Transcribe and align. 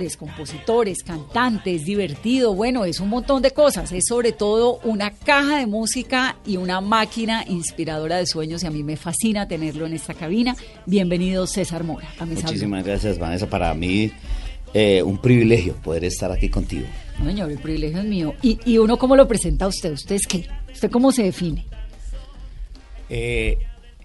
Actores, 0.00 0.16
compositores, 0.16 1.02
cantantes, 1.02 1.84
divertido, 1.84 2.54
bueno, 2.54 2.84
es 2.84 3.00
un 3.00 3.08
montón 3.08 3.42
de 3.42 3.50
cosas. 3.50 3.92
Es 3.92 4.04
sobre 4.08 4.32
todo 4.32 4.80
una 4.84 5.10
caja 5.10 5.58
de 5.58 5.66
música 5.66 6.36
y 6.46 6.56
una 6.56 6.80
máquina 6.80 7.44
inspiradora 7.46 8.16
de 8.16 8.26
sueños 8.26 8.62
y 8.62 8.66
a 8.66 8.70
mí 8.70 8.82
me 8.82 8.96
fascina 8.96 9.46
tenerlo 9.46 9.86
en 9.86 9.92
esta 9.92 10.14
cabina. 10.14 10.56
Bienvenido 10.86 11.46
César 11.46 11.84
Mora 11.84 12.08
a 12.18 12.24
Muchísimas 12.24 12.84
gracias, 12.84 13.18
Vanessa. 13.18 13.48
Para 13.48 13.74
mí, 13.74 14.10
eh, 14.72 15.02
un 15.02 15.18
privilegio 15.18 15.74
poder 15.74 16.04
estar 16.04 16.32
aquí 16.32 16.48
contigo. 16.48 16.86
No, 17.18 17.26
señor, 17.26 17.50
el 17.50 17.58
privilegio 17.58 17.98
es 17.98 18.06
mío. 18.06 18.34
¿Y, 18.40 18.58
y 18.64 18.78
uno 18.78 18.98
cómo 18.98 19.16
lo 19.16 19.28
presenta 19.28 19.66
a 19.66 19.68
usted? 19.68 19.92
¿Usted 19.92 20.14
es 20.14 20.26
qué? 20.26 20.46
¿Usted 20.72 20.90
cómo 20.90 21.12
se 21.12 21.24
define? 21.24 21.66
Eh, 23.10 23.58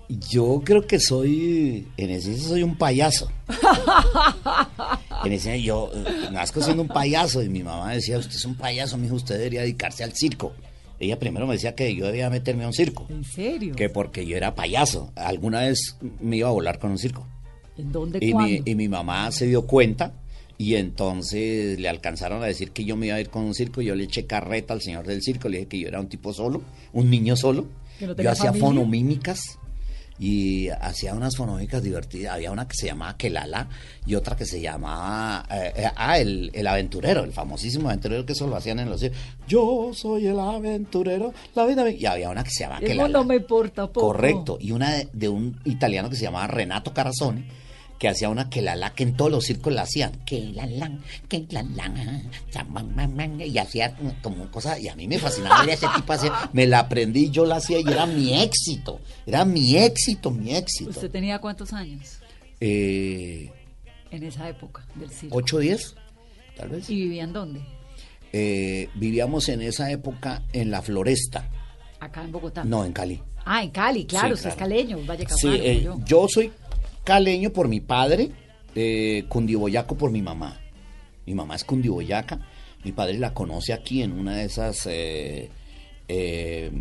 yo 0.10 0.62
creo 0.64 0.86
que 0.86 1.00
soy, 1.00 1.88
en 1.96 2.10
esencia, 2.10 2.50
soy 2.50 2.64
un 2.64 2.76
payaso. 2.76 3.32
en 5.30 5.34
esencia, 5.34 5.58
yo 5.66 5.92
eh, 5.94 6.30
nazco 6.32 6.62
siendo 6.62 6.82
un 6.84 6.88
payaso 6.88 7.42
y 7.44 7.50
mi 7.50 7.64
mamá 7.64 7.94
decía, 7.94 8.18
usted 8.18 8.36
es 8.36 8.46
un 8.46 8.56
payaso, 8.56 8.98
mijo, 8.98 9.16
usted 9.16 9.38
debería 9.38 9.62
dedicarse 9.62 10.04
al 10.04 10.14
circo. 10.14 10.54
Ella 11.00 11.20
primero 11.20 11.46
me 11.46 11.54
decía 11.54 11.76
que 11.76 11.94
yo 11.94 12.06
debía 12.06 12.30
meterme 12.30 12.64
a 12.64 12.68
un 12.68 12.74
circo, 12.74 13.06
¿En 13.10 13.24
serio? 13.24 13.76
que 13.76 13.90
porque 13.90 14.26
yo 14.26 14.38
era 14.38 14.56
payaso. 14.56 15.12
Alguna 15.16 15.62
vez 15.62 15.98
me 16.22 16.38
iba 16.38 16.48
a 16.48 16.52
volar 16.52 16.80
con 16.80 16.92
un 16.92 16.98
circo. 16.98 17.28
¿En 17.78 17.92
dónde? 17.92 18.20
Y 18.22 18.34
mi, 18.34 18.62
y 18.64 18.76
mi 18.76 18.88
mamá 18.88 19.30
se 19.32 19.46
dio 19.48 19.64
cuenta 19.68 20.14
y 20.58 20.76
entonces 20.76 21.78
le 21.80 21.90
alcanzaron 21.90 22.42
a 22.42 22.46
decir 22.46 22.72
que 22.72 22.86
yo 22.86 22.96
me 22.96 23.08
iba 23.08 23.18
a 23.18 23.20
ir 23.20 23.30
con 23.30 23.44
un 23.44 23.54
circo. 23.54 23.82
Yo 23.82 23.94
le 23.96 24.06
eché 24.06 24.26
carreta 24.26 24.74
al 24.74 24.82
señor 24.82 25.06
del 25.06 25.22
circo, 25.22 25.50
le 25.50 25.58
dije 25.58 25.68
que 25.68 25.80
yo 25.80 25.88
era 25.90 26.00
un 26.00 26.08
tipo 26.08 26.34
solo, 26.34 26.62
un 26.94 27.10
niño 27.10 27.36
solo. 27.36 27.68
No 28.00 28.16
Yo 28.16 28.32
hacía 28.32 28.52
familia. 28.52 28.68
fonomímicas 28.70 29.60
y 30.18 30.70
hacía 30.70 31.14
unas 31.14 31.36
fonomímicas 31.36 31.84
divertidas. 31.84 32.36
Había 32.36 32.52
una 32.52 32.68
que 32.68 32.76
se 32.76 32.88
llamaba 32.88 33.18
Kelala 33.18 33.68
y 34.06 34.16
otra 34.16 34.36
que 34.36 34.46
se 34.46 34.62
llamaba 34.62 35.46
eh, 35.52 35.74
eh, 35.76 35.92
ah, 35.96 36.18
el, 36.18 36.52
el 36.54 36.68
aventurero, 36.68 37.24
el 37.24 37.34
famosísimo 37.34 37.90
aventurero 37.90 38.26
que 38.26 38.34
eso 38.34 38.48
lo 38.48 38.56
hacían 38.56 38.80
en 38.80 38.90
los. 38.90 39.06
Yo 39.48 39.92
soy 39.94 40.28
el 40.28 40.40
aventurero, 40.40 41.34
la 41.54 41.66
vida 41.66 41.84
me-". 41.84 41.92
Y 41.92 42.06
había 42.06 42.30
una 42.30 42.44
que 42.44 42.52
se 42.52 42.64
llamaba 42.64 42.80
Eso 42.80 42.88
Kelala. 42.88 43.10
no 43.10 43.24
me 43.26 43.36
importa 43.36 43.88
poco. 43.88 44.08
Correcto. 44.08 44.58
Y 44.60 44.72
una 44.72 44.92
de, 44.94 45.10
de 45.12 45.30
un 45.30 45.60
italiano 45.66 46.10
que 46.10 46.16
se 46.16 46.24
llamaba 46.24 46.48
Renato 46.48 46.94
Carrazone, 46.94 47.46
que 48.00 48.08
hacía 48.10 48.30
una 48.30 48.50
que 48.50 48.62
la 48.62 48.76
la 48.76 48.94
que 48.94 49.04
en 49.04 49.16
todos 49.16 49.32
los 49.32 49.46
circos 49.46 49.74
la 49.74 49.84
hacían. 49.84 50.12
Que 50.26 50.40
la 50.54 50.66
la, 50.66 50.92
que 51.30 51.46
la 51.50 51.64
la, 51.64 53.46
y 53.46 53.58
hacía 53.58 53.96
como 54.22 54.50
cosa. 54.52 54.78
Y 54.80 54.88
a 54.88 54.96
mí 54.96 55.08
me 55.08 55.18
fascinaba 55.20 55.62
ver 55.62 55.72
a 55.72 55.74
ese 55.74 55.88
tipo 55.96 56.14
hacer. 56.14 56.32
Me 56.54 56.68
la 56.68 56.80
aprendí, 56.80 57.30
yo 57.30 57.46
la 57.46 57.58
hacía 57.58 57.80
y 57.80 57.88
era 57.88 58.06
mi 58.06 58.42
éxito. 58.42 59.00
Era 59.26 59.46
mi 59.46 59.78
éxito, 59.78 60.32
mi 60.32 60.56
éxito. 60.56 60.90
¿Usted 60.92 61.10
tenía 61.12 61.40
cuántos 61.40 61.74
años 61.74 62.20
Eh, 62.60 63.52
en 64.12 64.24
esa 64.24 64.50
época 64.50 64.86
del 64.96 65.10
circo? 65.12 65.38
¿8 65.40 65.54
o 65.54 65.60
10? 65.60 65.96
Tal 66.58 66.70
vez. 66.70 66.90
¿Y 66.90 66.96
vivían 66.96 67.34
dónde? 67.34 67.62
Eh, 68.34 68.90
vivíamos 68.96 69.48
en 69.50 69.62
esa 69.62 69.92
época 69.92 70.44
en 70.54 70.72
la 70.72 70.82
Floresta. 70.82 71.50
Acá 72.00 72.24
en 72.24 72.32
Bogotá. 72.32 72.64
No, 72.64 72.84
en 72.86 72.92
Cali. 72.94 73.22
Ah, 73.46 73.64
en 73.64 73.70
Cali, 73.70 74.06
claro, 74.06 74.30
Sí, 74.30 74.34
usted 74.34 74.50
es 74.50 74.56
caleño, 74.56 74.98
Valle 75.06 75.26
Sí, 75.30 75.48
eh, 75.52 75.82
yo. 75.84 75.98
yo 76.04 76.28
soy 76.28 76.52
caleño 77.06 77.52
por 77.52 77.70
mi 77.70 77.80
padre, 77.80 78.32
eh, 78.76 79.24
cundiboyaco 79.30 79.96
por 79.96 80.12
mi 80.12 80.22
mamá. 80.22 80.60
Mi 81.26 81.34
mamá 81.34 81.56
es 81.56 81.64
cundiboyaca, 81.64 82.40
mi 82.84 82.92
padre 82.92 83.18
la 83.18 83.34
conoce 83.34 83.72
aquí 83.72 84.02
en 84.02 84.12
una 84.12 84.36
de 84.36 84.44
esas 84.44 84.86
eh, 84.88 85.50
eh, 86.10 86.72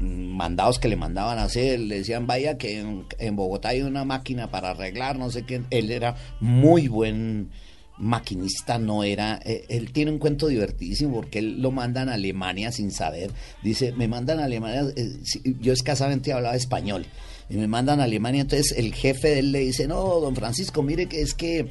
mandados 0.00 0.78
que 0.78 0.88
le 0.88 0.96
mandaban 0.96 1.38
a 1.38 1.44
hacer. 1.44 1.78
Le 1.80 1.98
decían, 1.98 2.26
vaya 2.26 2.56
que 2.56 2.80
en, 3.18 3.36
Bogotá 3.36 3.68
hay 3.68 3.82
una 3.82 4.04
máquina 4.04 4.50
para 4.50 4.70
arreglar, 4.70 5.18
no 5.18 5.30
sé 5.30 5.42
qué. 5.42 5.62
Él 5.70 5.90
era 5.90 6.16
muy 6.40 6.88
buen 6.88 7.50
maquinista 7.98 8.78
no 8.78 9.02
era, 9.04 9.40
eh, 9.44 9.64
él 9.68 9.92
tiene 9.92 10.10
un 10.10 10.18
cuento 10.18 10.46
divertidísimo 10.46 11.14
porque 11.14 11.40
él 11.40 11.60
lo 11.60 11.70
mandan 11.70 12.08
a 12.08 12.14
Alemania 12.14 12.70
sin 12.72 12.92
saber, 12.92 13.32
dice, 13.62 13.92
me 13.92 14.08
mandan 14.08 14.38
a 14.40 14.44
Alemania, 14.44 14.84
eh, 14.96 15.18
yo 15.60 15.72
escasamente 15.72 16.32
hablaba 16.32 16.54
español, 16.54 17.06
y 17.50 17.56
me 17.56 17.66
mandan 17.66 18.00
a 18.00 18.04
Alemania, 18.04 18.42
entonces 18.42 18.76
el 18.76 18.94
jefe 18.94 19.28
de 19.28 19.38
él 19.40 19.52
le 19.52 19.60
dice, 19.60 19.86
no, 19.86 20.20
don 20.20 20.34
Francisco, 20.34 20.82
mire 20.82 21.06
que 21.06 21.22
es 21.22 21.34
que 21.34 21.68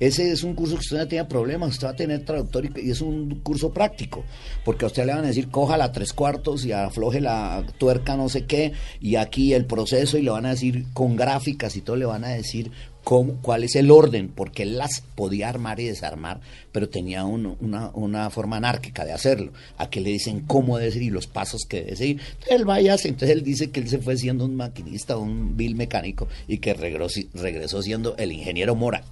ese 0.00 0.32
es 0.32 0.44
un 0.44 0.54
curso 0.54 0.76
que 0.76 0.80
usted 0.80 0.96
no 0.96 1.08
tiene 1.08 1.26
problemas, 1.26 1.72
usted 1.72 1.86
va 1.86 1.90
a 1.90 1.96
tener 1.96 2.24
traductor 2.24 2.64
y, 2.64 2.86
y 2.86 2.90
es 2.90 3.02
un 3.02 3.40
curso 3.40 3.70
práctico, 3.70 4.24
porque 4.64 4.86
a 4.86 4.88
usted 4.88 5.04
le 5.04 5.12
van 5.12 5.24
a 5.24 5.28
decir, 5.28 5.50
cójala 5.50 5.92
tres 5.92 6.14
cuartos 6.14 6.64
y 6.64 6.72
afloje 6.72 7.20
la 7.20 7.64
tuerca 7.76 8.16
no 8.16 8.30
sé 8.30 8.46
qué, 8.46 8.72
y 8.98 9.16
aquí 9.16 9.52
el 9.52 9.66
proceso, 9.66 10.16
y 10.16 10.22
le 10.22 10.30
van 10.30 10.46
a 10.46 10.50
decir 10.50 10.86
con 10.94 11.16
gráficas 11.16 11.76
y 11.76 11.82
todo, 11.82 11.96
le 11.96 12.06
van 12.06 12.24
a 12.24 12.28
decir 12.28 12.70
cómo, 13.04 13.34
cuál 13.42 13.64
es 13.64 13.76
el 13.76 13.90
orden, 13.90 14.28
porque 14.28 14.62
él 14.62 14.76
las 14.78 15.00
podía 15.14 15.48
armar 15.48 15.80
y 15.80 15.84
desarmar, 15.86 16.40
pero 16.72 16.88
tenía 16.88 17.24
un- 17.24 17.56
una, 17.60 17.90
una 17.94 18.30
forma 18.30 18.56
anárquica 18.58 19.04
de 19.04 19.12
hacerlo. 19.12 19.52
Aquí 19.78 20.00
le 20.00 20.10
dicen 20.10 20.40
cómo 20.46 20.78
debe 20.78 20.92
ser 20.92 21.02
y 21.02 21.10
los 21.10 21.26
pasos 21.26 21.62
que 21.68 21.80
debe 21.82 21.96
seguir. 21.96 22.20
Entonces 22.20 22.52
él 22.56 22.64
vaya, 22.64 22.92
entonces 23.02 23.30
él 23.30 23.42
dice 23.42 23.70
que 23.70 23.80
él 23.80 23.88
se 23.88 23.98
fue 23.98 24.16
siendo 24.16 24.44
un 24.44 24.54
maquinista, 24.56 25.16
un 25.16 25.56
vil 25.56 25.74
mecánico 25.74 26.28
y 26.46 26.58
que 26.58 26.74
regresó, 26.74 27.20
regresó 27.34 27.82
siendo 27.82 28.16
el 28.16 28.32
ingeniero 28.32 28.74
Mora, 28.74 29.02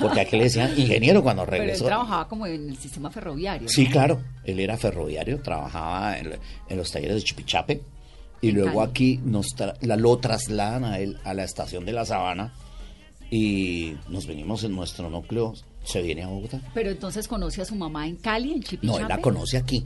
porque 0.00 0.20
aquí 0.22 0.36
le 0.36 0.44
decían 0.44 0.72
ingeniero 0.76 1.22
cuando 1.22 1.44
Pero 1.44 1.56
él 1.56 1.60
regresó. 1.62 1.84
trabajaba 1.84 2.28
como 2.28 2.46
en 2.46 2.70
el 2.70 2.76
sistema 2.76 3.10
ferroviario. 3.10 3.68
Sí, 3.68 3.84
¿no? 3.84 3.90
claro. 3.90 4.20
Él 4.44 4.60
era 4.60 4.76
ferroviario, 4.76 5.40
trabajaba 5.40 6.18
en, 6.18 6.32
en 6.68 6.76
los 6.76 6.90
talleres 6.90 7.16
de 7.16 7.22
Chipichape 7.22 7.80
y 8.40 8.50
luego 8.52 8.82
aquí 8.82 9.18
nos 9.24 9.56
tra- 9.56 9.76
la, 9.80 9.96
lo 9.96 10.18
trasladan 10.18 10.84
a 10.84 10.98
él 10.98 11.18
a 11.24 11.32
la 11.34 11.44
estación 11.44 11.84
de 11.86 11.92
La 11.92 12.04
Sabana 12.04 12.52
y 13.30 13.96
nos 14.08 14.26
venimos 14.26 14.62
en 14.64 14.74
nuestro 14.74 15.10
núcleo. 15.10 15.54
Se 15.84 16.02
viene 16.02 16.22
a 16.24 16.28
Bogotá. 16.28 16.60
Pero 16.74 16.90
entonces 16.90 17.28
conoce 17.28 17.62
a 17.62 17.64
su 17.64 17.74
mamá 17.76 18.06
en 18.08 18.16
Cali, 18.16 18.52
en 18.52 18.62
Chipichape. 18.62 18.86
No, 18.86 18.98
él 18.98 19.08
la 19.08 19.20
conoce 19.20 19.56
aquí. 19.56 19.84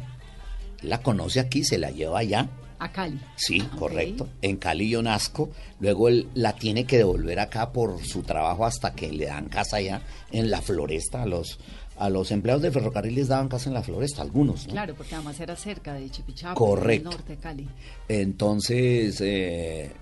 La 0.83 1.03
conoce 1.03 1.41
aquí, 1.41 1.63
se 1.65 1.77
la 1.79 1.91
lleva 1.91 2.21
allá. 2.21 2.49
A 2.79 2.91
Cali. 2.91 3.21
Sí, 3.37 3.61
Ok. 3.61 3.79
correcto. 3.79 4.29
En 4.41 4.57
Cali 4.57 4.89
yo 4.89 5.03
nazco. 5.03 5.51
Luego 5.79 6.09
él 6.09 6.29
la 6.35 6.55
tiene 6.55 6.85
que 6.85 6.97
devolver 6.97 7.39
acá 7.39 7.71
por 7.73 8.03
su 8.03 8.23
trabajo 8.23 8.65
hasta 8.65 8.95
que 8.95 9.13
le 9.13 9.27
dan 9.27 9.51
casa 9.51 9.77
allá 9.77 10.01
en 10.33 10.51
la 10.51 10.63
floresta. 10.63 11.23
A 11.23 11.27
los, 11.27 11.59
a 11.99 12.09
los 12.09 12.31
empleados 12.31 12.63
de 12.63 12.71
ferrocarril 12.71 13.15
les 13.17 13.29
daban 13.29 13.49
casa 13.49 13.69
en 13.69 13.75
la 13.75 13.83
floresta, 13.83 14.23
algunos. 14.23 14.67
¿no? 14.67 14.73
Claro, 14.73 14.95
porque 14.95 15.15
además 15.15 15.39
era 15.39 15.55
cerca 15.57 15.93
de 15.93 16.09
Chipichape, 16.09 16.55
Correcto. 16.55 17.11
del 17.11 17.19
norte 17.19 17.37
de 17.37 17.39
Cali. 17.43 17.69
Entonces, 18.09 19.21
eh, 19.21 19.93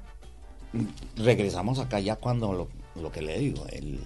regresamos 1.17 1.81
acá 1.81 1.99
ya 1.99 2.14
cuando 2.17 2.52
lo, 2.52 2.69
lo 3.00 3.11
que 3.12 3.23
le 3.23 3.39
digo, 3.39 3.67
él, 3.71 3.99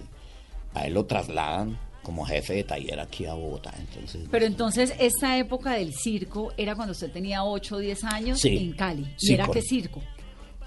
a 0.73 0.85
él 0.87 0.93
lo 0.93 1.05
trasladan 1.05 1.77
como 2.01 2.25
jefe 2.25 2.53
de 2.55 2.63
taller 2.65 2.99
aquí 2.99 3.25
a 3.25 3.33
Bogotá. 3.33 3.73
Entonces, 3.79 4.23
Pero 4.29 4.45
entonces, 4.45 4.93
esta 4.99 5.37
época 5.37 5.73
del 5.73 5.93
circo 5.93 6.51
era 6.57 6.75
cuando 6.75 6.91
usted 6.91 7.11
tenía 7.11 7.43
8 7.45 7.75
o 7.75 7.79
10 7.79 8.03
años 8.03 8.39
Sí. 8.41 8.57
en 8.57 8.73
Cali. 8.73 9.03
¿Y 9.03 9.27
Sí, 9.27 9.33
era 9.33 9.47
qué 9.47 9.61
circo? 9.61 10.01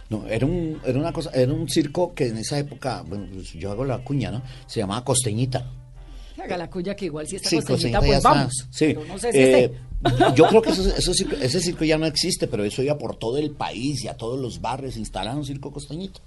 no, 0.08 0.26
era, 0.28 0.46
un, 0.46 0.80
era 0.86 0.98
una 0.98 1.12
cosa, 1.12 1.30
era 1.34 1.52
un 1.52 1.68
circo 1.68 2.14
que 2.14 2.28
en 2.28 2.38
esa 2.38 2.58
época, 2.58 3.02
bueno, 3.06 3.26
pues 3.34 3.52
yo 3.52 3.70
hago 3.72 3.84
la 3.84 3.98
cuña, 3.98 4.30
¿no? 4.30 4.40
Se 4.66 4.80
llamaba 4.80 5.04
Costeñita. 5.04 5.70
Haga 6.42 6.56
la 6.56 6.70
cuya 6.70 6.94
que 6.94 7.06
igual 7.06 7.26
si 7.26 7.36
está 7.36 7.48
Sí, 7.50 7.56
costeñita, 7.56 7.98
Costeñita 7.98 7.98
pues 8.00 8.10
ya 8.10 8.16
está. 8.18 8.28
vamos. 8.30 8.52
Sí. 8.70 8.86
Pero 8.86 9.04
no 9.06 9.18
sé 9.18 9.32
si 9.32 9.38
Eh, 9.38 9.64
esté. 9.64 10.34
yo 10.36 10.46
creo 10.46 10.62
que 10.62 10.70
eso- 10.70 10.94
eso 10.96 11.12
ese 11.12 11.60
circo 11.60 11.84
ya 11.84 11.98
no 11.98 12.06
existe, 12.06 12.46
pero 12.46 12.62
eso 12.64 12.82
iba 12.82 12.96
por 12.96 13.16
todo 13.16 13.36
el 13.38 13.50
país 13.50 14.04
y 14.04 14.08
a 14.08 14.14
todos 14.14 14.38
los 14.40 14.60
barrios 14.60 14.96
instalaron 14.96 15.38
un 15.38 15.44
circo 15.44 15.72
costeñito. 15.72 16.20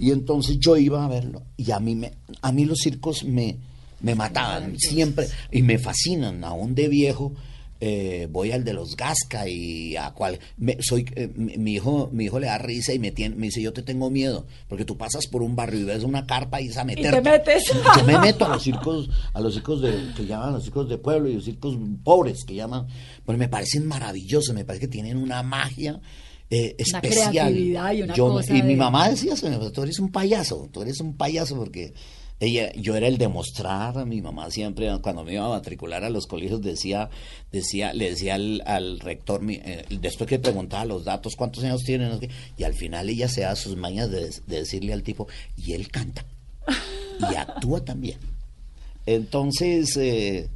Y 0.00 0.10
entonces 0.12 0.58
yo 0.58 0.76
iba 0.76 1.04
a 1.04 1.08
verlo 1.08 1.42
y 1.56 1.70
a 1.70 1.78
mí 1.78 1.94
me, 1.94 2.12
a 2.42 2.50
mí 2.52 2.64
los 2.64 2.78
circos 2.78 3.22
me 3.24 3.58
Me 4.00 4.14
mataban 4.14 4.78
siempre 4.78 5.26
y 5.52 5.60
me 5.62 5.78
fascinan, 5.78 6.42
aún 6.42 6.74
de 6.74 6.88
viejo. 6.88 7.34
eh, 7.82 8.28
voy 8.30 8.52
al 8.52 8.62
de 8.62 8.74
los 8.74 8.94
Gasca 8.94 9.48
y 9.48 9.96
a 9.96 10.10
cual 10.10 10.38
me- 10.58 10.76
soy 10.80 11.06
eh, 11.16 11.30
mi, 11.34 11.56
mi 11.56 11.72
hijo 11.74 12.10
mi 12.12 12.24
hijo 12.26 12.38
le 12.38 12.46
da 12.46 12.58
risa 12.58 12.92
y 12.92 12.98
me 12.98 13.10
tiene, 13.10 13.36
me 13.36 13.46
dice 13.46 13.62
yo 13.62 13.72
te 13.72 13.82
tengo 13.82 14.10
miedo 14.10 14.46
porque 14.68 14.84
tú 14.84 14.98
pasas 14.98 15.26
por 15.26 15.42
un 15.42 15.56
barrio 15.56 15.80
y 15.80 15.84
ves 15.84 16.02
una 16.04 16.26
carpa 16.26 16.60
y 16.60 16.66
es 16.68 16.76
a 16.76 16.84
meterte 16.84 17.22
metes. 17.22 17.64
yo 17.96 18.04
me 18.04 18.18
meto 18.18 18.44
a 18.44 18.48
los 18.50 18.62
circos 18.62 19.08
a 19.32 19.40
los 19.40 19.54
circos 19.54 19.80
de 19.80 19.94
que 20.14 20.26
llaman 20.26 20.52
los 20.52 20.64
circos 20.64 20.90
de 20.90 20.98
pueblo 20.98 21.30
y 21.30 21.34
los 21.36 21.44
circos 21.46 21.74
pobres 22.04 22.44
que 22.46 22.54
llaman 22.54 22.86
pues 23.24 23.38
me 23.38 23.48
parecen 23.48 23.86
maravillosos 23.86 24.54
me 24.54 24.64
parece 24.66 24.82
que 24.86 24.92
tienen 24.92 25.16
una 25.16 25.42
magia 25.42 26.00
eh, 26.50 26.74
Una 26.90 26.98
especial. 26.98 27.30
creatividad 27.32 27.92
y 27.92 28.02
una 28.02 28.14
Yo- 28.14 28.28
cosa 28.28 28.56
y 28.56 28.62
mi 28.62 28.74
mamá 28.76 29.08
decía 29.08 29.36
"Se 29.36 29.48
me- 29.48 29.70
tú 29.70 29.82
eres 29.82 29.98
un 30.00 30.10
payaso 30.10 30.68
tú 30.72 30.82
eres 30.82 31.00
un 31.00 31.16
payaso 31.16 31.56
porque 31.56 31.94
ella 32.40 32.72
yo 32.72 32.96
era 32.96 33.06
el 33.06 33.18
de 33.18 33.28
mostrar 33.28 34.04
mi 34.06 34.20
mamá 34.22 34.50
siempre 34.50 34.88
cuando 35.02 35.22
me 35.24 35.34
iba 35.34 35.44
a 35.44 35.50
matricular 35.50 36.02
a 36.04 36.10
los 36.10 36.26
colegios 36.26 36.60
decía 36.62 37.10
decía 37.52 37.92
le 37.92 38.10
decía 38.10 38.34
al, 38.36 38.62
al 38.66 38.98
rector 38.98 39.42
mi- 39.42 39.60
eh, 39.62 39.84
después 40.00 40.28
que 40.28 40.38
preguntaba 40.38 40.84
los 40.86 41.04
datos 41.04 41.36
cuántos 41.36 41.62
años 41.64 41.82
tiene 41.84 42.08
no 42.08 42.14
sé 42.18 42.28
qué, 42.28 42.34
y 42.56 42.64
al 42.64 42.74
final 42.74 43.08
ella 43.10 43.28
se 43.28 43.42
da 43.42 43.54
sus 43.56 43.76
mañas 43.76 44.10
de, 44.10 44.30
de 44.30 44.56
decirle 44.60 44.92
al 44.92 45.02
tipo 45.02 45.28
y 45.56 45.72
él 45.74 45.88
canta 45.90 46.24
y 47.30 47.34
actúa 47.36 47.84
también 47.84 48.18
entonces 49.06 49.96
eh, 49.96 50.48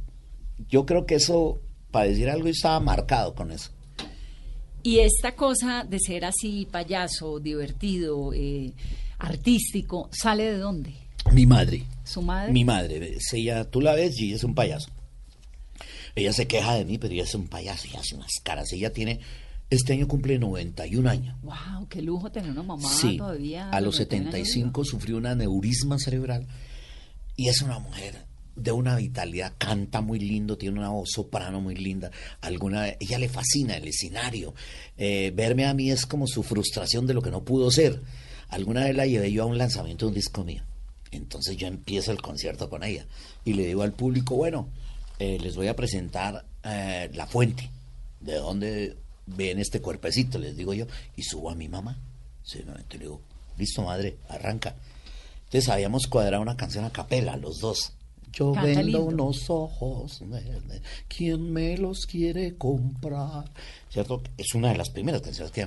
yo 0.69 0.85
creo 0.85 1.05
que 1.05 1.15
eso 1.15 1.59
para 1.91 2.07
decir 2.07 2.29
algo 2.29 2.47
estaba 2.47 2.79
marcado 2.79 3.35
con 3.35 3.51
eso 3.51 3.69
Y 4.85 4.99
esta 4.99 5.35
cosa 5.35 5.83
de 5.83 5.99
ser 5.99 6.25
así 6.25 6.67
payaso, 6.69 7.39
divertido, 7.39 8.31
eh, 8.33 8.71
artístico, 9.17 10.11
¿sale 10.11 10.43
de 10.43 10.59
dónde? 10.59 10.93
mi 11.31 11.47
madre 11.47 11.83
¿Su 12.03 12.21
madre? 12.21 12.51
Mi 12.51 12.63
madre, 12.63 13.15
es 13.15 13.33
ella, 13.33 13.63
tú 13.63 13.81
la 13.81 13.95
ves 13.95 14.19
y 14.19 14.33
es 14.33 14.43
un 14.43 14.53
payaso. 14.53 14.91
Ella 16.13 16.31
se 16.33 16.45
queja 16.45 16.75
de 16.75 16.85
mí, 16.85 16.99
pero 16.99 17.15
ella 17.15 17.23
es 17.23 17.33
un 17.33 17.47
payaso 17.47 17.87
y 17.91 17.95
hace 17.95 18.13
unas 18.13 18.29
caras. 18.43 18.71
Ella 18.73 18.93
tiene, 18.93 19.21
este 19.71 19.93
año 19.93 20.07
cumple 20.07 20.37
91 20.37 21.09
años. 21.09 21.35
Wow, 21.41 21.87
qué 21.89 22.03
lujo 22.03 22.31
tener 22.31 22.51
una 22.51 22.61
mamá 22.61 22.87
sí, 22.87 23.17
todavía. 23.17 23.71
a 23.71 23.81
los 23.81 23.95
91 23.95 24.35
años 24.35 24.49
75 24.49 24.85
sufrió 24.85 25.17
un 25.17 25.25
aneurisma 25.25 25.97
cerebral 25.97 26.45
y 27.35 27.47
es 27.47 27.63
una 27.63 27.79
mujer 27.79 28.23
de 28.55 28.71
una 28.71 28.95
vitalidad, 28.95 29.53
canta 29.57 30.01
muy 30.01 30.19
lindo, 30.19 30.57
tiene 30.57 30.79
una 30.79 30.89
voz 30.89 31.09
soprano 31.11 31.59
muy 31.61 31.75
linda. 31.75 32.11
Alguna, 32.41 32.87
ella 32.99 33.19
le 33.19 33.29
fascina 33.29 33.75
el 33.77 33.87
escenario. 33.87 34.53
Eh, 34.97 35.31
verme 35.35 35.65
a 35.65 35.73
mí 35.73 35.91
es 35.91 36.05
como 36.05 36.27
su 36.27 36.43
frustración 36.43 37.05
de 37.05 37.13
lo 37.13 37.21
que 37.21 37.31
no 37.31 37.43
pudo 37.43 37.69
ser. 37.71 38.01
Alguna 38.49 38.85
vez 38.85 38.95
la 38.95 39.05
llevé 39.05 39.31
yo 39.31 39.43
a 39.43 39.47
un 39.47 39.57
lanzamiento 39.57 40.05
de 40.05 40.09
un 40.09 40.15
disco 40.15 40.43
mío. 40.43 40.63
Entonces 41.11 41.57
yo 41.57 41.67
empiezo 41.67 42.11
el 42.11 42.21
concierto 42.21 42.69
con 42.69 42.83
ella 42.83 43.05
y 43.43 43.53
le 43.53 43.65
digo 43.65 43.83
al 43.83 43.93
público, 43.93 44.35
bueno, 44.35 44.69
eh, 45.19 45.37
les 45.39 45.55
voy 45.55 45.67
a 45.67 45.75
presentar 45.75 46.45
eh, 46.63 47.09
la 47.13 47.27
fuente, 47.27 47.69
de 48.19 48.35
dónde 48.35 48.97
ven 49.27 49.59
este 49.59 49.81
cuerpecito, 49.81 50.37
les 50.39 50.55
digo 50.55 50.73
yo, 50.73 50.87
y 51.15 51.23
subo 51.23 51.49
a 51.49 51.55
mi 51.55 51.67
mamá. 51.67 51.97
Simplemente 52.43 52.97
le 52.97 53.05
digo, 53.05 53.21
listo 53.57 53.81
madre, 53.83 54.17
arranca. 54.29 54.75
Entonces 55.45 55.69
habíamos 55.69 56.07
cuadrado 56.07 56.41
una 56.41 56.57
canción 56.57 56.85
a 56.85 56.91
capela, 56.91 57.37
los 57.37 57.59
dos. 57.59 57.93
Yo 58.35 58.51
Canta 58.51 58.67
vendo 58.67 58.83
lindo. 58.83 59.03
unos 59.05 59.49
ojos 59.49 60.19
verdes, 60.27 60.81
¿quién 61.07 61.53
me 61.53 61.77
los 61.77 62.05
quiere 62.05 62.57
comprar? 62.57 63.49
¿Cierto? 63.89 64.21
Es 64.37 64.53
una 64.53 64.71
de 64.71 64.77
las 64.77 64.89
primeras 64.89 65.21
canciones 65.21 65.53
que 65.53 65.65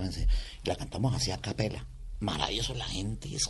la 0.65 0.77
cantamos 0.77 1.15
así 1.15 1.31
a 1.31 1.39
capela. 1.39 1.87
Maravilloso, 2.21 2.75
la 2.75 2.85
gente 2.85 3.35
es 3.35 3.49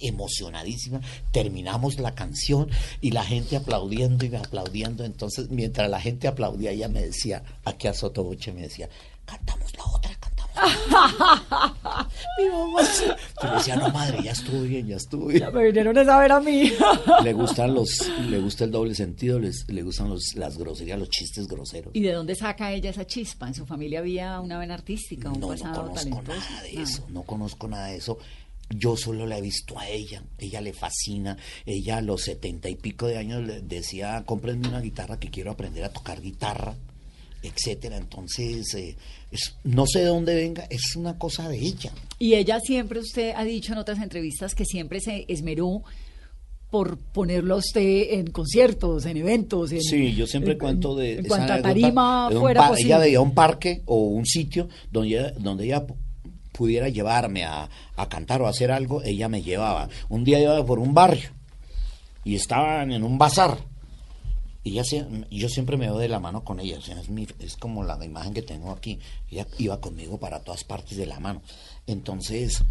emocionadísima. 0.00 1.02
Terminamos 1.32 1.98
la 1.98 2.14
canción 2.14 2.70
y 3.02 3.10
la 3.10 3.24
gente 3.24 3.56
aplaudiendo 3.56 4.24
y 4.24 4.34
aplaudiendo. 4.34 5.04
Entonces, 5.04 5.50
mientras 5.50 5.90
la 5.90 6.00
gente 6.00 6.26
aplaudía, 6.26 6.70
ella 6.70 6.88
me 6.88 7.02
decía, 7.02 7.42
aquí 7.64 7.88
a 7.88 7.94
Sotoboche 7.94 8.52
me 8.52 8.62
decía, 8.62 8.88
cantamos 9.26 9.76
la 9.76 9.84
otra, 9.84 10.12
otra". 10.12 10.29
Mi 12.38 12.48
mamá. 12.48 12.82
Yo 13.42 13.48
le 13.50 13.54
decía, 13.56 13.76
no 13.76 13.88
madre, 13.90 14.22
ya 14.22 14.32
estuvo 14.32 14.62
bien, 14.62 14.86
ya 14.86 14.96
estuvo 14.96 15.26
bien 15.26 15.44
Me 15.52 15.64
vinieron 15.64 15.96
a 15.98 16.04
saber 16.04 16.32
a 16.32 16.40
mí. 16.40 16.72
le 17.24 17.32
gustan 17.32 17.74
los 17.74 18.08
le 18.28 18.38
gusta 18.38 18.64
el 18.64 18.70
doble 18.70 18.94
sentido 18.94 19.38
les, 19.38 19.68
le 19.68 19.82
gustan 19.82 20.08
los, 20.08 20.34
las 20.34 20.56
groserías 20.58 20.98
los 20.98 21.08
chistes 21.10 21.46
groseros 21.46 21.94
¿Y 21.94 22.00
de 22.02 22.12
dónde 22.12 22.34
saca 22.34 22.72
ella 22.72 22.90
esa 22.90 23.06
chispa? 23.06 23.46
¿En 23.48 23.54
su 23.54 23.66
familia 23.66 24.00
había 24.00 24.40
una 24.40 24.58
vena 24.58 24.74
artística, 24.74 25.28
un 25.30 25.40
no 25.40 25.48
no 25.48 25.56
conozco 25.58 25.90
talentoso? 25.94 26.38
nada 26.50 26.62
de 26.62 26.68
Ah. 26.78 26.82
eso 26.82 27.06
no 27.10 27.22
conozco 27.22 27.68
nada 27.68 27.86
de 27.88 27.96
eso 27.96 28.18
yo 28.72 28.96
solo 28.96 29.26
la 29.26 29.38
he 29.38 29.40
visto 29.42 29.78
a 29.78 29.88
ella 29.88 30.22
ella 30.38 30.60
le 30.60 30.72
fascina 30.72 31.36
ella 31.66 31.96
a 31.98 32.02
los 32.02 32.22
setenta 32.22 32.68
y 32.68 32.76
pico 32.76 33.06
de 33.06 33.18
años 33.18 33.42
le 33.42 33.60
decía 33.62 34.22
cómprenme 34.26 34.68
una 34.68 34.80
guitarra 34.80 35.18
que 35.18 35.30
quiero 35.30 35.50
aprender 35.50 35.84
a 35.84 35.92
tocar 35.92 36.20
guitarra 36.20 36.74
etcétera 37.42 37.96
entonces 37.96 38.74
eh, 38.74 38.96
es- 39.30 39.54
no 39.64 39.86
sé 39.86 40.00
de 40.00 40.06
dónde 40.06 40.34
venga 40.34 40.66
es 40.70 40.94
una 40.96 41.18
cosa 41.18 41.48
de 41.48 41.58
ella 41.58 41.90
Y 42.18 42.34
ella 42.34 42.60
siempre, 42.60 43.00
usted 43.00 43.32
ha 43.36 43.44
dicho 43.44 43.72
en 43.72 43.78
otras 43.78 43.98
entrevistas 44.00 44.54
que 44.54 44.64
siempre 44.64 45.00
se 45.00 45.24
esmeró 45.28 45.82
por 46.70 46.98
ponerlo 46.98 47.54
a 47.54 47.58
usted 47.58 48.12
en 48.12 48.28
conciertos, 48.30 49.04
en 49.06 49.16
eventos. 49.16 49.72
En, 49.72 49.80
Sí, 49.82 50.14
yo 50.14 50.24
siempre 50.26 50.52
en- 50.52 50.58
cuento 50.60 50.94
de 50.94 51.18
En 51.18 51.24
cuanta 51.26 51.54
anécdota 51.54 51.68
tarima 51.68 52.28
de 52.30 52.36
un 52.36 52.40
fuera 52.42 52.68
posible. 52.68 52.86
Ella 52.88 52.98
veía 52.98 53.20
un 53.20 53.34
parque 53.34 53.82
o 53.86 53.96
un 54.04 54.24
sitio 54.24 54.68
donde 54.92 55.08
ella, 55.18 55.32
donde 55.32 55.64
ella 55.64 55.84
pu- 55.84 55.96
pudiera 56.52 56.88
llevarme 56.88 57.42
a, 57.44 57.68
a 57.96 58.08
cantar 58.08 58.40
o 58.42 58.46
a 58.46 58.50
hacer 58.50 58.70
algo, 58.70 59.02
ella 59.02 59.28
me 59.28 59.42
llevaba. 59.42 59.88
Un 60.10 60.22
día 60.22 60.38
iba 60.40 60.64
por 60.64 60.78
un 60.78 60.94
barrio 60.94 61.30
y 62.22 62.36
estaban 62.36 62.92
en 62.92 63.02
un 63.02 63.18
bazar. 63.18 63.58
Y 64.62 64.72
ella 64.72 64.82
sie- 64.84 65.26
yo 65.30 65.48
siempre 65.48 65.76
me 65.76 65.86
veo 65.86 65.98
de 65.98 66.08
la 66.08 66.20
mano 66.20 66.44
con 66.44 66.60
ella, 66.60 66.78
es, 66.78 67.08
mi- 67.08 67.26
es 67.38 67.56
como 67.56 67.82
la 67.82 68.02
imagen 68.04 68.34
que 68.34 68.42
tengo 68.42 68.70
aquí. 68.72 68.98
Ella 69.30 69.46
iba 69.58 69.80
conmigo 69.80 70.18
para 70.18 70.40
todas 70.40 70.64
partes 70.64 70.98
de 70.98 71.06
la 71.06 71.18
mano. 71.18 71.40
Entonces, 71.86 72.62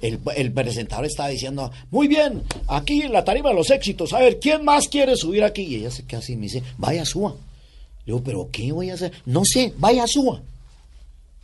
el, 0.00 0.18
el 0.36 0.52
presentador 0.52 1.04
estaba 1.06 1.28
diciendo, 1.28 1.70
muy 1.90 2.08
bien, 2.08 2.42
aquí 2.66 3.02
en 3.02 3.12
la 3.12 3.24
tarima 3.24 3.50
de 3.50 3.54
los 3.54 3.70
éxitos, 3.70 4.12
a 4.12 4.18
ver, 4.18 4.40
¿quién 4.40 4.64
más 4.64 4.88
quiere 4.88 5.14
subir 5.16 5.44
aquí? 5.44 5.62
Y 5.62 5.76
ella 5.76 5.90
se 5.90 6.04
queda 6.04 6.18
así 6.20 6.32
y 6.32 6.36
me 6.36 6.42
dice, 6.42 6.62
vaya, 6.78 7.04
suba. 7.04 7.30
Le 7.32 8.06
digo, 8.14 8.22
¿pero 8.24 8.48
qué 8.50 8.72
voy 8.72 8.90
a 8.90 8.94
hacer? 8.94 9.12
No 9.26 9.42
sé, 9.44 9.72
vaya, 9.78 10.06
suba. 10.08 10.40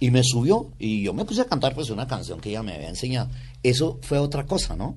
Y 0.00 0.10
me 0.10 0.22
subió 0.24 0.68
y 0.78 1.02
yo 1.02 1.14
me 1.14 1.24
puse 1.24 1.40
a 1.42 1.46
cantar 1.46 1.74
pues 1.74 1.90
una 1.90 2.06
canción 2.06 2.40
que 2.40 2.50
ella 2.50 2.62
me 2.62 2.74
había 2.74 2.88
enseñado. 2.88 3.30
Eso 3.62 3.98
fue 4.02 4.18
otra 4.18 4.44
cosa, 4.46 4.74
¿no? 4.76 4.96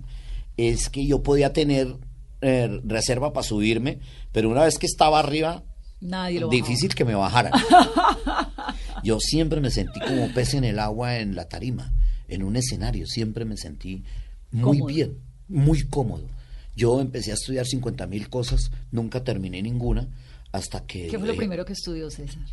Es 0.58 0.90
que 0.90 1.06
yo 1.06 1.22
podía 1.24 1.54
tener 1.54 1.96
eh, 2.42 2.82
reserva 2.86 3.34
para 3.34 3.46
subirme, 3.46 4.00
pero 4.32 4.50
una 4.50 4.64
vez 4.64 4.78
que 4.78 4.86
estaba 4.86 5.20
arriba, 5.20 5.64
Nadie 6.02 6.40
lo 6.40 6.48
bajaba. 6.48 6.66
difícil 6.68 6.96
que 6.96 7.06
me 7.06 7.16
bajara. 7.16 7.52
Yo 9.04 9.20
siempre 9.20 9.62
me 9.62 9.72
sentí 9.72 10.00
como 10.00 10.34
pez 10.34 10.54
en 10.54 10.64
el 10.64 10.80
agua 10.80 11.20
en 11.20 11.36
la 11.36 11.48
tarima, 11.48 11.94
en 12.28 12.44
un 12.44 12.56
escenario, 12.56 13.06
siempre 13.08 13.46
me 13.46 13.58
sentí 13.58 14.04
muy 14.52 14.80
Cómodo. 14.80 14.86
bien, 14.94 15.18
muy 15.48 15.84
cómodo. 15.84 16.28
Yo 16.76 17.02
empecé 17.02 17.32
a 17.32 17.36
estudiar 17.36 17.66
50 17.66 18.08
mil 18.08 18.30
cosas, 18.30 18.72
nunca 18.92 19.24
terminé 19.24 19.62
ninguna, 19.62 20.08
hasta 20.52 20.86
que... 20.86 21.08
¿Qué 21.08 21.20
fue 21.20 21.28
lo 21.28 21.36
primero 21.36 21.66
que 21.66 21.74
estudió 21.74 22.10
César? 22.10 22.44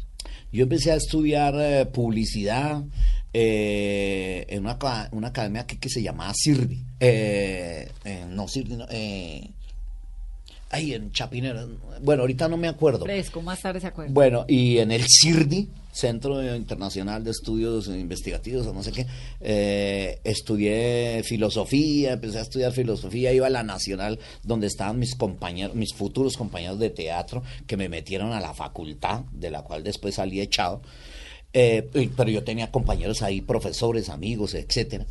yo 0.52 0.62
empecé 0.62 0.90
a 0.92 0.96
estudiar 0.96 1.54
eh, 1.58 1.86
publicidad 1.86 2.82
eh, 3.32 4.46
en 4.48 4.64
una, 4.64 4.78
una 5.12 5.28
academia 5.28 5.62
aquí 5.62 5.76
que 5.76 5.88
se 5.88 6.02
llamaba 6.02 6.32
CIRDI. 6.34 6.84
Eh, 7.00 7.90
no, 8.30 8.48
CIRDI, 8.48 8.76
no, 8.76 8.86
ahí 10.70 10.94
en 10.94 11.12
Chapinero. 11.12 11.68
Bueno, 12.02 12.22
ahorita 12.22 12.48
no 12.48 12.56
me 12.56 12.68
acuerdo. 12.68 13.04
Fresco, 13.04 13.42
más 13.42 13.60
tarde 13.60 13.80
se 13.80 13.86
acuerda. 13.86 14.12
Bueno, 14.12 14.44
y 14.48 14.78
en 14.78 14.92
el 14.92 15.04
CIRDI, 15.08 15.68
Centro 15.92 16.54
Internacional 16.54 17.24
de 17.24 17.30
Estudios 17.30 17.88
Investigativos, 17.88 18.66
o 18.66 18.72
no 18.72 18.82
sé 18.82 18.92
qué, 18.92 19.06
eh, 19.40 20.20
estudié 20.24 21.22
filosofía, 21.24 22.12
empecé 22.12 22.38
a 22.38 22.42
estudiar 22.42 22.72
filosofía, 22.72 23.32
iba 23.32 23.46
a 23.46 23.50
la 23.50 23.62
Nacional, 23.62 24.18
donde 24.42 24.66
estaban 24.66 24.98
mis 24.98 25.14
compañeros, 25.14 25.74
mis 25.74 25.94
futuros 25.94 26.36
compañeros 26.36 26.78
de 26.78 26.90
teatro, 26.90 27.42
que 27.66 27.76
me 27.76 27.88
metieron 27.88 28.32
a 28.32 28.40
la 28.40 28.52
facultad, 28.52 29.20
de 29.32 29.50
la 29.50 29.62
cual 29.62 29.82
después 29.84 30.16
salí 30.16 30.40
echado. 30.40 30.82
Eh, 31.52 31.88
pero 32.14 32.28
yo 32.28 32.44
tenía 32.44 32.70
compañeros 32.70 33.22
ahí, 33.22 33.40
profesores, 33.40 34.10
amigos, 34.10 34.54
etcétera. 34.54 35.06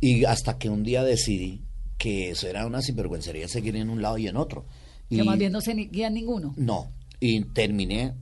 Y 0.00 0.24
hasta 0.24 0.58
que 0.58 0.68
un 0.68 0.84
día 0.84 1.02
decidí 1.02 1.62
que 1.98 2.30
eso 2.30 2.48
era 2.48 2.66
una 2.66 2.82
sinvergüencería 2.82 3.48
seguir 3.48 3.76
en 3.76 3.90
un 3.90 4.02
lado 4.02 4.18
y 4.18 4.26
en 4.26 4.36
otro. 4.36 4.64
Que 5.16 5.22
Y- 5.22 5.26
más 5.26 5.38
bien 5.38 5.52
no 5.52 5.60
se 5.60 5.74
ni- 5.74 5.86
guían 5.86 6.14
ninguno. 6.14 6.54
no, 6.56 6.90
y 7.20 7.40
terminé 7.46 8.14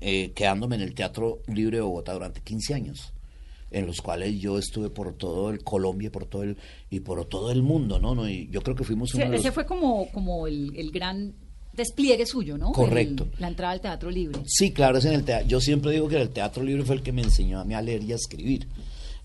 eh, 0.00 0.32
quedándome 0.34 0.76
en 0.76 0.82
el 0.82 0.94
Teatro 0.94 1.42
Libre 1.46 1.76
de 1.76 1.82
Bogotá 1.82 2.12
durante 2.12 2.40
15 2.40 2.74
años, 2.74 3.12
en 3.70 3.86
los 3.86 4.00
cuales 4.00 4.38
yo 4.40 4.58
estuve 4.58 4.90
por 4.90 5.12
todo 5.14 5.50
el 5.50 5.62
Colombia 5.62 6.10
por 6.10 6.26
todo 6.26 6.42
el, 6.42 6.56
y 6.90 7.00
por 7.00 7.24
todo 7.26 7.50
el 7.52 7.62
mundo, 7.62 7.98
¿no? 8.00 8.14
no 8.14 8.28
y 8.28 8.48
yo 8.50 8.62
creo 8.62 8.74
que 8.74 8.84
fuimos 8.84 9.14
uno 9.14 9.24
de 9.24 9.30
los- 9.30 9.40
ese 9.40 9.52
fue 9.52 9.64
como, 9.66 10.08
como 10.12 10.46
el, 10.46 10.72
el 10.76 10.90
gran 10.90 11.34
despliegue 11.72 12.24
suyo, 12.26 12.56
¿no? 12.56 12.72
Correcto. 12.72 13.24
El- 13.34 13.40
la 13.40 13.48
entrada 13.48 13.72
al 13.72 13.80
teatro 13.80 14.10
libre. 14.10 14.40
Sí, 14.46 14.72
claro, 14.72 14.96
es 14.98 15.04
en 15.04 15.12
el 15.12 15.24
teatro. 15.24 15.46
Yo 15.46 15.60
siempre 15.60 15.92
digo 15.92 16.08
que 16.08 16.16
el 16.20 16.30
Teatro 16.30 16.62
Libre 16.64 16.84
fue 16.84 16.96
el 16.96 17.02
que 17.02 17.12
me 17.12 17.20
enseñó 17.22 17.60
a 17.60 17.64
mí 17.64 17.74
a 17.74 17.82
leer 17.82 18.02
y 18.02 18.12
a 18.12 18.16
escribir, 18.16 18.66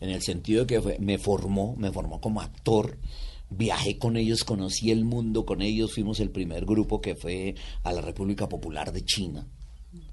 en 0.01 0.09
el 0.09 0.21
sentido 0.21 0.61
de 0.61 0.67
que 0.67 0.81
fue- 0.81 0.99
me 0.99 1.17
formó, 1.17 1.75
me 1.77 1.91
formó 1.93 2.19
como 2.19 2.41
actor, 2.41 2.97
viajé 3.51 3.97
con 3.97 4.17
ellos, 4.17 4.43
conocí 4.43 4.91
el 4.91 5.05
mundo 5.05 5.45
con 5.45 5.61
ellos, 5.61 5.93
fuimos 5.93 6.19
el 6.19 6.31
primer 6.31 6.65
grupo 6.65 7.01
que 7.01 7.15
fue 7.15 7.55
a 7.83 7.91
la 7.91 8.01
República 8.01 8.49
Popular 8.49 8.91
de 8.91 9.05
China, 9.05 9.45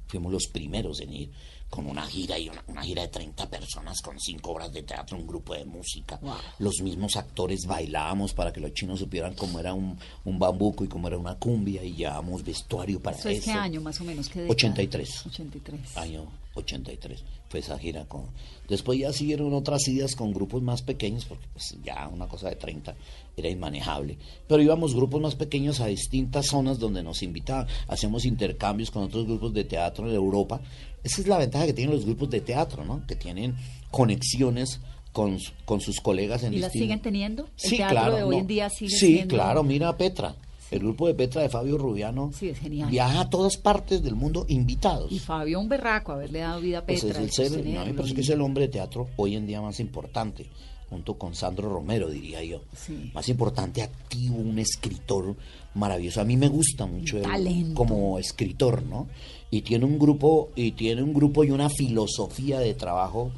fuimos 0.06 0.32
los 0.32 0.48
primeros 0.48 1.00
en 1.00 1.12
ir 1.12 1.30
con 1.70 1.86
una 1.86 2.06
gira 2.06 2.38
y 2.38 2.48
una, 2.48 2.82
gira 2.82 3.02
de 3.02 3.08
30 3.08 3.48
personas 3.50 4.00
con 4.00 4.18
cinco 4.18 4.52
obras 4.52 4.72
de 4.72 4.82
teatro, 4.82 5.18
un 5.18 5.26
grupo 5.26 5.54
de 5.54 5.66
música. 5.66 6.18
Los 6.58 6.80
mismos 6.80 7.16
actores 7.16 7.66
bailábamos 7.66 8.32
para 8.32 8.52
que 8.52 8.60
los 8.60 8.72
chinos 8.72 9.00
supieran 9.00 9.34
cómo 9.34 9.60
era 9.60 9.74
un, 9.74 9.98
un 10.24 10.38
bambuco 10.38 10.84
y 10.84 10.88
cómo 10.88 11.08
era 11.08 11.18
una 11.18 11.34
cumbia 11.34 11.84
y 11.84 11.94
llevábamos 11.94 12.42
vestuario 12.42 13.00
para 13.00 13.18
eso. 13.18 13.28
¿Eso 13.28 13.38
es 13.38 13.44
qué 13.44 13.52
año 13.52 13.82
más 13.82 14.00
o 14.00 14.04
menos? 14.04 14.28
¿Qué 14.30 14.46
83. 14.48 15.26
83. 15.26 15.96
Año 15.98 16.26
83 16.58 17.24
fue 17.48 17.60
esa 17.60 17.78
gira 17.78 18.04
con 18.06 18.26
después 18.68 18.98
ya 18.98 19.12
siguieron 19.12 19.54
otras 19.54 19.86
idas 19.88 20.14
con 20.14 20.32
grupos 20.32 20.62
más 20.62 20.82
pequeños 20.82 21.24
porque 21.24 21.46
pues 21.52 21.76
ya 21.84 22.06
una 22.08 22.28
cosa 22.28 22.48
de 22.50 22.56
30 22.56 22.94
era 23.36 23.48
inmanejable 23.48 24.18
pero 24.46 24.62
íbamos 24.62 24.94
grupos 24.94 25.20
más 25.20 25.34
pequeños 25.34 25.80
a 25.80 25.86
distintas 25.86 26.46
zonas 26.46 26.78
donde 26.78 27.02
nos 27.02 27.22
invitaban 27.22 27.66
hacíamos 27.88 28.24
intercambios 28.24 28.90
con 28.90 29.04
otros 29.04 29.26
grupos 29.26 29.52
de 29.54 29.64
teatro 29.64 30.08
en 30.08 30.14
Europa 30.14 30.60
esa 31.04 31.20
es 31.22 31.26
la 31.28 31.38
ventaja 31.38 31.66
que 31.66 31.72
tienen 31.72 31.94
los 31.94 32.04
grupos 32.04 32.28
de 32.30 32.40
teatro 32.42 32.84
no 32.84 33.06
que 33.06 33.16
tienen 33.16 33.54
conexiones 33.90 34.80
con, 35.12 35.38
con 35.64 35.80
sus 35.80 36.00
colegas 36.00 36.42
en 36.44 36.52
¿Y 36.54 36.58
las 36.58 36.70
siguen 36.72 37.00
teniendo? 37.00 37.44
¿El 37.62 37.70
sí, 37.70 37.76
teatro 37.78 37.94
claro, 37.96 38.16
de 38.16 38.22
hoy 38.22 38.34
no. 38.36 38.40
en 38.42 38.46
día 38.46 38.70
sigue 38.70 38.90
Sí, 38.90 39.06
siendo- 39.14 39.34
claro, 39.34 39.62
mira 39.64 39.88
a 39.88 39.96
Petra. 39.96 40.36
El 40.70 40.80
grupo 40.80 41.06
de 41.06 41.14
Petra 41.14 41.42
de 41.42 41.48
Fabio 41.48 41.78
Rubiano 41.78 42.30
Sí, 42.34 42.50
es 42.50 42.60
viaja 42.90 43.20
a 43.20 43.30
todas 43.30 43.56
partes 43.56 44.02
del 44.02 44.14
mundo 44.14 44.44
invitados. 44.48 45.10
Y 45.10 45.18
Fabio 45.18 45.60
un 45.60 45.68
berraco, 45.68 46.12
haberle 46.12 46.40
dado 46.40 46.60
vida 46.60 46.78
a 46.78 46.84
Pues 46.84 47.02
Petra. 47.02 47.22
es 47.22 47.24
el 47.38 47.50
ser, 47.50 47.66
no, 47.66 48.04
que 48.14 48.20
es 48.20 48.28
el 48.28 48.40
hombre 48.40 48.64
de 48.66 48.72
teatro 48.72 49.08
hoy 49.16 49.36
en 49.36 49.46
día 49.46 49.62
más 49.62 49.80
importante, 49.80 50.46
junto 50.90 51.14
con 51.14 51.34
Sandro 51.34 51.70
Romero, 51.70 52.10
diría 52.10 52.42
yo. 52.44 52.62
Sí. 52.76 53.10
Más 53.14 53.28
importante, 53.28 53.82
activo, 53.82 54.36
un 54.36 54.58
escritor 54.58 55.36
maravilloso. 55.74 56.20
A 56.20 56.24
mí 56.24 56.36
me 56.36 56.48
gusta 56.48 56.86
mucho 56.86 57.18
él 57.18 57.72
como 57.74 58.18
escritor, 58.18 58.82
¿no? 58.82 59.08
Y 59.50 59.62
tiene 59.62 59.86
un 59.86 59.98
grupo, 59.98 60.50
y 60.54 60.72
tiene 60.72 61.02
un 61.02 61.14
grupo 61.14 61.44
y 61.44 61.50
una 61.50 61.70
filosofía 61.70 62.58
de 62.58 62.74
trabajo 62.74 63.32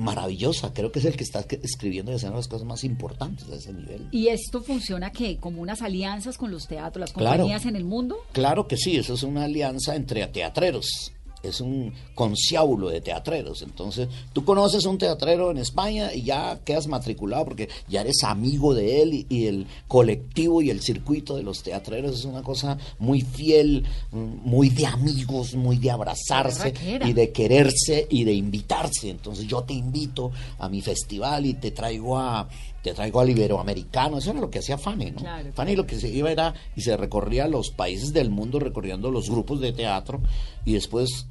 maravillosa. 0.00 0.72
Creo 0.74 0.90
que 0.90 0.98
es 0.98 1.04
el 1.04 1.16
que 1.16 1.24
está 1.24 1.44
escribiendo 1.62 2.10
y 2.12 2.16
haciendo 2.16 2.36
las 2.36 2.48
cosas 2.48 2.66
más 2.66 2.82
importantes 2.84 3.48
a 3.50 3.54
ese 3.54 3.72
nivel. 3.72 4.08
¿Y 4.10 4.28
esto 4.28 4.62
funciona 4.62 5.10
qué? 5.12 5.36
¿Como 5.38 5.60
unas 5.62 5.82
alianzas 5.82 6.36
con 6.36 6.50
los 6.50 6.66
teatros, 6.66 7.00
las 7.00 7.12
Claro. 7.12 7.30
compañías 7.42 7.66
en 7.66 7.76
el 7.76 7.84
mundo? 7.84 8.16
Claro 8.32 8.66
que 8.66 8.76
sí, 8.76 8.96
eso 8.96 9.14
es 9.14 9.22
una 9.22 9.44
alianza 9.44 9.94
entre 9.94 10.26
teatreros. 10.26 11.12
Es 11.42 11.60
un 11.60 11.92
conciábulo 12.14 12.88
de 12.88 13.00
teatreros. 13.00 13.62
Entonces, 13.62 14.08
tú 14.32 14.44
conoces 14.44 14.84
un 14.84 14.98
teatrero 14.98 15.50
en 15.50 15.58
España 15.58 16.12
y 16.12 16.22
ya 16.22 16.60
quedas 16.64 16.86
matriculado 16.86 17.44
porque 17.44 17.68
ya 17.88 18.02
eres 18.02 18.22
amigo 18.24 18.74
de 18.74 19.02
él 19.02 19.14
y, 19.14 19.26
y 19.28 19.46
el 19.46 19.66
colectivo 19.88 20.62
y 20.62 20.70
el 20.70 20.80
circuito 20.80 21.36
de 21.36 21.42
los 21.42 21.62
teatreros 21.62 22.18
es 22.18 22.24
una 22.24 22.42
cosa 22.42 22.78
muy 22.98 23.22
fiel, 23.22 23.84
muy 24.12 24.70
de 24.70 24.86
amigos, 24.86 25.54
muy 25.54 25.78
de 25.78 25.90
abrazarse 25.90 26.74
y 27.04 27.12
de 27.12 27.30
quererse 27.30 28.06
y 28.10 28.24
de 28.24 28.32
invitarse. 28.32 29.10
Entonces, 29.10 29.46
yo 29.46 29.62
te 29.62 29.74
invito 29.74 30.30
a 30.58 30.68
mi 30.68 30.80
festival 30.80 31.46
y 31.46 31.54
te 31.54 31.70
traigo 31.70 32.18
a 32.18 32.48
te 32.82 32.94
traigo 32.94 33.20
al 33.20 33.28
iberoamericano, 33.30 34.18
eso 34.18 34.30
era 34.30 34.40
lo 34.40 34.50
que 34.50 34.60
hacía 34.60 34.78
Fanny, 34.78 35.10
¿no? 35.10 35.18
Claro, 35.20 35.52
Fanny 35.52 35.76
lo 35.76 35.86
que 35.86 35.98
se 36.00 36.08
iba 36.08 36.30
era 36.30 36.54
y 36.76 36.80
se 36.80 36.96
recorría 36.96 37.46
los 37.46 37.70
países 37.70 38.12
del 38.12 38.30
mundo 38.30 38.58
recorriendo 38.58 39.10
los 39.10 39.28
grupos 39.28 39.60
de 39.60 39.72
teatro 39.72 40.20
y 40.64 40.72
después 40.74 41.26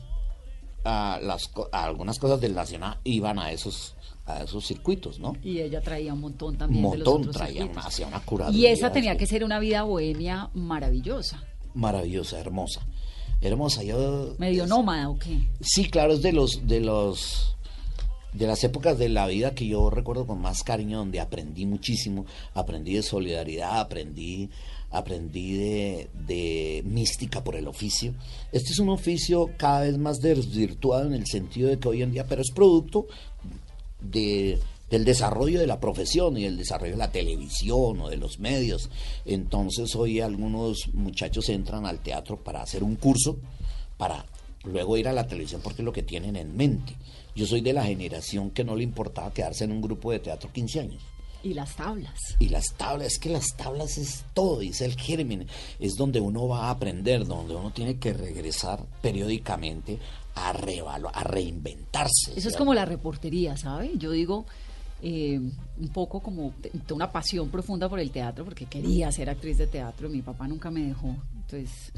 a 0.85 1.19
las 1.21 1.47
co- 1.47 1.69
a 1.71 1.83
algunas 1.85 2.19
cosas 2.19 2.39
del 2.39 2.55
nacional 2.55 2.97
iban 3.03 3.39
a 3.39 3.51
esos 3.51 3.95
a 4.25 4.43
esos 4.43 4.63
circuitos, 4.67 5.19
¿no? 5.19 5.35
Y 5.43 5.59
ella 5.59 5.81
traía 5.81 6.13
un 6.13 6.21
montón 6.21 6.49
Un 6.53 6.57
también 6.59 6.83
de 6.91 6.97
los 6.99 7.07
montón 7.07 7.21
otros 7.21 7.35
traía 7.35 7.53
circuitos. 7.61 7.77
una, 7.77 7.87
hacía 7.87 8.07
una 8.07 8.19
curaduría. 8.19 8.69
Y 8.69 8.71
esa 8.71 8.91
tenía 8.91 9.17
que 9.17 9.25
ser 9.25 9.43
una 9.43 9.57
vida 9.59 9.81
bohemia 9.83 10.51
maravillosa. 10.53 11.43
maravillosa, 11.73 12.39
hermosa. 12.39 12.81
Hermosa, 13.41 13.81
yo 13.83 14.35
Medio 14.37 14.63
es- 14.65 14.69
nómada, 14.69 15.09
¿o 15.09 15.17
qué? 15.17 15.47
Sí, 15.61 15.89
claro, 15.89 16.13
es 16.13 16.21
de 16.21 16.31
los 16.33 16.67
de 16.67 16.79
los 16.79 17.55
de 18.33 18.47
las 18.47 18.63
épocas 18.63 18.97
de 18.97 19.09
la 19.09 19.27
vida 19.27 19.55
que 19.55 19.67
yo 19.67 19.89
recuerdo 19.89 20.27
con 20.27 20.39
más 20.39 20.63
cariño 20.63 20.99
donde 20.99 21.19
aprendí 21.19 21.65
muchísimo, 21.65 22.25
aprendí 22.53 22.93
de 22.93 23.03
solidaridad, 23.03 23.79
aprendí 23.79 24.49
aprendí 24.91 25.53
de, 25.53 26.81
mística 26.85 27.43
por 27.43 27.55
el 27.55 27.67
oficio. 27.67 28.13
Este 28.51 28.71
es 28.71 28.79
un 28.79 28.89
oficio 28.89 29.51
cada 29.57 29.81
vez 29.81 29.97
más 29.97 30.19
desvirtuado 30.19 31.05
en 31.05 31.13
el 31.13 31.27
sentido 31.27 31.69
de 31.69 31.79
que 31.79 31.87
hoy 31.87 32.01
en 32.01 32.11
día, 32.11 32.25
pero 32.25 32.41
es 32.41 32.51
producto 32.51 33.07
de, 34.01 34.59
del 34.89 35.05
desarrollo 35.05 35.59
de 35.59 35.67
la 35.67 35.79
profesión 35.79 36.37
y 36.37 36.43
del 36.43 36.57
desarrollo 36.57 36.93
de 36.93 36.97
la 36.97 37.11
televisión 37.11 38.01
o 38.01 38.09
de 38.09 38.17
los 38.17 38.39
medios. 38.39 38.89
Entonces 39.25 39.95
hoy 39.95 40.21
algunos 40.21 40.89
muchachos 40.93 41.49
entran 41.49 41.85
al 41.85 41.99
teatro 41.99 42.37
para 42.37 42.61
hacer 42.61 42.83
un 42.83 42.95
curso, 42.95 43.37
para 43.97 44.25
luego 44.63 44.97
ir 44.97 45.07
a 45.07 45.13
la 45.13 45.27
televisión 45.27 45.61
porque 45.63 45.81
es 45.81 45.85
lo 45.85 45.93
que 45.93 46.03
tienen 46.03 46.35
en 46.35 46.55
mente. 46.55 46.95
Yo 47.35 47.45
soy 47.45 47.61
de 47.61 47.73
la 47.73 47.83
generación 47.83 48.51
que 48.51 48.63
no 48.63 48.75
le 48.75 48.83
importaba 48.83 49.31
quedarse 49.33 49.63
en 49.63 49.71
un 49.71 49.81
grupo 49.81 50.11
de 50.11 50.19
teatro 50.19 50.51
15 50.51 50.79
años. 50.79 51.01
Y 51.41 51.53
las 51.53 51.73
tablas. 51.77 52.19
Y 52.39 52.49
las 52.49 52.73
tablas, 52.75 53.13
es 53.13 53.19
que 53.19 53.29
las 53.29 53.55
tablas 53.55 53.97
es 53.97 54.25
todo, 54.33 54.59
es 54.61 54.81
el 54.81 54.95
germen, 54.97 55.47
es 55.79 55.95
donde 55.95 56.19
uno 56.19 56.47
va 56.49 56.65
a 56.65 56.71
aprender, 56.71 57.25
donde 57.25 57.55
uno 57.55 57.71
tiene 57.71 57.97
que 57.97 58.11
regresar 58.11 58.85
periódicamente 59.01 59.99
a, 60.35 60.51
revalu- 60.53 61.11
a 61.13 61.23
reinventarse. 61.23 62.33
Eso 62.35 62.49
es 62.49 62.57
como 62.57 62.73
la 62.73 62.83
reportería, 62.83 63.55
¿sabe? 63.55 63.91
Yo 63.97 64.11
digo 64.11 64.45
eh, 65.01 65.39
un 65.39 65.87
poco 65.93 66.19
como 66.19 66.53
una 66.91 67.09
pasión 67.09 67.49
profunda 67.49 67.87
por 67.87 68.01
el 68.01 68.11
teatro 68.11 68.43
porque 68.43 68.65
quería 68.65 69.09
ser 69.13 69.29
actriz 69.29 69.57
de 69.59 69.67
teatro. 69.67 70.09
Mi 70.09 70.21
papá 70.21 70.45
nunca 70.45 70.69
me 70.69 70.81
dejó, 70.83 71.15
entonces 71.37 71.93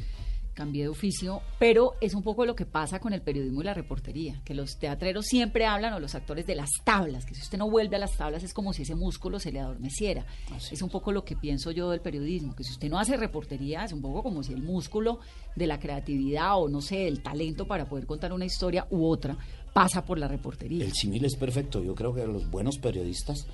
cambié 0.54 0.84
de 0.84 0.90
oficio. 0.90 1.42
Pero 1.60 1.94
es 2.02 2.14
un 2.14 2.24
poco 2.24 2.46
lo 2.46 2.56
que 2.56 2.66
pasa 2.66 3.00
con 3.00 3.14
el 3.14 3.22
periodismo 3.22 3.62
y 3.62 3.66
la 3.66 3.74
reportería, 3.74 4.42
que 4.44 4.54
los 4.54 4.78
teatreros 4.78 5.26
siempre 5.26 5.66
hablan 5.66 5.94
o 5.94 6.00
los 6.00 6.16
actores 6.16 6.46
de 6.46 6.56
las 6.56 6.70
tablas, 6.84 7.26
que 7.26 7.36
si 7.36 7.42
usted 7.42 7.58
no 7.58 7.70
vuelve 7.70 7.96
a 7.96 8.00
las 8.00 8.18
tablas 8.18 8.44
es 8.44 8.54
como 8.54 8.74
si 8.74 8.84
ese 8.84 8.96
músculo 8.96 9.40
se 9.40 9.52
le 9.52 9.60
adormeciera. 9.60 10.26
Así 10.54 10.76
es 10.76 10.82
un 10.82 10.90
poco 10.90 11.12
lo 11.12 11.24
que 11.24 11.36
pienso 11.36 11.72
yo 11.72 11.90
del 11.90 12.02
periodismo, 12.02 12.56
que 12.56 12.64
si 12.64 12.72
usted 12.72 12.90
no 12.90 13.00
hace 13.00 13.18
reportería 13.18 13.84
es 13.84 13.94
un 13.94 14.02
poco 14.02 14.24
como 14.24 14.44
si 14.44 14.54
el 14.54 14.62
músculo 14.62 15.20
de 15.56 15.68
la 15.68 15.80
creatividad 15.80 16.58
o 16.58 16.70
no 16.70 16.82
sé, 16.82 17.00
del 17.00 17.22
talento 17.22 17.68
para 17.68 17.86
poder 17.86 18.06
contar 18.06 18.34
una 18.34 18.46
historia 18.46 18.88
u 18.90 19.06
otra 19.06 19.38
pasa 19.74 20.04
por 20.04 20.20
la 20.20 20.28
reportería. 20.28 20.84
El 20.84 20.94
símil 20.94 21.26
es 21.26 21.36
perfecto. 21.36 21.84
Yo 21.84 21.96
creo 21.96 22.14
que 22.14 22.26
los 22.28 22.50
buenos 22.50 22.78
periodistas 22.78 23.48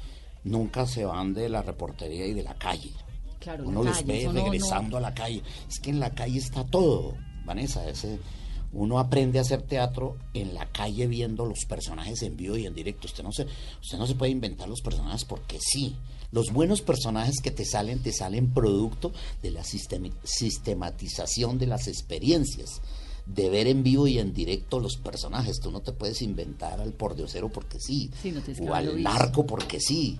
nunca 0.43 0.85
se 0.85 1.05
van 1.05 1.33
de 1.33 1.49
la 1.49 1.61
reportería 1.61 2.25
y 2.25 2.33
de 2.33 2.43
la 2.43 2.55
calle. 2.55 2.91
Claro, 3.47 3.63
Uno 3.67 3.83
los 3.83 3.97
calle, 3.97 4.27
ve 4.27 4.33
no- 4.33 4.43
regresando 4.43 4.97
a 4.97 4.99
la 5.01 5.13
calle. 5.13 5.41
Es 5.69 5.79
que 5.79 5.89
en 5.89 5.99
la 6.01 6.13
calle 6.13 6.37
está 6.37 6.65
todo, 6.65 7.15
Vanessa. 7.45 7.87
Ese, 7.87 8.19
uno 8.73 8.99
aprende 8.99 9.39
a 9.39 9.43
hacer 9.43 9.61
teatro 9.61 10.17
en 10.33 10.53
la 10.53 10.65
calle 10.71 11.07
viendo 11.07 11.45
los 11.45 11.63
personajes 11.65 12.21
en 12.23 12.35
vivo 12.35 12.57
y 12.57 12.65
en 12.65 12.73
directo. 12.75 13.07
Usted 13.07 13.23
no 13.23 13.31
se, 13.31 13.47
usted 13.81 13.97
no 13.97 14.05
se 14.05 14.15
puede 14.15 14.33
inventar 14.33 14.67
los 14.67 14.81
personajes 14.81 15.23
porque 15.23 15.59
sí. 15.61 15.95
Los 16.31 16.51
buenos 16.51 16.81
personajes 16.81 17.37
que 17.41 17.51
te 17.51 17.63
salen, 17.63 18.03
te 18.03 18.11
salen 18.11 18.53
producto 18.53 19.13
de 19.41 19.51
la 19.51 19.63
sistematización 19.63 21.57
de 21.57 21.67
las 21.67 21.87
experiencias. 21.87 22.81
De 23.25 23.49
ver 23.49 23.67
en 23.67 23.83
vivo 23.83 24.07
y 24.07 24.19
en 24.19 24.33
directo 24.33 24.79
los 24.79 24.95
personajes. 24.97 25.59
Tú 25.61 25.69
no 25.71 25.81
te 25.81 25.91
puedes 25.91 26.21
inventar 26.21 26.79
al 26.79 26.93
pordiosero 26.93 27.49
porque 27.49 27.77
sí. 27.79 28.09
Sí, 28.21 28.31
no 28.31 28.41
o 28.71 28.73
al 28.73 29.01
narco 29.03 29.45
porque 29.45 29.79
sí. 29.81 30.17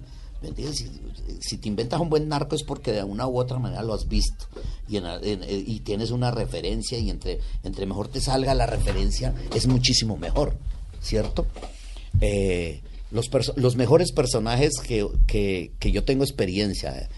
Si, 0.73 0.87
si 1.41 1.57
te 1.57 1.67
inventas 1.67 1.99
un 1.99 2.09
buen 2.09 2.27
narco 2.27 2.55
es 2.55 2.63
porque 2.63 2.91
de 2.91 3.03
una 3.03 3.27
u 3.27 3.37
otra 3.39 3.57
manera 3.59 3.81
lo 3.83 3.93
has 3.93 4.07
visto 4.07 4.45
y, 4.87 4.97
en- 4.97 5.05
en- 5.05 5.43
y 5.47 5.79
tienes 5.79 6.11
una 6.11 6.31
referencia 6.31 6.97
y 6.99 7.09
entre, 7.09 7.39
mejor 7.85 8.07
te 8.07 8.21
salga 8.21 8.53
la 8.53 8.65
referencia 8.67 9.33
es 9.55 9.67
muchísimo 9.67 10.15
mejor, 10.17 10.55
¿cierto? 11.01 11.47
Eh, 12.21 12.81
los, 13.11 13.29
los 13.55 13.75
mejores 13.75 14.11
personajes 14.11 14.73
que, 14.85 15.07
que- 15.25 15.91
yo 15.91 16.03
tengo 16.03 16.23
experiencia 16.23 17.09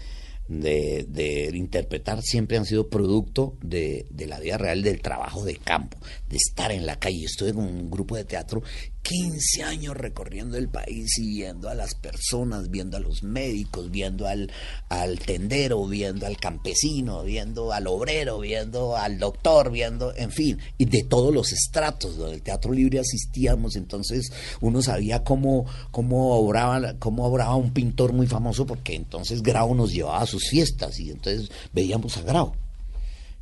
de, 0.48 1.50
interpretar 1.54 2.22
siempre 2.22 2.56
han 2.58 2.64
sido 2.64 2.88
producto 2.88 3.54
de, 3.62 4.06
de 4.10 4.26
la 4.26 4.40
vida 4.40 4.58
real, 4.58 4.82
del 4.82 5.00
trabajo 5.00 5.44
de 5.44 5.56
campo, 5.56 5.96
de 6.28 6.36
estar 6.36 6.72
en 6.72 6.86
la 6.86 6.98
calle. 6.98 7.24
Estuve 7.24 7.52
con 7.54 7.64
un 7.64 7.90
grupo 7.90 8.16
de 8.16 8.24
teatro 8.24 8.62
15 9.02 9.62
años 9.62 9.96
recorriendo 9.96 10.56
el 10.56 10.68
país 10.68 11.18
y 11.18 11.28
viendo 11.36 11.68
a 11.68 11.74
las 11.74 11.94
personas, 11.94 12.70
viendo 12.70 12.96
a 12.96 13.00
los 13.00 13.22
médicos, 13.22 13.90
viendo 13.90 14.26
al, 14.26 14.52
al 14.88 15.18
tendero, 15.18 15.84
viendo 15.86 16.26
al 16.26 16.36
campesino, 16.36 17.22
viendo 17.22 17.72
al 17.72 17.86
obrero, 17.86 18.38
viendo 18.40 18.96
al 18.96 19.18
doctor, 19.18 19.70
viendo, 19.72 20.14
en 20.14 20.30
fin, 20.30 20.58
y 20.78 20.84
de 20.84 21.02
todos 21.04 21.32
los 21.34 21.52
estratos. 21.52 22.16
Donde 22.18 22.34
el 22.36 22.42
teatro 22.42 22.72
libre 22.72 23.00
asistíamos, 23.00 23.74
entonces 23.74 24.30
uno 24.60 24.82
sabía 24.82 25.24
cómo, 25.24 25.64
cómo, 25.90 26.34
obraba, 26.36 26.94
cómo 26.98 27.24
obraba 27.26 27.56
un 27.56 27.72
pintor 27.72 28.12
muy 28.12 28.26
famoso, 28.26 28.66
porque 28.66 28.94
entonces 28.94 29.42
Grau 29.42 29.74
nos 29.74 29.92
llevaba 29.92 30.20
a 30.20 30.26
sus 30.26 30.48
fiestas 30.48 31.00
y 31.00 31.10
entonces 31.10 31.50
veíamos 31.72 32.16
a 32.18 32.22
Grau. 32.22 32.52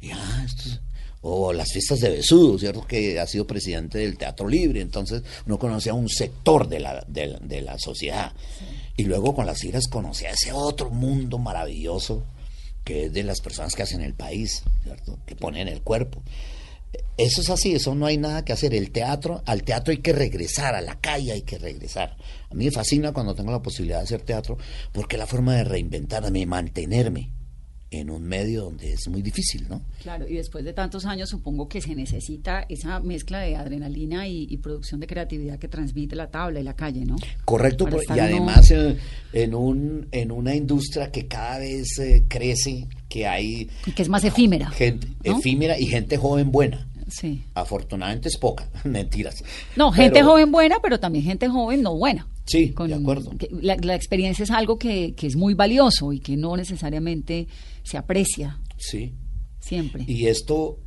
Y 0.00 0.10
ah, 0.12 0.44
esto 0.46 0.62
es- 0.68 0.77
o 1.22 1.52
las 1.52 1.72
fiestas 1.72 2.00
de 2.00 2.10
Besudo, 2.10 2.58
¿cierto? 2.58 2.86
Que 2.86 3.18
ha 3.18 3.26
sido 3.26 3.46
presidente 3.46 3.98
del 3.98 4.16
Teatro 4.16 4.48
Libre, 4.48 4.80
entonces 4.80 5.22
uno 5.46 5.58
conocía 5.58 5.94
un 5.94 6.08
sector 6.08 6.68
de 6.68 6.80
la, 6.80 7.04
de, 7.08 7.38
de 7.40 7.62
la 7.62 7.78
sociedad. 7.78 8.32
Y 8.96 9.04
luego 9.04 9.34
con 9.34 9.46
las 9.46 9.60
giras 9.60 9.86
conocía 9.88 10.30
ese 10.30 10.52
otro 10.52 10.90
mundo 10.90 11.38
maravilloso 11.38 12.24
que 12.84 13.06
es 13.06 13.12
de 13.12 13.22
las 13.22 13.40
personas 13.40 13.74
que 13.74 13.82
hacen 13.82 14.00
el 14.00 14.14
país, 14.14 14.62
¿cierto? 14.82 15.18
Que 15.26 15.36
ponen 15.36 15.68
el 15.68 15.82
cuerpo. 15.82 16.22
Eso 17.18 17.42
es 17.42 17.50
así, 17.50 17.74
eso 17.74 17.94
no 17.94 18.06
hay 18.06 18.16
nada 18.16 18.44
que 18.44 18.52
hacer. 18.52 18.74
El 18.74 18.90
teatro, 18.90 19.42
al 19.44 19.62
teatro 19.62 19.90
hay 19.90 19.98
que 19.98 20.12
regresar, 20.12 20.74
a 20.74 20.80
la 20.80 20.98
calle 20.98 21.32
hay 21.32 21.42
que 21.42 21.58
regresar. 21.58 22.16
A 22.48 22.54
mí 22.54 22.64
me 22.64 22.70
fascina 22.70 23.12
cuando 23.12 23.34
tengo 23.34 23.52
la 23.52 23.60
posibilidad 23.60 23.98
de 23.98 24.04
hacer 24.04 24.22
teatro, 24.22 24.56
porque 24.92 25.16
es 25.16 25.20
la 25.20 25.26
forma 25.26 25.54
de 25.56 25.64
reinventarme, 25.64 26.46
mantenerme 26.46 27.30
en 27.90 28.10
un 28.10 28.22
medio 28.22 28.64
donde 28.64 28.92
es 28.92 29.08
muy 29.08 29.22
difícil, 29.22 29.66
¿no? 29.68 29.80
Claro, 30.02 30.28
y 30.28 30.34
después 30.34 30.64
de 30.64 30.72
tantos 30.72 31.06
años 31.06 31.30
supongo 31.30 31.68
que 31.68 31.80
se 31.80 31.94
necesita 31.94 32.66
esa 32.68 33.00
mezcla 33.00 33.40
de 33.40 33.56
adrenalina 33.56 34.28
y, 34.28 34.56
producción 34.58 35.00
de 35.00 35.06
creatividad 35.06 35.58
que 35.58 35.68
transmite 35.68 36.16
la 36.16 36.30
tabla 36.30 36.60
y 36.60 36.64
la 36.64 36.74
calle, 36.74 37.04
¿no? 37.04 37.16
Correcto, 37.44 37.88
y 38.14 38.18
además 38.18 38.70
eh, 38.72 38.98
en, 39.32 39.54
un, 39.54 40.08
en 40.10 40.32
una 40.32 40.54
industria 40.54 41.10
que 41.10 41.26
cada 41.26 41.60
vez 41.60 41.98
eh, 41.98 42.24
crece, 42.28 42.88
que 43.08 43.26
hay... 43.26 43.70
Y 43.86 43.92
que 43.92 44.02
es 44.02 44.08
más 44.08 44.24
efímera. 44.24 44.68
Gente 44.70 45.08
efímera 45.22 45.78
y 45.78 45.86
gente 45.86 46.16
joven 46.16 46.50
buena. 46.50 46.88
Sí. 47.08 47.42
Afortunadamente 47.54 48.28
es 48.28 48.36
poca, 48.36 48.68
mentiras. 48.84 49.42
No, 49.76 49.92
gente 49.92 50.22
joven 50.22 50.52
buena, 50.52 50.76
pero 50.82 51.00
también 51.00 51.24
gente 51.24 51.48
joven 51.48 51.82
no 51.82 51.96
buena. 51.96 52.26
Sí, 52.48 52.74
de 52.86 52.94
acuerdo. 52.94 53.30
La, 53.60 53.76
la, 53.76 53.94
experiencia 53.94 54.42
es 54.42 54.50
algo 54.50 54.78
que, 54.78 55.14
que 55.14 55.26
es 55.26 55.36
muy 55.36 55.52
valioso 55.52 56.12
y 56.12 56.20
que 56.20 56.36
no 56.36 56.56
necesariamente 56.56 57.46
se 57.82 57.98
aprecia. 57.98 58.58
Sí. 58.78 59.12
Siempre. 59.60 60.04
Y 60.06 60.26
esto 60.26 60.78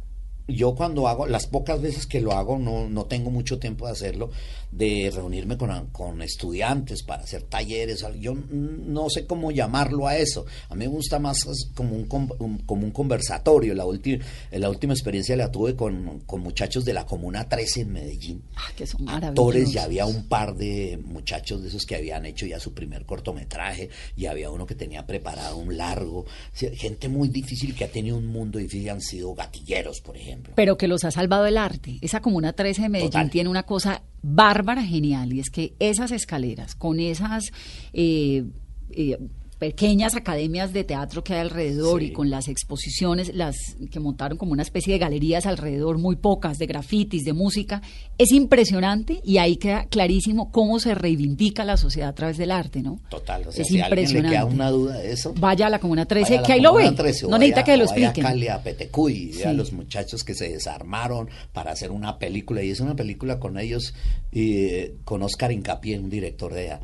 yo 0.47 0.75
cuando 0.75 1.07
hago, 1.07 1.27
las 1.27 1.47
pocas 1.47 1.81
veces 1.81 2.05
que 2.05 2.21
lo 2.21 2.33
hago, 2.33 2.57
no, 2.57 2.89
no 2.89 3.05
tengo 3.05 3.31
mucho 3.31 3.59
tiempo 3.59 3.85
de 3.85 3.91
hacerlo, 3.91 4.31
de 4.71 5.11
reunirme 5.13 5.57
con, 5.57 5.87
con 5.87 6.21
estudiantes 6.21 7.03
para 7.03 7.23
hacer 7.23 7.43
talleres, 7.43 8.05
yo 8.19 8.33
no 8.33 9.09
sé 9.09 9.25
cómo 9.25 9.51
llamarlo 9.51 10.07
a 10.07 10.17
eso, 10.17 10.45
a 10.69 10.75
mí 10.75 10.85
me 10.85 10.87
gusta 10.87 11.19
más 11.19 11.37
como 11.75 11.95
un, 11.95 12.05
como 12.05 12.85
un 12.85 12.91
conversatorio, 12.91 13.75
la, 13.75 13.85
última 13.85 14.23
la 14.51 14.69
última 14.69 14.93
experiencia 14.93 15.35
la 15.35 15.51
tuve 15.51 15.75
con, 15.75 16.21
con, 16.21 16.41
muchachos 16.41 16.85
de 16.85 16.93
la 16.93 17.05
Comuna 17.05 17.47
13 17.47 17.81
en 17.81 17.91
Medellín, 17.91 18.43
ah, 18.55 18.71
que 18.75 18.87
son 18.87 19.07
actores, 19.07 19.71
ya 19.71 19.83
había 19.83 20.05
un 20.05 20.27
par 20.27 20.55
de 20.55 20.99
muchachos 21.03 21.61
de 21.61 21.67
esos 21.67 21.85
que 21.85 21.95
habían 21.95 22.25
hecho 22.25 22.45
ya 22.45 22.59
su 22.59 22.73
primer 22.73 23.05
cortometraje, 23.05 23.89
y 24.15 24.25
había 24.25 24.49
uno 24.49 24.65
que 24.65 24.75
tenía 24.75 25.05
preparado 25.05 25.57
un 25.57 25.77
largo, 25.77 26.25
gente 26.53 27.09
muy 27.09 27.27
difícil 27.27 27.75
que 27.75 27.83
ha 27.83 27.91
tenido 27.91 28.17
un 28.17 28.27
mundo 28.27 28.57
difícil, 28.57 28.89
han 28.89 29.01
sido 29.01 29.33
gatilleros, 29.33 30.01
por 30.01 30.15
ejemplo. 30.15 30.53
Pero 30.55 30.77
que 30.77 30.87
los 30.87 31.03
ha 31.03 31.11
salvado 31.11 31.45
el 31.45 31.57
arte. 31.57 31.97
Esa 32.01 32.21
Comuna 32.21 32.53
13 32.53 32.83
de 32.83 32.89
Medellín 32.89 33.29
tiene 33.29 33.49
una 33.49 33.63
cosa 33.63 34.01
bárbara, 34.21 34.83
genial, 34.83 35.33
y 35.33 35.39
es 35.39 35.49
que 35.49 35.73
esas 35.79 36.11
escaleras, 36.11 36.75
con 36.75 36.99
esas... 36.99 37.51
Eh, 37.93 38.45
eh, 38.91 39.17
pequeñas 39.61 40.15
academias 40.15 40.73
de 40.73 40.83
teatro 40.83 41.23
que 41.23 41.35
hay 41.35 41.41
alrededor 41.41 42.01
y 42.01 42.11
con 42.11 42.31
las 42.31 42.47
exposiciones, 42.47 43.31
las 43.35 43.55
que 43.91 43.99
montaron 43.99 44.35
como 44.35 44.53
una 44.53 44.63
especie 44.63 44.93
de 44.93 44.97
galerías 44.97 45.45
alrededor, 45.45 45.99
muy 45.99 46.15
pocas, 46.15 46.57
de 46.57 46.65
grafitis, 46.65 47.25
de 47.25 47.33
música, 47.33 47.83
es 48.17 48.31
impresionante 48.31 49.21
y 49.23 49.37
ahí 49.37 49.57
queda 49.57 49.85
clarísimo 49.85 50.51
cómo 50.51 50.79
se 50.79 50.95
reivindica 50.95 51.63
la 51.63 51.77
sociedad 51.77 52.09
a 52.09 52.15
través 52.15 52.39
del 52.39 52.49
arte, 52.49 52.81
¿no? 52.81 52.99
Total, 53.07 53.47
o 53.47 53.51
sea, 53.51 53.61
es 53.61 53.67
si 53.67 53.77
impresionante. 53.77 54.29
le 54.29 54.35
queda 54.35 54.45
una 54.45 54.71
duda 54.71 54.97
de 54.97 55.11
eso, 55.11 55.31
vaya 55.37 55.67
a 55.67 55.69
la 55.69 55.77
Comuna 55.77 56.07
13, 56.07 56.41
que 56.43 56.53
ahí 56.53 56.59
lo 56.59 56.73
ve, 56.73 56.85
no 57.29 57.37
necesita 57.37 57.63
que 57.63 57.77
lo 57.77 57.83
expliquen. 57.83 58.25
a 58.25 58.29
Cali, 58.29 58.47
a 58.47 58.63
Petecuy, 58.63 59.43
a 59.45 59.53
los 59.53 59.73
muchachos 59.73 60.23
que 60.23 60.33
se 60.33 60.49
desarmaron 60.49 61.29
para 61.53 61.71
hacer 61.71 61.91
una 61.91 62.17
película, 62.17 62.63
y 62.63 62.71
es 62.71 62.79
una 62.79 62.95
película 62.95 63.39
con 63.39 63.59
ellos, 63.59 63.93
y, 64.31 64.87
con 65.03 65.21
Oscar 65.21 65.51
Incapié, 65.51 65.99
un 65.99 66.09
director 66.09 66.51
de 66.51 66.79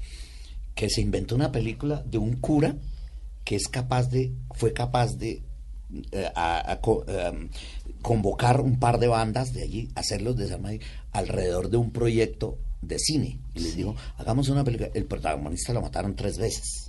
que 0.78 0.92
se 0.92 1.02
inventó 1.02 1.36
una 1.36 1.52
película 1.52 2.04
de 2.06 2.20
un 2.20 2.36
cura 2.36 2.76
que 3.44 3.56
es 3.56 3.68
capaz 3.68 4.12
de, 4.12 4.32
fue 4.54 4.74
capaz 4.74 5.18
de 5.18 5.42
eh, 6.12 6.32
em, 7.08 7.50
convocar 8.04 8.62
un 8.62 8.80
par 8.80 9.00
de 9.00 9.08
bandas 9.08 9.54
de 9.54 9.64
allí, 9.64 9.90
hacerlos 9.96 10.38
desarmar 10.38 10.78
alrededor 11.12 11.70
de 11.70 11.78
un 11.78 11.92
proyecto 11.92 12.60
de 12.82 13.00
cine. 13.00 13.40
Y 13.56 13.62
les 13.62 13.76
dijo, 13.76 13.96
hagamos 14.18 14.50
una 14.50 14.64
película. 14.64 14.92
El 14.94 15.06
protagonista 15.06 15.74
lo 15.74 15.82
mataron 15.82 16.16
tres 16.16 16.38
veces. 16.38 16.87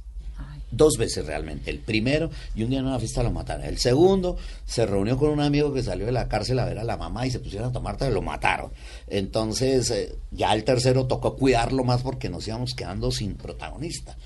Dos 0.71 0.99
veces 0.99 1.25
realmente. 1.27 1.71
El 1.71 1.79
primero, 1.79 2.31
y 2.55 2.63
un 2.63 2.71
día 2.71 2.81
en 2.81 2.87
una 2.87 2.99
fiesta 2.99 3.23
lo 3.23 3.31
mataron. 3.31 3.65
El 3.65 3.79
segundo, 3.79 4.37
se 4.67 4.85
reunió 4.85 5.17
con 5.17 5.31
un 5.31 5.41
amigo 5.41 5.73
que 5.73 5.83
salió 5.83 6.07
de 6.07 6.13
la 6.13 6.29
cárcel 6.29 6.59
a 6.59 6.67
ver 6.67 6.79
a 6.79 6.85
la 6.85 6.97
mamá 6.97 7.27
y 7.27 7.31
se 7.31 7.41
pusieron 7.41 7.71
a 7.71 7.73
tomar 7.73 7.97
y 8.01 8.13
lo 8.13 8.23
mataron. 8.23 8.71
Entonces, 9.07 9.91
eh, 9.91 10.15
ya 10.31 10.53
el 10.53 10.65
tercero 10.65 11.07
tocó 11.07 11.37
cuidarlo 11.37 11.85
más 11.85 12.03
porque 12.03 12.29
nos 12.29 12.47
íbamos 12.47 12.75
quedando 12.75 13.11
sin 13.11 13.35
protagonista. 13.35 14.17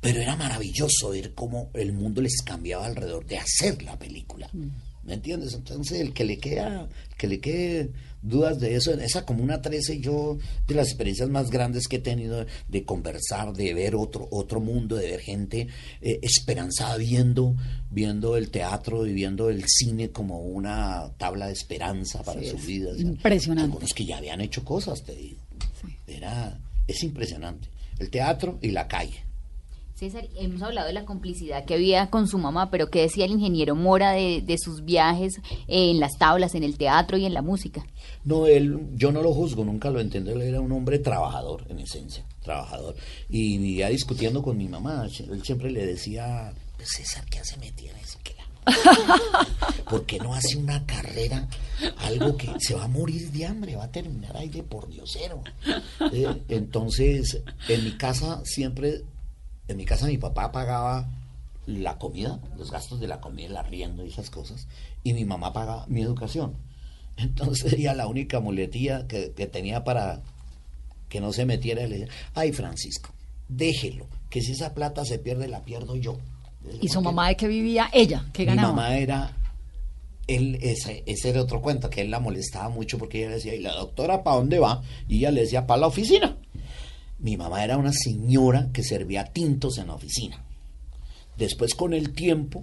Pero 0.00 0.20
era 0.20 0.36
maravilloso 0.36 1.10
ver 1.10 1.34
cómo 1.34 1.70
el 1.74 1.92
mundo 1.92 2.22
les 2.22 2.42
cambiaba 2.42 2.86
alrededor 2.86 3.26
de 3.26 3.38
hacer 3.38 3.82
la 3.82 3.98
película. 3.98 4.48
Mm. 4.52 4.68
¿Me 5.04 5.14
entiendes? 5.14 5.54
Entonces, 5.54 6.00
el 6.00 6.12
que 6.12 6.24
le 6.24 6.38
queda, 6.38 6.88
que 7.16 7.28
le 7.28 7.38
quede 7.38 7.90
dudas 8.28 8.60
de 8.60 8.74
eso, 8.74 8.92
en 8.92 9.00
esa 9.00 9.24
Comuna 9.24 9.62
13 9.62 10.00
yo, 10.00 10.38
de 10.66 10.74
las 10.74 10.88
experiencias 10.88 11.28
más 11.28 11.50
grandes 11.50 11.88
que 11.88 11.96
he 11.96 12.00
tenido 12.00 12.44
de 12.68 12.84
conversar, 12.84 13.52
de 13.52 13.74
ver 13.74 13.94
otro, 13.94 14.28
otro 14.30 14.60
mundo, 14.60 14.96
de 14.96 15.10
ver 15.10 15.20
gente 15.20 15.68
eh, 16.00 16.18
esperanzada 16.22 16.96
viendo, 16.96 17.56
viendo 17.90 18.36
el 18.36 18.50
teatro 18.50 19.06
y 19.06 19.12
viendo 19.12 19.50
el 19.50 19.64
cine 19.66 20.10
como 20.10 20.40
una 20.40 21.10
tabla 21.18 21.46
de 21.46 21.52
esperanza 21.52 22.22
para 22.22 22.42
su 22.42 22.56
vida. 22.58 22.90
Impresionante. 22.96 23.72
Algunos 23.72 23.92
que 23.92 24.04
ya 24.04 24.18
habían 24.18 24.40
hecho 24.40 24.64
cosas, 24.64 25.02
te 25.02 25.14
digo. 25.14 25.40
Era, 26.06 26.58
es 26.86 27.02
impresionante. 27.02 27.68
El 27.98 28.10
teatro 28.10 28.58
y 28.60 28.70
la 28.70 28.86
calle. 28.86 29.25
César, 29.96 30.28
hemos 30.36 30.60
hablado 30.60 30.88
de 30.88 30.92
la 30.92 31.06
complicidad 31.06 31.64
que 31.64 31.72
había 31.72 32.10
con 32.10 32.28
su 32.28 32.36
mamá, 32.36 32.70
pero 32.70 32.90
¿qué 32.90 33.00
decía 33.00 33.24
el 33.24 33.30
ingeniero 33.30 33.74
Mora 33.74 34.12
de, 34.12 34.58
sus 34.58 34.84
viajes 34.84 35.40
en 35.68 36.00
las 36.00 36.18
tablas, 36.18 36.54
en 36.54 36.64
el 36.64 36.76
teatro 36.76 37.16
y 37.16 37.24
en 37.24 37.32
la 37.32 37.40
música? 37.40 37.82
No, 38.22 38.46
él, 38.46 38.78
yo 38.94 39.10
no 39.10 39.22
lo 39.22 39.32
juzgo, 39.32 39.64
nunca 39.64 39.88
lo 39.88 39.98
entendí, 39.98 40.32
él 40.32 40.42
era 40.42 40.60
un 40.60 40.70
hombre 40.72 40.98
trabajador, 40.98 41.64
en 41.70 41.78
esencia, 41.78 42.26
trabajador. 42.42 42.94
Y 43.30 43.76
ya 43.76 43.88
discutiendo 43.88 44.42
con 44.42 44.58
mi 44.58 44.68
mamá, 44.68 45.08
él 45.18 45.42
siempre 45.42 45.70
le 45.70 45.86
decía, 45.86 46.52
pues, 46.76 46.90
César, 46.90 47.24
¿qué 47.30 47.38
hace 47.38 47.56
metida 47.56 47.92
en 47.92 47.96
eso? 47.96 48.18
¿Por 49.88 50.04
qué 50.06 50.18
no 50.18 50.34
hace 50.34 50.56
una 50.56 50.84
carrera? 50.86 51.48
Algo 51.98 52.36
que 52.36 52.50
se 52.58 52.74
va 52.74 52.84
a 52.84 52.88
morir 52.88 53.30
de 53.30 53.46
hambre, 53.46 53.76
va 53.76 53.84
a 53.84 53.92
terminar 53.92 54.36
ahí 54.36 54.48
de 54.48 54.62
por 54.62 54.88
diosero. 54.88 55.42
Eh, 56.12 56.42
entonces, 56.48 57.42
en 57.68 57.84
mi 57.84 57.92
casa 57.92 58.42
siempre 58.44 59.02
en 59.68 59.76
mi 59.76 59.84
casa 59.84 60.06
mi 60.06 60.18
papá 60.18 60.52
pagaba 60.52 61.08
la 61.66 61.98
comida, 61.98 62.40
los 62.56 62.70
gastos 62.70 63.00
de 63.00 63.08
la 63.08 63.20
comida, 63.20 63.48
el 63.48 63.56
arriendo 63.56 64.04
y 64.04 64.08
esas 64.08 64.30
cosas, 64.30 64.68
y 65.02 65.12
mi 65.12 65.24
mamá 65.24 65.52
pagaba 65.52 65.86
mi 65.88 66.02
educación. 66.02 66.54
Entonces 67.16 67.72
ella 67.72 67.94
la 67.94 68.06
única 68.06 68.40
muletía 68.40 69.06
que, 69.06 69.28
tenía 69.28 69.84
para 69.84 70.22
que 71.08 71.20
no 71.20 71.32
se 71.32 71.44
metiera, 71.44 71.86
le 71.86 71.98
decía, 71.98 72.14
ay 72.34 72.52
Francisco, 72.52 73.10
déjelo, 73.48 74.06
que 74.30 74.42
si 74.42 74.52
esa 74.52 74.74
plata 74.74 75.04
se 75.04 75.18
pierde, 75.18 75.48
la 75.48 75.64
pierdo 75.64 75.96
yo. 75.96 76.18
¿Y 76.80 76.88
su 76.88 77.00
mamá 77.00 77.28
de 77.28 77.36
qué 77.36 77.46
vivía? 77.46 77.88
Ella, 77.92 78.26
¿qué 78.32 78.44
ganaba? 78.44 78.68
Mi 78.68 78.74
mamá 78.74 78.96
era, 78.96 79.32
él, 80.26 80.58
ese, 80.60 81.04
ese 81.06 81.30
era 81.30 81.42
otro 81.42 81.62
cuento, 81.62 81.88
que 81.88 82.00
él 82.00 82.10
la 82.10 82.18
molestaba 82.18 82.68
mucho 82.68 82.98
porque 82.98 83.18
ella 83.18 83.28
le 83.28 83.34
decía, 83.36 83.54
¿y 83.54 83.60
la 83.60 83.74
doctora 83.74 84.24
para 84.24 84.36
dónde 84.36 84.58
va? 84.58 84.82
Y 85.08 85.18
ella 85.18 85.30
le 85.30 85.42
decía, 85.42 85.66
para 85.66 85.80
la 85.82 85.86
oficina. 85.86 86.36
Mi 87.26 87.36
mamá 87.36 87.64
era 87.64 87.76
una 87.76 87.92
señora 87.92 88.70
que 88.72 88.84
servía 88.84 89.24
tintos 89.24 89.78
en 89.78 89.88
la 89.88 89.94
oficina. 89.94 90.44
Después 91.36 91.74
con 91.74 91.92
el 91.92 92.12
tiempo 92.12 92.62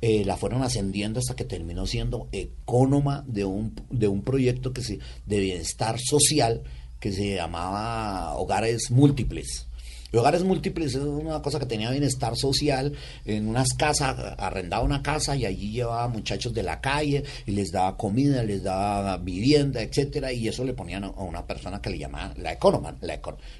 eh, 0.00 0.24
la 0.24 0.38
fueron 0.38 0.62
ascendiendo 0.62 1.18
hasta 1.18 1.36
que 1.36 1.44
terminó 1.44 1.84
siendo 1.84 2.26
ecónoma 2.32 3.22
de 3.28 3.44
un, 3.44 3.74
de 3.90 4.08
un 4.08 4.22
proyecto 4.22 4.72
que 4.72 4.80
se, 4.80 4.98
de 5.26 5.40
bienestar 5.40 5.98
social 6.00 6.62
que 6.98 7.12
se 7.12 7.34
llamaba 7.34 8.34
Hogares 8.38 8.90
Múltiples. 8.90 9.67
Hogares 10.12 10.42
múltiples 10.42 10.94
es 10.94 11.02
una 11.02 11.42
cosa 11.42 11.58
que 11.58 11.66
tenía 11.66 11.90
bienestar 11.90 12.34
social. 12.36 12.94
En 13.26 13.46
unas 13.46 13.68
casas, 13.74 14.34
arrendaba 14.38 14.82
una 14.82 15.02
casa 15.02 15.36
y 15.36 15.44
allí 15.44 15.72
llevaba 15.72 16.08
muchachos 16.08 16.54
de 16.54 16.62
la 16.62 16.80
calle 16.80 17.24
y 17.46 17.52
les 17.52 17.70
daba 17.72 17.96
comida, 17.96 18.42
les 18.42 18.62
daba 18.62 19.18
vivienda, 19.18 19.82
etcétera, 19.82 20.32
y 20.32 20.48
eso 20.48 20.64
le 20.64 20.72
ponían 20.72 21.04
a 21.04 21.10
una 21.10 21.46
persona 21.46 21.82
que 21.82 21.90
le 21.90 21.98
llamaban 21.98 22.32
la 22.38 22.52
economa, 22.52 22.96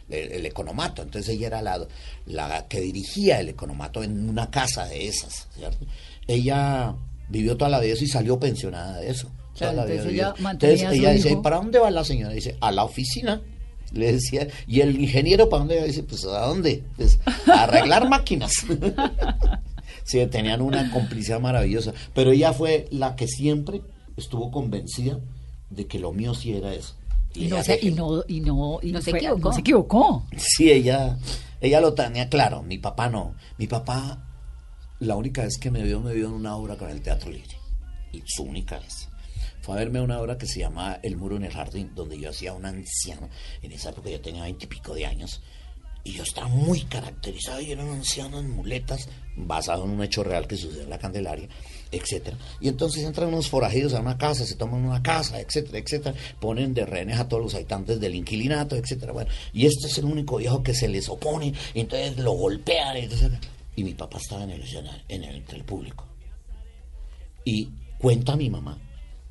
el, 0.08 0.46
economato. 0.46 1.02
Entonces 1.02 1.34
ella 1.34 1.48
era 1.48 1.62
la, 1.62 1.87
la 2.26 2.66
que 2.66 2.80
dirigía 2.80 3.40
el 3.40 3.50
economato 3.50 4.02
en 4.02 4.28
una 4.28 4.50
casa 4.50 4.87
de 4.87 5.06
esas, 5.06 5.48
Ella 6.26 6.94
vivió 7.28 7.56
toda 7.56 7.70
la 7.70 7.80
vida 7.80 7.94
y 8.00 8.06
salió 8.06 8.38
pensionada 8.38 9.00
de 9.00 9.11
eso. 9.11 9.30
entonces, 9.61 10.06
ella, 10.06 10.34
entonces 10.38 10.82
ella 10.92 11.11
dice, 11.11 11.37
¿para 11.42 11.56
dónde 11.56 11.78
va 11.78 11.90
la 11.90 12.04
señora? 12.04 12.32
Dice, 12.32 12.56
a 12.61 12.72
la 12.72 12.84
oficina. 12.84 13.42
Le 13.92 14.12
decía, 14.12 14.46
¿y 14.66 14.81
el 14.81 15.01
ingeniero 15.01 15.48
para 15.48 15.61
dónde? 15.61 15.85
Dice, 15.87 16.03
pues 16.03 16.24
¿a 16.24 16.46
dónde? 16.46 16.85
Pues 16.96 17.18
a 17.46 17.62
arreglar 17.64 18.09
máquinas. 18.09 18.53
sí, 20.05 20.24
tenían 20.27 20.61
una 20.61 20.90
complicidad 20.90 21.40
maravillosa. 21.40 21.92
Pero 22.14 22.33
ella 22.33 22.53
fue 22.53 22.87
la 22.90 23.16
que 23.16 23.27
siempre 23.27 23.83
estuvo 24.16 24.51
convencida 24.51 25.18
de 25.70 25.87
que 25.87 25.98
lo 25.98 26.12
mío 26.12 26.35
sí 26.35 26.53
era 26.55 26.74
eso. 26.74 26.94
Y 27.35 27.46
no, 27.46 27.62
se, 27.62 27.79
y 27.81 27.90
no, 27.92 28.24
y 28.27 28.40
no, 28.40 28.79
y 28.83 28.92
No 28.92 29.01
se 29.03 29.11
fue- 29.11 29.18
equivocó. 29.20 29.48
no 29.48 29.53
se 29.55 29.61
equivocó. 29.61 30.27
Sí, 30.37 30.70
ella, 30.70 31.18
ella 31.61 31.81
lo 31.81 31.94
tenía 31.94 32.29
claro. 32.29 32.62
Mi 32.62 32.79
papá 32.79 33.09
no. 33.09 33.35
Mi 33.59 33.66
papá, 33.66 34.24
la 34.98 35.14
única 35.16 35.42
vez 35.42 35.59
que 35.59 35.70
me 35.70 35.83
vio, 35.83 36.01
me 36.01 36.14
vio 36.14 36.27
en 36.27 36.33
una 36.33 36.57
obra 36.57 36.77
con 36.77 36.90
el 36.90 37.01
Teatro 37.03 37.31
Libre. 37.31 37.57
Y 38.12 38.22
su 38.27 38.42
única 38.44 38.79
vez. 38.79 39.07
Fue 39.68 39.76
a 39.76 39.81
verme 39.81 40.00
una 40.00 40.18
obra 40.18 40.38
que 40.38 40.46
se 40.46 40.61
llama 40.61 40.98
El 41.02 41.18
Muro 41.18 41.37
en 41.37 41.44
el 41.44 41.52
Jardín, 41.52 41.90
donde 41.94 42.18
yo 42.18 42.31
hacía 42.31 42.54
un 42.54 42.64
anciano. 42.64 43.28
En 43.61 43.70
esa 43.70 43.90
época 43.90 44.09
yo 44.09 44.18
tenía 44.18 44.44
veintipico 44.44 44.94
de 44.94 45.04
años. 45.04 45.42
Y 46.04 46.12
yo 46.12 46.22
estaba 46.22 46.48
muy 46.48 46.85
caracterizado 46.85 47.61
y 47.61 47.72
era 47.72 47.85
un 47.85 47.90
anciano 47.90 48.38
en 48.38 48.48
muletas, 48.48 49.11
basado 49.37 49.85
en 49.85 49.90
un 49.90 50.02
hecho 50.02 50.24
real 50.24 50.46
que 50.46 50.57
sucedió 50.57 50.85
en 50.85 50.88
la 50.88 50.98
Candelaria, 50.98 51.50
etcétera. 51.92 52.38
Y 52.62 52.68
entonces 52.68 53.04
entran 53.04 53.28
unos 53.28 53.50
forajidos 53.50 53.92
a 53.92 54.00
una 54.00 54.16
casa, 54.16 54.46
se 54.46 54.57
toman 54.57 54.87
una 54.87 55.02
casa, 55.02 55.38
etcétera, 55.38 55.76
etcétera, 55.76 56.16
ponen 56.40 56.72
de 56.72 56.87
rehenes 56.87 57.18
a 57.20 57.28
todos 57.28 57.42
los 57.42 57.54
habitantes 57.54 58.00
del 58.00 58.14
inquilinato, 58.14 58.74
etcétera. 58.74 59.12
Bueno, 59.12 59.31
y 59.52 59.66
este 59.66 59.88
es 59.88 59.98
el 59.98 60.07
único 60.07 60.38
viejo 60.38 60.62
que 60.62 60.72
se 60.72 60.88
les 60.88 61.11
opone, 61.11 61.52
y 61.74 61.81
entonces 61.81 62.16
lo 62.16 62.33
golpean, 62.33 62.96
etcétera. 62.96 63.38
Y 63.76 63.85
mi 63.85 63.92
papá 63.92 64.16
estaba 64.16 64.44
en 64.44 64.50
el 64.52 64.62
en 65.09 65.24
el, 65.24 65.37
entre 65.37 65.59
el 65.59 65.64
público. 65.64 66.07
Y 67.44 67.68
cuenta 67.98 68.35
mi 68.35 68.48
mamá 68.48 68.88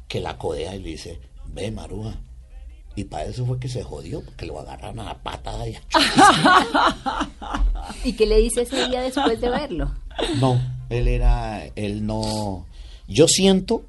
que 0.07 0.19
la 0.19 0.37
codea 0.37 0.75
y 0.75 0.79
le 0.79 0.89
dice, 0.89 1.19
ve 1.47 1.71
Maruja. 1.71 2.15
Y 2.95 3.03
para 3.03 3.25
eso 3.25 3.45
fue 3.45 3.59
que 3.59 3.69
se 3.69 3.83
jodió, 3.83 4.23
porque 4.23 4.47
lo 4.47 4.59
agarran 4.59 4.99
a 4.99 5.03
la 5.03 5.21
patada 5.21 5.67
y 5.67 5.75
a 5.75 5.81
¿Y 8.03 8.13
qué 8.13 8.25
le 8.25 8.37
dice 8.37 8.63
ese 8.63 8.87
día 8.87 9.01
después 9.01 9.39
de 9.39 9.49
verlo? 9.49 9.91
No, 10.39 10.59
él 10.89 11.07
era, 11.07 11.63
él 11.75 12.05
no. 12.05 12.65
Yo 13.07 13.27
siento 13.27 13.83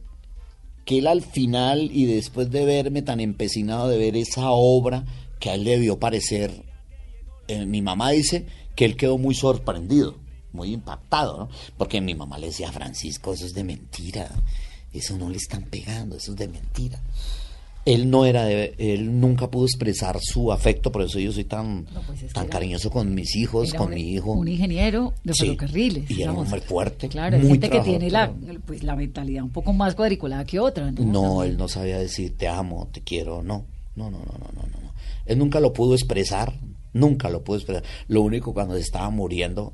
que 0.84 0.98
él 0.98 1.06
al 1.06 1.22
final 1.22 1.90
y 1.92 2.04
después 2.04 2.50
de 2.50 2.64
verme 2.64 3.02
tan 3.02 3.20
empecinado 3.20 3.88
de 3.88 3.98
ver 3.98 4.16
esa 4.16 4.50
obra 4.50 5.04
que 5.40 5.50
a 5.50 5.54
él 5.54 5.64
le 5.64 5.72
debió 5.72 5.98
parecer, 5.98 6.64
eh, 7.46 7.64
mi 7.64 7.80
mamá 7.80 8.10
dice 8.10 8.46
que 8.76 8.84
él 8.84 8.96
quedó 8.96 9.18
muy 9.18 9.34
sorprendido, 9.34 10.16
muy 10.52 10.72
impactado, 10.72 11.38
¿no? 11.38 11.48
Porque 11.76 12.00
mi 12.00 12.14
mamá 12.14 12.38
le 12.38 12.48
decía 12.48 12.72
Francisco, 12.72 13.32
eso 13.32 13.46
es 13.46 13.54
de 13.54 13.64
mentira, 13.64 14.30
eso 14.92 15.16
no 15.18 15.28
le 15.30 15.36
están 15.36 15.62
pegando, 15.64 16.16
eso 16.16 16.32
es 16.32 16.36
de 16.38 16.48
mentira. 16.48 17.00
Él 17.84 18.10
no 18.10 18.26
era 18.26 18.44
de, 18.44 18.74
él 18.76 19.18
nunca 19.18 19.50
pudo 19.50 19.64
expresar 19.64 20.18
su 20.20 20.52
afecto, 20.52 20.92
por 20.92 21.02
eso 21.02 21.18
yo 21.18 21.32
soy 21.32 21.44
tan, 21.44 21.84
No, 21.94 22.02
pues 22.06 22.22
es 22.22 22.28
que 22.28 22.34
tan 22.34 22.44
era- 22.44 22.52
cariñoso 22.52 22.90
con 22.90 23.14
mis 23.14 23.34
hijos, 23.36 23.72
con 23.72 23.88
un, 23.88 23.94
mi 23.94 24.02
hijo. 24.12 24.32
un 24.32 24.46
ingeniero 24.46 25.14
de 25.24 25.32
Sí, 25.32 25.46
ferrocarriles. 25.46 26.02
y 26.10 26.20
era 26.22 26.32
un 26.32 26.36
digamos. 26.36 26.42
hombre 26.44 26.60
fuerte, 26.60 27.08
Claro, 27.08 27.38
muy 27.38 27.48
gente 27.52 27.70
que 27.70 27.80
tiene 27.80 28.10
la, 28.10 28.30
pues, 28.66 28.82
la 28.82 28.94
mentalidad 28.94 29.42
un 29.42 29.50
poco 29.50 29.72
más 29.72 29.94
cuadriculada 29.94 30.44
que 30.44 30.58
otra. 30.60 30.90
No, 30.90 31.42
él 31.44 31.56
no 31.56 31.66
sabía 31.68 31.98
decir 31.98 32.36
te 32.36 32.46
amo, 32.46 32.88
te 32.92 33.00
quiero, 33.00 33.42
no. 33.42 33.64
No, 33.96 34.10
no, 34.10 34.18
no, 34.18 34.24
no, 34.38 34.50
no, 34.54 34.62
no, 34.68 34.80
no. 34.82 34.92
Él 35.24 35.38
nunca 35.38 35.58
lo 35.58 35.72
pudo 35.72 35.94
expresar, 35.94 36.52
nunca 36.92 37.30
lo 37.30 37.42
pudo 37.42 37.56
expresar. 37.56 37.84
Lo 38.08 38.20
único 38.20 38.52
cuando 38.52 38.74
se 38.74 38.80
estaba 38.82 39.08
muriendo 39.08 39.72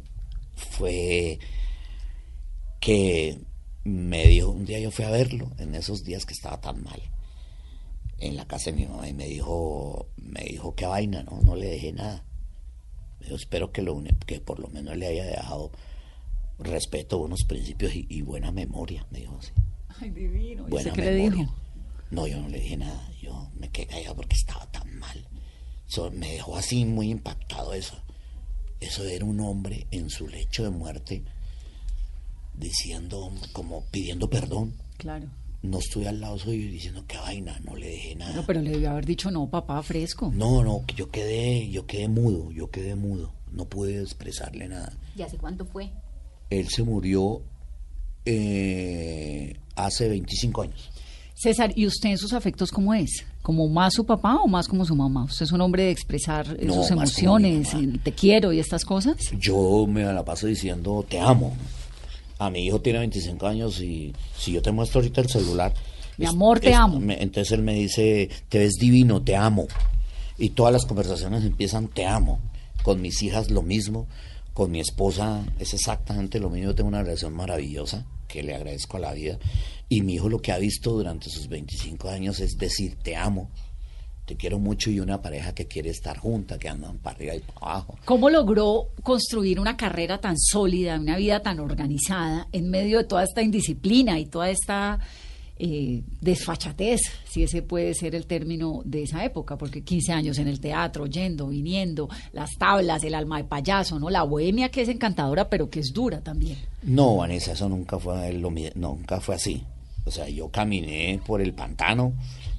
fue 0.55 1.40
que 2.81 3.38
me 3.85 4.27
dijo, 4.27 4.49
un 4.51 4.64
día 4.64 4.81
yo 4.81 4.90
fui 4.90 5.05
a 5.05 5.11
verlo, 5.11 5.51
en 5.59 5.75
esos 5.75 6.05
días 6.05 6.27
que 6.27 6.33
estaba 6.35 6.61
tan 6.61 6.83
mal, 6.83 7.01
en 8.18 8.37
la 8.37 8.47
casa 8.47 8.70
de 8.70 8.77
mi 8.79 8.87
mamá, 8.87 9.09
y 9.09 9.12
me 9.12 9.27
dijo, 9.27 10.09
me 10.16 10.42
dijo, 10.44 10.75
qué 10.75 10.87
vaina, 10.87 11.23
no, 11.23 11.40
no 11.42 11.57
le 11.57 11.66
dejé 11.66 11.92
nada. 11.92 12.25
Dijo, 13.20 13.37
espero 13.37 13.73
que, 13.73 13.83
lo, 13.83 14.03
que 14.27 14.40
por 14.40 14.59
lo 14.59 14.68
menos 14.68 14.97
le 14.97 15.07
haya 15.07 15.25
dejado 15.25 15.70
respeto, 16.59 17.18
buenos 17.18 17.44
principios 17.44 17.94
y, 17.94 18.07
y 18.09 18.23
buena 18.23 18.53
memoria, 18.53 19.07
me 19.11 19.20
dijo 19.20 19.37
así. 19.38 19.53
Ay, 20.01 20.11
divino. 20.11 20.66
¿Y 20.66 20.70
Buena 20.70 20.90
usted 20.90 21.03
qué 21.03 21.11
le 21.11 21.16
memoria. 21.23 21.40
dijo? 21.44 21.55
No, 22.11 22.27
yo 22.27 22.40
no 22.40 22.49
le 22.49 22.61
dije 22.61 22.77
nada. 22.77 23.11
Yo 23.20 23.51
me 23.55 23.70
quedé 23.70 23.87
callado 23.87 24.16
porque 24.16 24.37
estaba 24.37 24.66
tan 24.70 24.99
mal. 24.99 25.29
Eso 25.88 26.11
me 26.11 26.33
dejó 26.33 26.57
así 26.57 26.85
muy 26.85 27.11
impactado 27.11 27.75
eso. 27.75 27.97
Eso 28.81 29.05
era 29.05 29.25
un 29.25 29.40
hombre 29.40 29.87
en 29.90 30.11
su 30.11 30.27
lecho 30.29 30.64
de 30.64 30.70
muerte 30.70 31.25
diciendo, 32.57 33.33
como 33.53 33.85
pidiendo 33.90 34.29
perdón. 34.29 34.75
Claro. 34.97 35.29
No 35.62 35.79
estoy 35.79 36.07
al 36.07 36.21
lado 36.21 36.38
suyo 36.38 36.71
diciendo 36.71 37.05
qué 37.09 37.17
vaina, 37.17 37.59
no 37.64 37.75
le 37.75 37.88
dejé 37.88 38.14
nada. 38.17 38.35
No, 38.35 38.45
pero 38.45 38.61
le 38.61 38.71
debió 38.71 38.90
haber 38.90 39.07
dicho 39.07 39.31
no, 39.31 39.49
papá, 39.49 39.83
fresco. 39.83 40.31
No, 40.35 40.62
no, 40.62 40.85
que 40.87 40.95
yo 40.95 41.11
quedé, 41.11 41.71
yo 41.71 41.87
quedé 41.87 42.09
mudo, 42.09 42.53
yo 42.53 42.71
quedé 42.71 42.95
mudo. 42.95 43.33
No 43.51 43.64
pude 43.64 44.01
expresarle 44.03 44.69
nada. 44.69 44.93
¿Y 45.17 45.23
hace 45.23 45.38
cuánto 45.38 45.64
fue? 45.64 45.90
Él 46.51 46.69
se 46.69 46.83
murió 46.83 47.40
eh, 48.27 49.55
hace 49.75 50.09
25 50.09 50.62
años. 50.62 50.90
César, 51.35 51.73
¿y 51.75 51.87
usted 51.87 52.11
en 52.11 52.19
sus 52.19 52.33
afectos 52.33 52.71
cómo 52.71 52.95
es? 52.95 53.25
¿Como 53.43 53.69
más 53.69 53.95
su 53.95 54.07
papá 54.07 54.37
o 54.37 54.47
más 54.47 54.69
como 54.69 54.85
su 54.85 54.95
mamá? 54.95 55.25
¿Usted 55.25 55.45
es 55.47 55.53
un 55.53 55.61
hombre 55.61 55.85
de 55.85 55.90
expresar 55.90 56.47
eh, 56.59 56.64
No, 56.64 56.75
sus 56.75 56.90
emociones, 56.90 57.75
el 57.75 58.01
te 58.01 58.12
quiero 58.12 58.53
y 58.53 58.61
estas 58.61 58.85
cosas? 58.85 59.17
Yo 59.38 59.87
me 59.87 60.05
la 60.05 60.25
paso 60.25 60.47
diciendo 60.47 61.05
te 61.09 61.19
amo. 61.19 61.57
A 62.38 62.51
mi 62.51 62.66
hijo 62.66 62.81
tiene 62.81 62.99
25 63.01 63.47
años 63.47 63.81
y 63.81 64.12
si 64.37 64.53
yo 64.53 64.62
te 64.62 64.73
muestro 64.73 65.01
ahorita 65.01 65.20
el 65.20 65.29
celular. 65.29 65.73
Mi 66.16 66.27
amor, 66.27 66.61
te 66.61 66.75
amo. 66.75 67.01
me- 67.01 67.23
entonces 67.23 67.53
él 67.53 67.62
me 67.62 67.75
dice, 67.75 68.29
te 68.49 68.59
ves 68.59 68.75
divino, 68.75 69.23
te 69.23 69.37
amo. 69.37 69.66
Y 70.38 70.51
todas 70.51 70.73
las 70.73 70.85
conversaciones 70.87 71.44
empiezan, 71.44 71.88
te 71.88 72.07
amo. 72.07 72.40
Con 72.83 73.01
mis 73.01 73.23
hijas 73.23 73.51
lo 73.51 73.62
mismo, 73.62 74.07
con 74.53 74.70
mi 74.70 74.81
esposa 74.81 75.44
es 75.59 75.75
exactamente 75.75 76.38
lo 76.40 76.51
mismo. 76.51 76.68
Yo 76.70 76.75
tengo 76.75 76.88
una 76.88 77.03
relación 77.03 77.33
maravillosa 77.35 78.05
que 78.29 78.42
le 78.42 78.55
agradezco 78.55 78.97
a 78.97 79.01
la 79.01 79.12
vida. 79.12 79.38
Y 79.88 80.03
mi 80.03 80.14
hijo 80.14 80.29
lo 80.29 80.40
que 80.40 80.53
ha 80.53 80.59
visto 80.59 80.90
durante 80.92 81.31
sus 81.31 81.49
25 81.49 82.09
años 82.09 82.40
es 82.40 82.59
decir, 82.59 82.97
te 83.03 83.16
amo, 83.16 83.51
te 84.25 84.37
quiero 84.37 84.59
mucho 84.59 84.91
y 84.91 85.01
una 85.01 85.21
pareja 85.21 85.55
que 85.55 85.67
quiere 85.67 85.91
estar 85.91 86.17
junta, 86.19 86.59
que 86.59 86.69
andan 86.69 86.99
para 86.99 87.17
arriba 87.17 87.35
y 87.35 87.41
para 87.41 87.73
abajo. 87.73 87.99
¿Cómo 88.05 88.31
logró 88.31 88.89
construir 89.03 89.61
una 89.61 89.77
carrera 89.77 90.19
tan 90.19 90.39
sólida, 90.39 90.99
una 90.99 91.17
vida 91.17 91.41
tan 91.41 91.61
organizada 91.61 92.49
en 92.53 92.71
medio 92.71 92.99
de 92.99 93.05
toda 93.05 93.25
esta 93.25 93.43
indisciplina 93.43 94.19
y 94.19 94.27
toda 94.27 94.49
esta 94.49 94.99
eh, 95.59 96.03
desfachatez, 96.21 97.01
si 97.29 97.43
ese 97.43 97.63
puede 97.63 97.95
ser 97.95 98.15
el 98.15 98.27
término 98.27 98.81
de 98.85 99.03
esa 99.03 99.25
época? 99.25 99.59
Porque 99.59 99.83
15 99.83 100.13
años 100.13 100.39
en 100.39 100.49
el 100.49 100.59
teatro, 100.59 101.07
yendo, 101.07 101.49
viniendo, 101.49 102.09
las 102.33 102.51
tablas, 102.59 103.05
el 103.05 103.15
alma 103.15 103.39
de 103.39 103.45
payaso, 103.45 103.99
¿no? 103.99 104.09
La 104.09 104.23
bohemia 104.23 104.71
que 104.71 104.83
es 104.83 104.89
encantadora, 104.89 105.51
pero 105.51 105.69
que 105.69 105.81
es 105.81 105.93
dura 105.93 106.23
también. 106.23 106.57
No, 106.83 107.17
Vanessa, 107.17 107.53
eso 107.53 107.69
nunca 107.69 107.99
fue 107.99 108.33
lo 108.33 108.51
nunca 108.75 109.21
fue 109.21 109.35
así. 109.35 109.63
O 110.07 110.11
sea, 110.11 110.29
yo 110.29 110.49
caminé 110.49 111.21
por 111.27 111.41
el 111.41 111.55
pantano, 111.55 112.13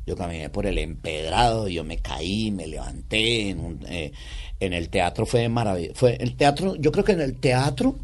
yo 0.06 0.16
caminé 0.16 0.50
por 0.50 0.66
el 0.66 0.78
empedrado, 0.78 1.68
yo 1.68 1.84
me 1.84 1.98
caí, 1.98 2.52
me 2.52 2.68
levanté 2.68 3.50
en, 3.50 3.60
un- 3.60 3.86
eh, 3.88 4.12
el 4.60 4.90
teatro 4.90 5.26
fue 5.26 5.48
maravilloso. 5.50 5.96
Fue 5.96 6.16
el 6.20 6.36
teatro, 6.36 6.76
yo 6.76 6.92
creo 6.92 7.04
que 7.06 7.14
en 7.14 7.22
el 7.22 7.36
teatro 7.40 7.96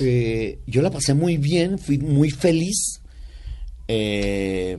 eh, 0.00 0.58
yo 0.66 0.82
la 0.82 0.90
pasé 0.90 1.14
muy 1.14 1.36
bien, 1.36 1.78
fui 1.78 1.98
muy 1.98 2.30
feliz. 2.30 3.00
eh, 3.88 4.78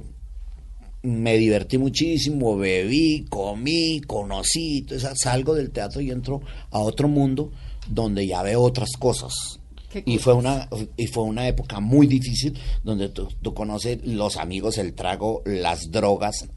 me 1.04 1.38
divertí 1.38 1.78
muchísimo, 1.78 2.58
bebí, 2.58 3.26
comí, 3.30 4.02
conocí, 4.08 4.80
entonces 4.80 5.12
salgo 5.22 5.54
del 5.54 5.70
teatro 5.70 6.02
y 6.02 6.10
entro 6.10 6.42
a 6.72 6.80
otro 6.80 7.08
mundo 7.08 7.52
donde 7.88 8.26
ya 8.26 8.42
veo 8.42 8.62
otras 8.62 8.90
cosas. 8.98 9.32
¿Qué 10.04 10.04
Y 10.06 10.18
fue 10.18 10.34
una 10.34 10.68
y 10.98 11.08
fue 11.08 11.24
una 11.24 11.48
época 11.48 11.80
muy 11.80 12.06
difícil 12.08 12.58
donde 12.84 13.08
tú, 13.10 13.30
tú 13.42 13.54
conoces 13.54 14.06
los 14.06 14.36
amigos, 14.36 14.78
el 14.78 14.94
trago, 14.94 15.42
las 15.46 15.90
drogas 15.90 16.50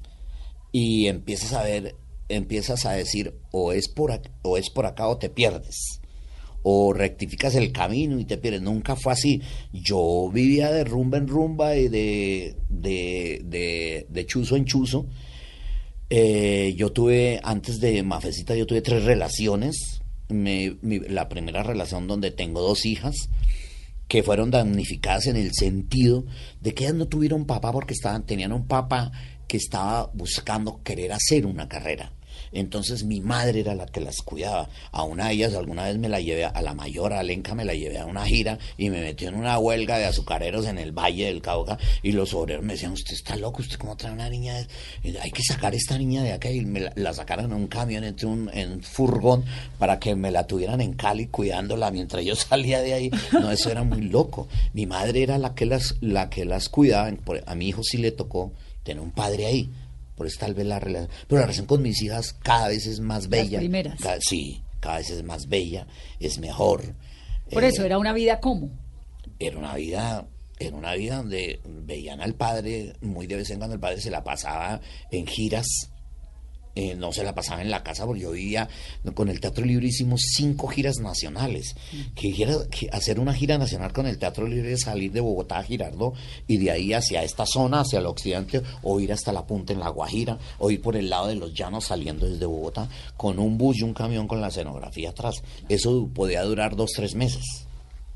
y 0.73 1.07
empiezas 1.07 1.53
a 1.53 1.63
ver, 1.63 1.95
empiezas 2.29 2.85
a 2.85 2.93
decir 2.93 3.35
o 3.53 3.73
es 3.73 3.89
por 3.89 4.11
ac- 4.11 4.31
o 4.43 4.57
es 4.59 4.71
por 4.71 4.87
acá 4.87 5.07
o 5.07 5.19
te 5.19 5.31
pierdes 5.31 6.01
o 6.65 6.93
rectificas 6.93 7.55
el 7.55 7.71
camino 7.71 8.19
y 8.19 8.25
te 8.25 8.37
pierdes. 8.39 8.61
Nunca 8.63 8.97
fue 8.97 9.13
así. 9.13 9.41
Yo 9.73 10.29
vivía 10.35 10.73
de 10.73 10.83
rumba 10.83 11.17
en 11.19 11.29
rumba 11.29 11.77
y 11.77 11.87
de, 11.89 12.57
de, 12.69 13.41
de, 13.45 14.07
de 14.11 14.27
chuzo 14.27 14.57
en 14.57 14.65
chuzo. 14.65 15.07
Eh, 16.11 16.75
yo 16.77 16.91
tuve, 16.91 17.41
antes 17.45 17.81
de 17.81 18.03
Mafecita, 18.03 18.55
yo 18.57 18.67
tuve 18.67 18.83
tres 18.83 19.05
relaciones. 19.05 19.98
Me- 20.29 20.77
mi- 20.83 20.99
la 21.01 21.29
primera 21.29 21.63
relación 21.63 22.07
donde 22.07 22.31
tengo 22.31 22.61
dos 22.61 22.85
hijas 22.85 23.15
que 24.09 24.23
fueron 24.23 24.51
damnificadas 24.51 25.27
en 25.27 25.37
el 25.37 25.53
sentido 25.53 26.25
de 26.61 26.75
que 26.75 26.85
ellas 26.85 26.97
no 26.97 27.07
tuvieron 27.09 27.45
papá 27.47 27.73
porque 27.73 27.95
estaban, 27.95 28.25
tenían 28.25 28.53
un 28.53 28.67
papá 28.67 29.13
que 29.47 29.57
estaba 29.57 30.11
buscando 30.15 30.83
querer 30.83 31.13
hacer 31.13 31.47
una 31.47 31.69
carrera. 31.69 32.13
Entonces 32.53 33.05
mi 33.05 33.21
madre 33.21 33.61
era 33.61 33.75
la 33.75 33.87
que 33.87 34.01
las 34.01 34.17
cuidaba. 34.23 34.69
A 34.93 35.03
una 35.03 35.29
de 35.29 35.35
ellas 35.35 35.55
alguna 35.55 35.85
vez 35.85 35.99
me 35.99 36.09
la 36.09 36.21
llevé, 36.21 36.45
a 36.45 36.63
la 36.63 36.75
mayor, 36.75 37.13
a 37.13 37.23
Lenca, 37.23 37.55
me 37.55 37.65
la 37.65 37.75
llevé 37.75 37.99
a 37.99 38.07
una 38.07 38.25
gira 38.27 38.59
y 38.77 38.91
me 38.91 39.01
metió 39.01 39.29
en 39.29 39.35
una 39.35 39.59
huelga 39.59 39.99
de 39.99 40.07
azucareros 40.07 40.67
en 40.67 40.79
el 40.79 40.93
Valle 40.93 41.27
del 41.27 41.43
Cauca 41.43 41.79
y 42.03 42.13
los 42.13 42.35
obreros 42.35 42.65
me 42.65 42.75
decían, 42.75 42.93
usted 42.93 43.15
está 43.15 43.37
loco, 43.37 43.63
usted 43.63 43.77
cómo 43.77 43.97
trae 43.97 44.13
una 44.13 44.29
niña, 44.29 44.55
de... 44.55 45.19
hay 45.21 45.31
que 45.31 45.43
sacar 45.43 45.75
esta 45.75 45.99
niña 45.99 46.23
de 46.23 46.33
acá 46.33 46.51
y 46.51 46.65
me 46.65 46.91
la, 46.95 47.13
sacaron 47.13 47.47
en 47.47 47.53
un 47.53 47.67
camión, 47.67 48.05
entre 48.05 48.27
un, 48.27 48.51
en 48.53 48.73
un 48.73 48.83
furgón 48.83 49.45
para 49.79 49.99
que 49.99 50.15
me 50.15 50.31
la 50.31 50.47
tuvieran 50.47 50.81
en 50.81 50.95
Cali 50.95 51.27
cuidándola 51.27 51.91
mientras 51.91 52.25
yo 52.25 52.35
salía 52.37 52.81
de 52.81 52.95
ahí. 52.95 53.11
No, 53.33 53.51
eso 53.51 53.71
era 53.71 53.83
muy 53.85 54.03
loco. 54.03 54.49
Mi 54.73 54.87
madre 54.87 55.23
era 55.23 55.39
la 55.39 55.55
que 55.55 55.67
las, 55.67 55.97
la 56.01 56.31
que 56.31 56.45
las 56.45 56.69
cuidaba. 56.69 57.11
A 57.47 57.55
mi 57.55 57.69
hijo 57.69 57.83
sí 57.83 57.99
le 57.99 58.13
tocó 58.13 58.53
tener 58.83 59.03
un 59.03 59.11
padre 59.11 59.47
ahí. 59.47 59.71
Por 60.19 60.27
eso 60.27 60.41
tal 60.41 60.53
vez 60.53 60.67
la 60.67 60.79
relación. 60.79 61.11
Pero 61.27 61.41
la 61.41 61.47
relación 61.47 61.67
con 61.67 61.81
mis 61.81 62.03
hijas 62.03 62.35
cada 62.43 62.69
vez 62.69 62.87
es 62.87 63.01
más 63.01 63.29
bella. 63.29 63.59
primeras. 63.59 63.99
sí, 64.21 64.63
cada 64.81 64.99
vez 64.99 65.11
es 65.11 65.23
más 65.23 65.49
bella, 65.49 65.87
es 66.21 66.39
mejor. 66.39 66.95
Por 67.51 67.65
eso, 67.65 67.83
eh, 67.83 67.87
¿era 67.87 67.99
una 67.99 68.13
vida 68.13 68.41
como 68.41 68.71
Era 69.39 69.57
una 69.57 69.75
vida 69.75 70.27
era 70.61 70.77
una 70.77 70.95
vida 70.95 71.19
donde 71.19 71.61
veían 71.65 72.21
al 72.21 72.35
padre, 72.35 72.95
muy 73.01 73.29
de 73.29 73.37
vez 73.37 73.51
en 73.51 73.59
cuando 73.59 73.75
el 73.75 73.81
padre 73.81 74.01
se 74.01 74.11
la 74.11 74.25
pasaba 74.25 74.81
en 75.13 75.25
giras 75.25 75.93
eh, 76.79 76.95
no 76.95 77.13
se 77.13 77.25
la 77.25 77.35
pasaba 77.35 77.61
en 77.61 77.73
la 77.73 77.83
casa 77.83 78.07
porque 78.07 78.21
yo 78.21 78.31
vivía 78.31 78.69
con 79.13 79.29
el 79.29 79.41
Teatro 79.41 79.65
Libre 79.65 79.89
hicimos 79.89 80.21
cinco 80.37 80.69
giras 80.69 80.99
nacionales. 81.01 81.75
Que, 82.15 82.89
hacer 82.93 83.19
una 83.19 83.35
gira 83.35 83.59
nacional 83.59 83.93
con 83.93 84.07
el 84.07 84.17
Teatro 84.17 84.47
Libre 84.47 84.75
es 84.75 84.83
salir 84.83 85.11
de 85.11 85.21
Bogotá 85.21 85.59
a 85.59 85.65
Girardo 85.65 86.13
y 86.47 86.59
de 86.59 86.71
ahí 86.71 86.93
hacia 86.93 87.25
esta 87.25 87.47
zona 87.47 87.81
hacia 87.81 87.99
el 87.99 88.07
occidente 88.07 88.63
o 88.83 89.01
ir 89.01 89.13
hasta 89.13 89.33
la 89.33 89.45
punta 89.45 89.73
en 89.73 89.81
la 89.81 89.89
Guajira 89.89 90.39
o 90.61 90.71
ir 90.71 90.81
por 90.81 90.95
el 90.95 91.11
lado 91.11 91.27
de 91.27 91.35
los 91.35 91.53
llanos 91.53 91.87
saliendo 91.87 92.27
desde 92.31 92.47
Bogotá 92.47 92.89
con 93.17 93.41
un 93.41 93.59
bus 93.59 93.81
y 93.81 93.83
un 93.83 93.93
camión 93.93 94.29
con 94.29 94.41
la 94.41 94.47
escenografía 94.47 95.11
atrás. 95.11 95.43
Eso 95.69 96.09
podía 96.15 96.45
durar 96.45 96.77
dos 96.77 96.93
tres 96.95 97.17
meses 97.17 97.67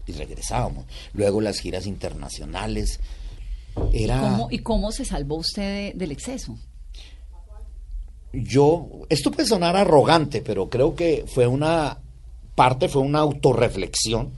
y 0.06 0.12
regresábamos. 0.12 0.84
Luego 1.14 1.40
las 1.40 1.58
giras 1.58 1.84
internacionales. 1.84 3.00
Era... 3.92 4.46
¿Y, 4.50 4.58
cómo, 4.60 4.92
se 4.92 5.04
salvó 5.04 5.34
usted 5.38 5.94
del 5.96 6.12
exceso? 6.12 6.56
Yo, 8.32 8.88
esto 9.08 9.30
puede 9.30 9.48
sonar 9.48 9.76
arrogante, 9.76 10.40
pero 10.40 10.68
creo 10.68 10.94
que 10.94 11.24
fue 11.26 11.46
una 11.46 11.98
parte, 12.54 12.88
fue 12.88 13.02
una 13.02 13.20
autorreflexión, 13.20 14.30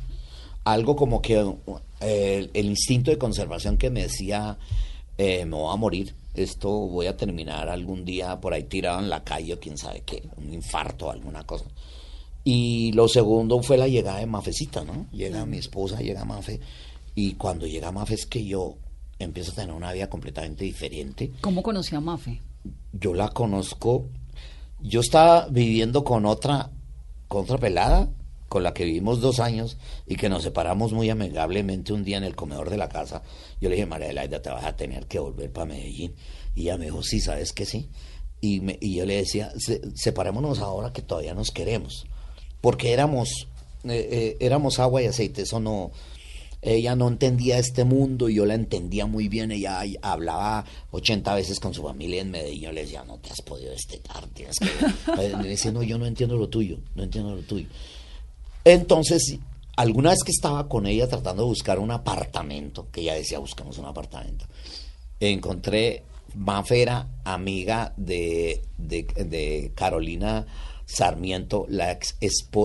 algo 0.64 0.96
como 0.96 1.22
que 1.22 1.44
eh, 2.00 2.50
el, 2.52 2.66
instinto 2.66 3.11
de 3.11 3.18
conservación 3.18 3.76
que 3.76 3.90
me 3.90 4.02
decía, 4.02 4.59
eh, 5.16 5.44
me 5.44 5.57
voy 5.57 5.72
a 5.72 5.76
morir, 5.76 6.14
esto 6.35 6.70
voy 6.70 7.07
a 7.07 7.16
terminar 7.16 7.68
algún 7.68 8.04
día 8.04 8.40
por 8.40 8.52
ahí 8.52 8.64
tirado 8.64 8.98
en 8.98 9.09
la 9.09 9.22
calle 9.22 9.54
o 9.54 9.61
quién 9.61 9.78
sabe 9.78 10.02
qué, 10.04 10.22
un 10.37 10.52
infarto 10.52 11.07
o 11.07 11.11
alguna 11.11 11.44
cosa. 11.44 11.66
Y 12.42 12.92
lo 12.92 13.09
segundo 13.09 13.62
fue 13.62 13.78
la 13.78 13.88
llegada 13.88 14.18
de 14.18 14.26
Mafecita, 14.26 14.85
¿no? 14.85 15.07
Llega 15.12 15.46
mi 15.46 15.59
esposa, 15.59 16.00
llega 16.00 16.24
Mafe, 16.24 16.61
y 17.14 17.35
cuando 17.35 17.66
llega 17.66 17.92
Mafe 17.92 18.14
es 18.14 18.26
que 18.26 18.44
yo 18.44 18.76
empiezo 19.18 19.52
a 19.52 19.54
tener 19.54 19.74
una 19.74 19.92
vida 19.92 20.11
completamente 20.11 20.64
diferente. 20.64 21.30
¿Cómo 21.40 21.62
conoció 21.62 21.98
a 21.98 22.00
Mafe? 22.00 22.40
Yo 22.92 23.14
la 23.14 23.29
conozco. 23.29 24.09
Yo 24.81 25.00
estaba 25.00 25.48
viviendo 25.48 26.05
con 26.05 26.27
otra, 26.27 26.70
con 27.29 27.44
otra 27.44 27.59
pelada, 27.59 28.11
con 28.48 28.62
la 28.62 28.74
que 28.74 28.85
vivimos 28.85 29.20
dos 29.20 29.40
años 29.40 29.79
y 30.07 30.16
que 30.16 30.29
nos 30.29 30.42
separamos 30.42 30.92
muy 30.92 31.11
amigablemente 31.11 31.92
un 31.92 32.05
día 32.05 32.18
en 32.18 32.24
el 32.24 32.37
comedor 32.37 32.70
de 32.70 32.77
la 32.77 32.88
casa. 32.88 33.22
Yo 33.61 33.68
le 33.68 33.77
dije, 33.77 33.87
María 33.87 34.11
Elaida, 34.11 34.42
te 34.42 34.50
vas 34.50 34.64
a 34.64 34.77
tener 34.77 35.07
que 35.07 35.18
volver 35.18 35.50
para 35.50 35.66
Medellín. 35.66 36.14
Y 36.55 36.62
ella 36.62 36.77
me 36.77 36.85
dijo, 36.87 37.03
sí, 37.03 37.20
sabes 37.20 37.53
que 37.53 37.66
sí. 37.66 37.88
Y, 38.40 38.61
me, 38.61 38.79
y 38.81 38.96
yo 38.96 39.07
le 39.07 39.16
decía, 39.16 39.53
separémonos 39.94 40.61
ahora 40.61 40.92
que 40.92 41.03
todavía 41.03 41.35
nos 41.35 41.50
queremos. 41.50 42.07
Porque 42.61 42.92
éramos, 42.92 43.48
eh, 43.85 44.09
eh, 44.11 44.37
éramos 44.40 44.79
agua 44.79 45.03
y 45.03 45.07
aceite, 45.07 45.42
eso 45.42 45.61
no, 45.61 45.90
ella 46.64 46.96
no 46.96 47.09
entendía 47.09 47.59
este 47.59 47.85
mundo 47.85 48.31
y 48.31 48.37
yo 48.37 48.46
la 48.46 48.55
entendía 48.55 49.05
muy 49.05 49.29
bien. 49.29 49.53
Ella 49.53 49.83
hablaba 50.00 50.64
80 50.92 51.35
veces 51.35 51.61
con 51.61 51.74
su 51.74 51.83
familia 51.83 52.22
en 52.22 52.31
Medellín. 52.31 52.62
Yo 52.62 52.72
le 52.72 52.83
decía, 52.83 53.05
no 53.05 53.18
te 53.18 53.31
has 53.31 53.42
podido 53.42 53.70
destetar, 53.70 54.27
tienes 54.29 54.57
que. 54.59 55.12
Me 55.37 55.48
decía, 55.48 55.72
no, 55.72 55.83
yo 55.83 55.98
no 55.98 56.07
entiendo 56.07 56.37
lo 56.37 56.48
tuyo, 56.48 56.79
no 56.94 57.03
entiendo 57.03 57.37
lo 57.37 57.42
tuyo. 57.42 57.66
Entonces, 58.64 59.38
alguna 59.77 60.11
vez 60.11 60.20
que 60.24 60.33
estaba 60.33 60.66
con 60.66 60.87
ella 60.87 61.07
tratando 61.07 61.42
de 61.42 61.48
buscar 61.48 61.79
un 61.79 61.90
apartamento, 61.90 62.88
que 62.90 63.03
ella 63.03 63.14
decía, 63.14 63.38
buscamos 63.38 63.77
un 63.77 63.85
apartamento, 63.85 64.46
encontré 65.20 66.03
Mafera, 66.35 67.09
amiga 67.24 67.92
de, 67.98 68.62
de, 68.79 69.70
Carolina 69.74 70.46
Sarmiento, 70.87 71.66
la 71.68 71.92
ex, 71.92 72.16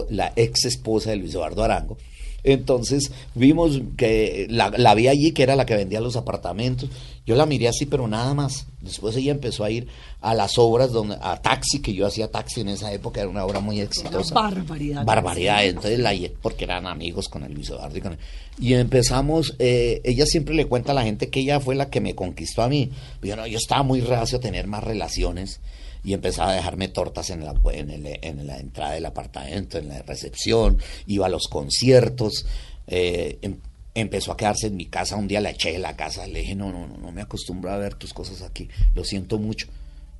la 0.09 0.31
ex 0.37 0.65
esposa 0.65 1.11
de 1.11 1.17
Luis 1.17 1.33
Eduardo 1.33 1.63
Arango 1.63 1.97
entonces 2.43 3.11
vimos 3.35 3.81
que 3.97 4.47
la, 4.49 4.69
la, 4.69 4.95
vi 4.95 5.07
allí, 5.07 5.31
que 5.31 5.43
era 5.43 5.55
la 5.55 5.65
que 5.65 5.75
vendía 5.75 6.01
los 6.01 6.15
apartamentos. 6.15 6.89
Yo 7.25 7.35
la 7.35 7.45
miré 7.45 7.67
así, 7.67 7.85
pero 7.85 8.07
nada 8.07 8.33
más. 8.33 8.65
Después 8.81 9.15
ella 9.15 9.31
empezó 9.31 9.63
a 9.63 9.69
ir 9.69 9.87
a 10.21 10.33
las 10.33 10.57
obras, 10.57 10.91
donde, 10.91 11.17
a 11.21 11.41
taxi, 11.41 11.79
que 11.79 11.93
yo 11.93 12.07
hacía 12.07 12.29
taxi 12.29 12.61
en 12.61 12.69
esa 12.69 12.91
época, 12.91 13.21
era 13.21 13.29
una 13.29 13.45
obra 13.45 13.59
muy 13.59 13.81
exitosa. 13.81 14.33
barbaridad. 14.33 15.05
Barbaridad. 15.05 15.65
Entonces 15.65 15.99
la 15.99 16.13
porque 16.41 16.63
eran 16.63 16.87
amigos 16.87 17.29
con 17.29 17.43
el 17.43 17.53
Luis 17.53 17.69
Eduardo 17.69 17.97
y 17.97 18.01
con 18.01 18.17
Y 18.57 18.73
empezamos, 18.73 19.55
eh, 19.59 20.01
ella 20.03 20.25
siempre 20.25 20.55
le 20.55 20.65
cuenta 20.65 20.91
a 20.91 20.95
la 20.95 21.03
gente 21.03 21.29
que 21.29 21.41
ella 21.41 21.59
fue 21.59 21.75
la 21.75 21.89
que 21.89 22.01
me 22.01 22.15
conquistó 22.15 22.63
a 22.63 22.69
mí. 22.69 22.91
Yo, 23.21 23.35
no, 23.35 23.45
yo 23.45 23.57
estaba 23.57 23.83
muy 23.83 24.01
reacio 24.01 24.39
a 24.39 24.41
tener 24.41 24.67
más 24.67 24.83
relaciones 24.83 25.59
y 26.03 26.13
empezaba 26.13 26.51
a 26.51 26.55
dejarme 26.55 26.87
tortas 26.87 27.29
en 27.29 27.43
la, 27.43 27.53
en, 27.71 28.47
la 28.47 28.57
entrada 28.57 28.93
del 28.93 29.05
apartamento, 29.05 29.77
en 29.77 29.89
la 29.89 30.01
recepción, 30.03 30.77
iba 31.07 31.25
a 31.25 31.29
los 31.29 31.47
conciertos, 31.47 32.45
eh, 32.87 33.37
em, 33.41 33.57
empezó 33.95 34.31
a 34.31 34.37
quedarse 34.37 34.67
en 34.67 34.77
mi 34.77 34.85
casa, 34.85 35.15
un 35.15 35.27
día 35.27 35.41
la 35.41 35.51
eché 35.51 35.73
de 35.73 35.79
la 35.79 35.95
casa, 35.95 36.25
le 36.27 36.39
dije, 36.39 36.55
no, 36.55 36.71
no, 36.71 36.87
no, 36.87 36.97
no 36.97 37.11
me 37.11 37.21
acostumbro 37.21 37.71
a 37.71 37.77
ver 37.77 37.95
tus 37.95 38.13
cosas 38.13 38.41
aquí, 38.41 38.69
lo 38.95 39.03
siento 39.03 39.37
mucho. 39.37 39.67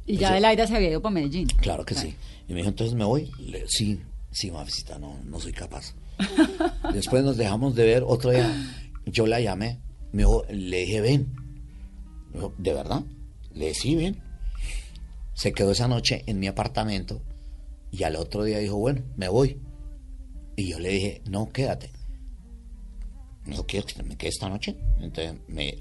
¿Y 0.06 0.18
ya 0.18 0.34
del 0.34 0.44
aire 0.46 0.66
se 0.66 0.76
había 0.76 0.90
ido 0.90 1.02
para 1.02 1.14
Medellín? 1.14 1.48
Claro 1.48 1.86
que 1.86 1.94
sí. 1.94 2.16
Y 2.48 2.54
me 2.54 2.58
dijo, 2.58 2.70
entonces 2.70 2.96
me 2.96 3.06
voy. 3.06 3.30
Le, 3.38 3.66
sí, 3.68 4.00
sí, 4.32 4.52
visita 4.66 4.98
no, 4.98 5.20
no 5.24 5.40
soy 5.40 5.54
capaz. 5.54 5.94
Después 6.94 7.24
nos 7.24 7.38
dejamos 7.38 7.76
de 7.76 7.86
ver, 7.86 8.04
otro 8.06 8.32
día 8.32 8.52
yo 9.06 9.28
la 9.28 9.40
llamé, 9.40 9.78
me 10.12 10.26
le 10.50 10.80
dije, 10.80 11.02
ven. 11.02 11.28
¿de 12.58 12.74
verdad? 12.74 13.04
Le 13.54 13.68
dije, 13.68 13.80
sí, 13.80 13.96
ven 13.96 14.29
se 15.40 15.54
quedó 15.54 15.72
esa 15.72 15.88
noche 15.88 16.24
en 16.26 16.38
mi 16.38 16.48
apartamento 16.48 17.22
y 17.92 18.04
al 18.04 18.18
otro 18.18 18.44
día 18.44 18.60
dijo, 18.60 18.76
bueno, 18.76 19.04
me 19.16 19.30
voy. 19.30 19.58
Y 20.58 20.68
yo 20.68 20.80
le 20.80 20.90
dije, 20.90 21.22
no, 21.30 21.50
quédate. 21.50 21.92
No 23.46 23.66
quiero 23.66 23.88
que 23.88 24.04
me 24.04 24.18
quede 24.18 24.32
esta 24.32 24.50
noche. 24.50 24.76
Entonces 25.00 25.36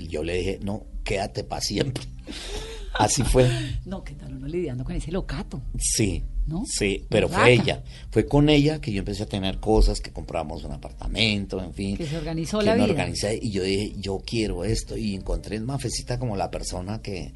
yo 0.09 0.23
le 0.23 0.35
dije, 0.35 0.61
no, 0.63 0.85
quédate 1.03 1.43
para 1.43 1.61
siempre. 1.61 2.05
Así 2.95 3.25
fue. 3.25 3.51
No, 3.85 4.05
¿qué 4.05 4.15
tal 4.15 4.37
uno 4.37 4.47
lidiando 4.47 4.85
con 4.85 4.95
ese 4.95 5.11
locato? 5.11 5.61
Sí. 5.77 6.23
¿No? 6.47 6.63
Sí, 6.65 7.05
pero 7.09 7.29
fue 7.29 7.53
ella. 7.53 7.83
Fue 8.11 8.27
con 8.27 8.49
ella 8.49 8.81
que 8.81 8.93
yo 8.93 9.01
empecé 9.01 9.25
a 9.25 9.27
tener 9.27 9.59
cosas, 9.59 10.01
que 10.01 10.13
compramos 10.13 10.63
un 10.63 10.73
apartamento, 10.73 11.61
en 11.61 11.75
fin. 11.75 11.97
Que 11.97 12.07
se 12.07 12.17
organizó 12.17 12.63
la 12.63 12.75
vida. 12.75 12.85
organicé 12.85 13.39
y 13.43 13.51
yo 13.51 13.65
dije, 13.65 13.95
yo 13.99 14.23
quiero 14.25 14.65
esto. 14.65 14.97
Y 14.97 15.17
encontré 15.17 15.57
en 15.57 15.67
Mafecita 15.67 16.19
como 16.19 16.37
la 16.37 16.51
persona 16.51 17.03
que, 17.03 17.35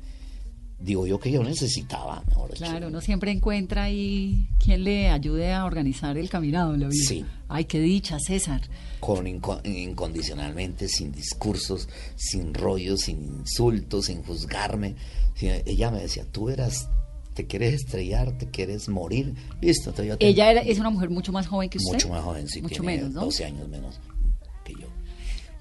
digo 0.82 1.06
yo 1.06 1.18
que 1.18 1.30
yo 1.30 1.42
necesitaba. 1.42 2.22
Mejor 2.28 2.50
claro, 2.54 2.88
uno 2.88 3.00
siempre 3.00 3.30
encuentra 3.30 3.84
ahí 3.84 4.48
quien 4.58 4.84
le 4.84 5.08
ayude 5.08 5.52
a 5.52 5.64
organizar 5.64 6.16
el 6.18 6.28
caminado 6.28 6.74
en 6.74 6.80
la 6.80 6.88
vida. 6.88 7.04
Sí. 7.06 7.24
Ay, 7.48 7.64
qué 7.64 7.80
dicha, 7.80 8.18
César. 8.18 8.62
Con 9.00 9.26
incondicionalmente, 9.26 10.88
sin 10.88 11.12
discursos, 11.12 11.88
sin 12.16 12.54
rollos, 12.54 13.02
sin 13.02 13.22
insultos, 13.22 14.06
sin 14.06 14.22
juzgarme. 14.22 14.94
Ella 15.40 15.90
me 15.90 16.00
decía, 16.00 16.24
tú 16.30 16.48
eras, 16.50 16.88
te 17.34 17.46
quieres 17.46 17.74
estrellar, 17.74 18.38
te 18.38 18.48
quieres 18.48 18.88
morir. 18.88 19.34
Listo, 19.60 19.92
Ella 20.20 20.50
era, 20.50 20.60
es 20.60 20.78
una 20.78 20.90
mujer 20.90 21.10
mucho 21.10 21.32
más 21.32 21.46
joven 21.46 21.68
que 21.68 21.78
usted. 21.78 21.94
Mucho 21.94 22.08
más 22.08 22.22
joven, 22.22 22.48
sí. 22.48 22.62
Mucho 22.62 22.82
menos, 22.82 23.10
¿no? 23.10 23.22
12 23.22 23.44
años 23.44 23.68
menos. 23.68 24.00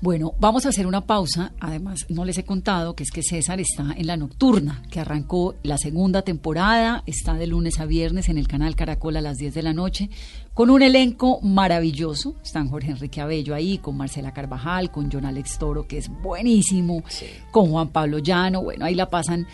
Bueno, 0.01 0.33
vamos 0.39 0.65
a 0.65 0.69
hacer 0.69 0.87
una 0.87 1.05
pausa. 1.05 1.53
Además, 1.59 2.07
no 2.09 2.25
les 2.25 2.35
he 2.39 2.43
contado 2.43 2.95
que 2.95 3.03
es 3.03 3.11
que 3.11 3.21
César 3.21 3.59
está 3.59 3.93
en 3.95 4.07
la 4.07 4.17
nocturna, 4.17 4.81
que 4.89 4.99
arrancó 4.99 5.53
la 5.61 5.77
segunda 5.77 6.23
temporada, 6.23 7.03
está 7.05 7.35
de 7.35 7.45
lunes 7.45 7.79
a 7.79 7.85
viernes 7.85 8.27
en 8.27 8.39
el 8.39 8.47
canal 8.47 8.75
Caracol 8.75 9.17
a 9.17 9.21
las 9.21 9.37
10 9.37 9.53
de 9.53 9.61
la 9.61 9.73
noche, 9.73 10.09
con 10.55 10.71
un 10.71 10.81
elenco 10.81 11.39
maravilloso. 11.41 12.33
Están 12.43 12.67
Jorge 12.67 12.89
Enrique 12.89 13.21
Abello 13.21 13.53
ahí, 13.53 13.77
con 13.77 13.95
Marcela 13.95 14.33
Carvajal, 14.33 14.89
con 14.89 15.11
John 15.11 15.25
Alex 15.25 15.59
Toro, 15.59 15.87
que 15.87 15.99
es 15.99 16.09
buenísimo, 16.23 17.03
con 17.51 17.69
Juan 17.69 17.89
Pablo 17.89 18.17
Llano. 18.17 18.63
Bueno, 18.63 18.85
ahí 18.85 18.95
la 18.95 19.11
pasan 19.11 19.45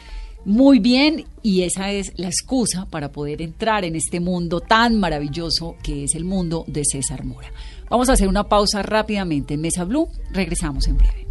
muy 0.45 0.79
bien 0.79 1.25
y 1.43 1.63
esa 1.63 1.91
es 1.91 2.13
la 2.15 2.27
excusa 2.27 2.85
para 2.85 3.11
poder 3.11 3.41
entrar 3.41 3.83
en 3.83 3.97
este 3.97 4.21
mundo 4.21 4.61
tan 4.61 4.97
maravilloso 4.97 5.75
que 5.83 6.05
es 6.05 6.15
el 6.15 6.23
mundo 6.23 6.63
de 6.67 6.83
César 6.85 7.25
Mora. 7.25 7.51
Vamos 7.89 8.09
a 8.09 8.13
hacer 8.13 8.27
una 8.27 8.43
pausa 8.43 8.83
rápidamente 8.83 9.53
en 9.53 9.61
Mesa 9.61 9.85
Blue. 9.85 10.09
Regresamos 10.31 10.87
en 10.87 10.97
breve. 10.97 11.27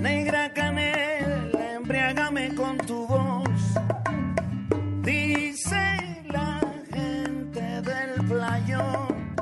Negra 0.00 0.52
canela, 0.54 1.74
embriágame 1.74 2.54
con 2.54 2.78
tu 2.78 3.06
voz. 3.06 3.50
Dice 5.02 6.22
la 6.28 6.60
gente 6.92 7.82
del 7.82 8.24
playón, 8.26 9.34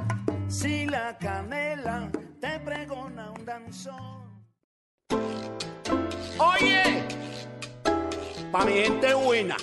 si 0.48 0.86
la 0.86 1.16
canela 1.18 2.10
te 2.40 2.58
pregona 2.60 3.30
un 3.30 3.44
danzón. 3.44 4.24
Oye, 6.38 7.04
pa' 8.50 8.64
mi 8.64 8.72
gente 8.72 9.14
buena 9.14 9.56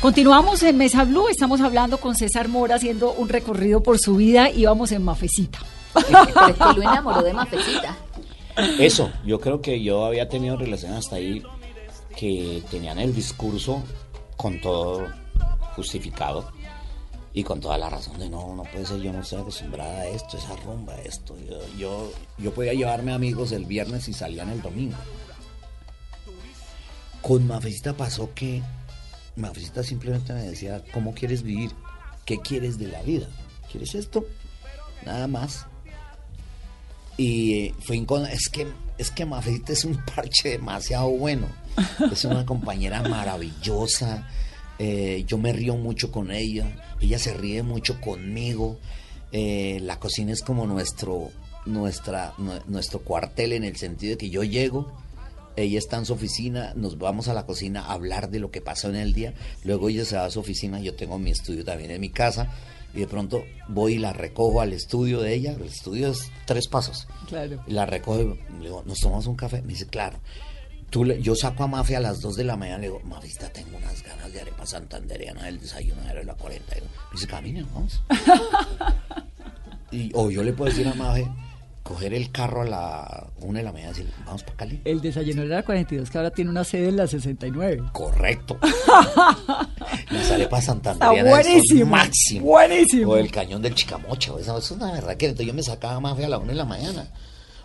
Continuamos 0.00 0.62
en 0.62 0.78
Mesa 0.78 1.02
Blue, 1.02 1.28
estamos 1.28 1.60
hablando 1.60 1.98
con 1.98 2.14
César 2.14 2.46
Mora 2.46 2.76
haciendo 2.76 3.12
un 3.14 3.28
recorrido 3.28 3.82
por 3.82 3.98
su 3.98 4.14
vida 4.14 4.48
y 4.48 4.64
vamos 4.64 4.92
en 4.92 5.02
Mafecita. 5.02 5.58
Pero 5.92 6.48
es 6.48 6.54
que 6.54 6.72
lo 6.76 6.82
enamoró 6.82 7.20
de 7.22 7.32
Mafecita. 7.32 7.96
Eso, 8.78 9.10
yo 9.26 9.40
creo 9.40 9.60
que 9.60 9.82
yo 9.82 10.04
había 10.04 10.28
tenido 10.28 10.56
relaciones 10.56 10.98
hasta 11.00 11.16
ahí 11.16 11.42
que 12.16 12.62
tenían 12.70 13.00
el 13.00 13.12
discurso 13.12 13.82
con 14.36 14.60
todo 14.60 15.04
justificado 15.74 16.48
y 17.34 17.42
con 17.42 17.60
toda 17.60 17.76
la 17.76 17.90
razón 17.90 18.20
de 18.20 18.30
no, 18.30 18.54
no 18.54 18.62
puede 18.62 18.86
ser, 18.86 19.00
yo 19.00 19.12
no 19.12 19.22
estoy 19.22 19.40
acostumbrada 19.40 20.02
a 20.02 20.06
esto, 20.06 20.36
esa 20.36 20.54
rumba, 20.64 20.94
esto. 21.02 21.36
Yo, 21.48 21.58
yo, 21.76 22.12
yo 22.38 22.54
podía 22.54 22.72
llevarme 22.72 23.12
amigos 23.12 23.50
el 23.50 23.64
viernes 23.64 24.08
y 24.08 24.12
salían 24.12 24.48
el 24.50 24.62
domingo. 24.62 24.96
Con 27.20 27.48
Mafecita 27.48 27.94
pasó 27.94 28.30
que 28.32 28.62
Mafecita 29.38 29.82
simplemente 29.82 30.32
me 30.32 30.42
decía, 30.42 30.82
¿cómo 30.92 31.14
quieres 31.14 31.42
vivir? 31.42 31.70
¿Qué 32.24 32.38
quieres 32.38 32.78
de 32.78 32.88
la 32.88 33.02
vida? 33.02 33.26
¿Quieres 33.70 33.94
esto? 33.94 34.26
Nada 35.06 35.26
más. 35.26 35.66
Y 37.16 37.52
eh, 37.54 37.74
fue 37.80 37.96
incon- 37.96 38.28
es 38.30 38.48
que 38.48 38.66
es 38.98 39.10
que 39.10 39.26
es 39.68 39.84
un 39.84 39.96
parche 40.16 40.50
demasiado 40.50 41.08
bueno. 41.10 41.46
Es 42.12 42.24
una 42.24 42.44
compañera 42.44 43.02
maravillosa. 43.02 44.28
eh, 44.78 45.24
yo 45.26 45.38
me 45.38 45.52
río 45.52 45.76
mucho 45.76 46.10
con 46.12 46.30
ella. 46.30 46.66
Ella 47.00 47.18
se 47.18 47.34
ríe 47.34 47.62
mucho 47.62 48.00
conmigo. 48.00 48.78
eh, 49.32 49.78
la 49.82 49.98
cocina 49.98 50.32
es 50.32 50.42
como 50.42 50.66
nuestro 50.66 51.30
nuestra 51.66 52.32
nue- 52.38 52.62
nuestro 52.66 53.00
cuartel 53.00 53.52
en 53.52 53.62
el 53.64 53.76
sentido 53.76 54.12
de 54.12 54.18
que 54.18 54.30
yo 54.30 54.42
llego, 54.42 54.90
ella 55.62 55.78
está 55.78 55.96
en 55.96 56.06
su 56.06 56.12
oficina, 56.12 56.72
nos 56.76 56.98
vamos 56.98 57.28
a 57.28 57.34
la 57.34 57.46
cocina 57.46 57.80
a 57.82 57.92
hablar 57.92 58.30
de 58.30 58.38
lo 58.40 58.50
que 58.50 58.60
pasó 58.60 58.88
en 58.88 58.96
el 58.96 59.12
día, 59.12 59.34
luego 59.64 59.88
ella 59.88 60.04
se 60.04 60.16
va 60.16 60.24
a 60.24 60.30
su 60.30 60.40
oficina, 60.40 60.80
yo 60.80 60.94
tengo 60.94 61.18
mi 61.18 61.30
estudio 61.30 61.64
también 61.64 61.90
en 61.90 62.00
mi 62.00 62.10
casa 62.10 62.50
y 62.94 63.00
de 63.00 63.06
pronto 63.06 63.44
voy 63.68 63.94
y 63.94 63.98
la 63.98 64.12
recojo 64.12 64.60
al 64.60 64.72
estudio 64.72 65.20
de 65.20 65.34
ella, 65.34 65.52
el 65.52 65.62
estudio 65.64 66.08
es 66.10 66.30
tres 66.46 66.68
pasos. 66.68 67.06
Claro. 67.28 67.62
La 67.66 67.84
recojo 67.86 68.20
y 68.20 68.24
le 68.58 68.64
digo, 68.64 68.82
¿nos 68.86 68.98
tomamos 69.00 69.26
un 69.26 69.36
café? 69.36 69.60
Me 69.62 69.68
dice, 69.74 69.86
claro. 69.86 70.18
Tú 70.90 71.04
le- 71.04 71.20
yo 71.20 71.34
saco 71.34 71.64
a 71.64 71.66
Mafia 71.66 71.98
a 71.98 72.00
las 72.00 72.22
2 72.22 72.34
de 72.36 72.44
la 72.44 72.56
mañana, 72.56 72.78
le 72.78 72.86
digo, 72.86 73.00
Mafista, 73.04 73.50
tengo 73.52 73.76
unas 73.76 74.02
ganas 74.02 74.32
de 74.32 74.40
arepa 74.40 74.64
santandereana 74.64 75.44
del 75.44 75.60
desayuno 75.60 76.02
de 76.02 76.24
la 76.24 76.32
40. 76.34 76.78
Y 76.78 76.80
me 76.80 76.86
dice, 77.12 77.26
camina, 77.26 77.66
vamos. 77.74 78.00
y, 79.90 80.10
o 80.14 80.30
yo 80.30 80.42
le 80.42 80.52
puedo 80.54 80.70
decir 80.70 80.88
a 80.88 80.94
Mafia, 80.94 81.30
coger 81.88 82.12
el 82.12 82.30
carro 82.30 82.60
a 82.60 82.64
la 82.66 83.26
1 83.40 83.58
de 83.58 83.64
la 83.64 83.72
mañana 83.72 83.88
y 83.92 83.92
decirle, 83.94 84.12
vamos 84.26 84.42
para 84.42 84.56
Cali. 84.58 84.82
El 84.84 85.00
desayuno 85.00 85.42
era 85.42 85.62
42, 85.62 86.10
que 86.10 86.18
ahora 86.18 86.30
tiene 86.30 86.50
una 86.50 86.62
sede 86.62 86.90
en 86.90 86.96
la 86.98 87.06
69. 87.06 87.82
Correcto. 87.92 88.58
Las 90.10 90.30
arepas 90.30 90.60
Está 90.60 90.72
santandereanas 90.72 91.30
buenísimo. 91.46 91.80
son 91.80 91.88
máximo. 91.90 92.44
Buenísimo. 92.46 93.12
O 93.12 93.16
el 93.16 93.30
cañón 93.30 93.62
del 93.62 93.74
Chicamocha. 93.74 94.34
o 94.34 94.38
Eso, 94.38 94.58
es 94.58 94.70
una 94.70 94.92
verdad 94.92 95.16
que 95.16 95.26
entonces 95.26 95.46
yo 95.46 95.54
me 95.54 95.62
sacaba 95.62 95.94
a 95.94 96.00
Mafia 96.00 96.26
a 96.26 96.28
la 96.28 96.38
1 96.38 96.48
de 96.48 96.54
la 96.54 96.66
mañana. 96.66 97.08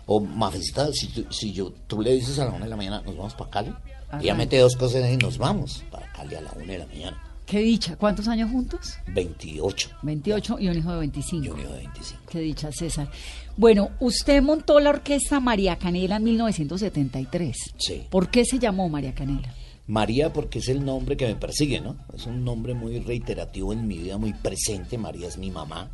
O 0.06 0.20
Mafecita, 0.20 0.90
si, 0.92 1.08
tú, 1.08 1.26
si 1.30 1.52
yo, 1.52 1.72
tú 1.86 2.00
le 2.00 2.12
dices 2.14 2.38
a 2.38 2.46
la 2.46 2.52
1 2.52 2.64
de 2.64 2.70
la 2.70 2.76
mañana, 2.76 3.02
nos 3.04 3.14
vamos 3.18 3.34
para 3.34 3.50
Cali. 3.50 3.74
Ajá. 4.08 4.22
Ella 4.22 4.34
mete 4.34 4.56
dos 4.56 4.74
cosas 4.76 5.02
ahí 5.02 5.14
y 5.14 5.16
nos 5.18 5.36
vamos 5.36 5.84
para 5.90 6.10
Cali 6.12 6.34
a 6.34 6.40
la 6.40 6.50
1 6.56 6.64
de 6.66 6.78
la 6.78 6.86
mañana. 6.86 7.22
Qué 7.46 7.58
dicha. 7.58 7.96
¿Cuántos 7.96 8.26
años 8.28 8.50
juntos? 8.50 8.94
28. 9.08 9.90
28 10.02 10.56
y 10.60 10.68
un 10.68 10.78
hijo 10.78 10.92
de 10.92 10.98
25. 10.98 11.44
Y 11.44 11.48
un 11.50 11.60
hijo 11.60 11.72
de 11.72 11.78
25. 11.78 12.22
Qué 12.30 12.38
dicha, 12.40 12.72
César. 12.72 13.10
Bueno, 13.56 13.90
usted 14.00 14.42
montó 14.42 14.80
la 14.80 14.90
orquesta 14.90 15.40
María 15.40 15.76
Canela 15.76 16.16
en 16.16 16.24
1973. 16.24 17.56
Sí. 17.76 18.06
¿Por 18.10 18.30
qué 18.30 18.44
se 18.44 18.58
llamó 18.58 18.88
María 18.88 19.14
Canela? 19.14 19.54
María 19.86 20.32
porque 20.32 20.60
es 20.60 20.68
el 20.68 20.82
nombre 20.84 21.16
que 21.16 21.26
me 21.26 21.36
persigue, 21.36 21.80
¿no? 21.80 21.98
Es 22.14 22.26
un 22.26 22.42
nombre 22.42 22.72
muy 22.72 22.98
reiterativo 23.00 23.72
en 23.74 23.86
mi 23.86 23.98
vida, 23.98 24.16
muy 24.16 24.32
presente. 24.32 24.96
María 24.96 25.28
es 25.28 25.36
mi 25.36 25.50
mamá. 25.50 25.90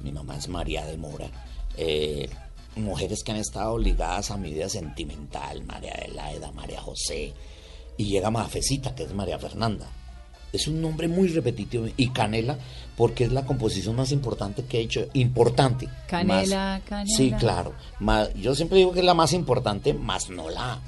Mi 0.00 0.12
mamá 0.12 0.36
es 0.36 0.48
María 0.48 0.86
de 0.86 0.96
Mora. 0.96 1.28
Eh, 1.76 2.28
mujeres 2.76 3.24
que 3.24 3.32
han 3.32 3.38
estado 3.38 3.76
ligadas 3.78 4.30
a 4.30 4.36
mi 4.36 4.52
vida 4.52 4.68
sentimental, 4.68 5.64
María 5.64 5.94
de 5.94 6.14
Laeda, 6.14 6.52
María 6.52 6.80
José. 6.80 7.32
Y 7.96 8.04
llega 8.04 8.30
Mafecita, 8.30 8.94
que 8.94 9.02
es 9.02 9.12
María 9.12 9.38
Fernanda. 9.38 9.88
Es 10.56 10.68
un 10.68 10.80
nombre 10.80 11.08
muy 11.08 11.28
repetitivo. 11.28 11.86
Y 11.96 12.08
Canela, 12.10 12.56
porque 12.96 13.24
es 13.24 13.32
la 13.32 13.44
composición 13.44 13.96
más 13.96 14.12
importante 14.12 14.64
que 14.64 14.78
he 14.78 14.82
hecho. 14.82 15.06
Importante. 15.14 15.88
Canela, 16.08 16.78
Más- 16.78 16.88
canela. 16.88 17.16
Sí, 17.16 17.32
claro. 17.38 17.74
Más- 18.00 18.32
yo 18.34 18.54
siempre 18.54 18.78
digo 18.78 18.92
que 18.92 19.00
es 19.00 19.04
la 19.06 19.14
más 19.14 19.32
importante, 19.32 19.94
más 19.94 20.30
no 20.30 20.48
la 20.50 20.80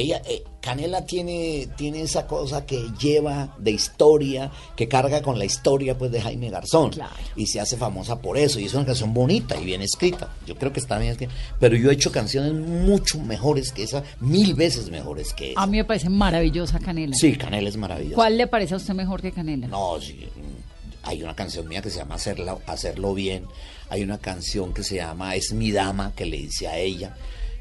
ella, 0.00 0.22
eh, 0.26 0.42
Canela 0.60 1.04
tiene, 1.04 1.68
tiene 1.76 2.02
esa 2.02 2.26
cosa 2.26 2.66
que 2.66 2.90
lleva 3.00 3.54
de 3.58 3.70
historia, 3.70 4.50
que 4.76 4.86
carga 4.88 5.22
con 5.22 5.38
la 5.38 5.44
historia 5.44 5.96
pues 5.96 6.10
de 6.10 6.20
Jaime 6.20 6.50
Garzón. 6.50 6.90
Claro. 6.90 7.12
Y 7.36 7.46
se 7.46 7.60
hace 7.60 7.76
famosa 7.76 8.20
por 8.20 8.36
eso. 8.36 8.60
Y 8.60 8.66
es 8.66 8.74
una 8.74 8.84
canción 8.84 9.14
bonita 9.14 9.60
y 9.60 9.64
bien 9.64 9.82
escrita. 9.82 10.34
Yo 10.46 10.56
creo 10.56 10.72
que 10.72 10.80
está 10.80 10.98
bien 10.98 11.12
escrita. 11.12 11.32
Pero 11.58 11.76
yo 11.76 11.90
he 11.90 11.94
hecho 11.94 12.12
canciones 12.12 12.52
mucho 12.52 13.18
mejores 13.20 13.72
que 13.72 13.82
esa, 13.82 14.02
mil 14.20 14.54
veces 14.54 14.90
mejores 14.90 15.32
que 15.32 15.52
esa. 15.52 15.62
A 15.62 15.66
mí 15.66 15.78
me 15.78 15.84
parece 15.84 16.08
maravillosa 16.08 16.78
Canela. 16.78 17.16
Sí, 17.16 17.36
Canela 17.36 17.68
es 17.68 17.76
maravillosa. 17.76 18.16
¿Cuál 18.16 18.36
le 18.36 18.46
parece 18.46 18.74
a 18.74 18.76
usted 18.76 18.94
mejor 18.94 19.22
que 19.22 19.32
Canela? 19.32 19.68
No, 19.68 20.00
sí, 20.00 20.14
mm, 20.14 21.08
hay 21.08 21.22
una 21.22 21.34
canción 21.34 21.66
mía 21.66 21.82
que 21.82 21.90
se 21.90 21.98
llama 21.98 22.16
Hacerlo, 22.16 22.60
Hacerlo 22.66 23.14
Bien. 23.14 23.44
Hay 23.90 24.02
una 24.02 24.18
canción 24.18 24.74
que 24.74 24.84
se 24.84 24.96
llama 24.96 25.34
Es 25.34 25.52
mi 25.52 25.72
dama, 25.72 26.12
que 26.14 26.26
le 26.26 26.36
dice 26.36 26.68
a 26.68 26.76
ella. 26.78 27.16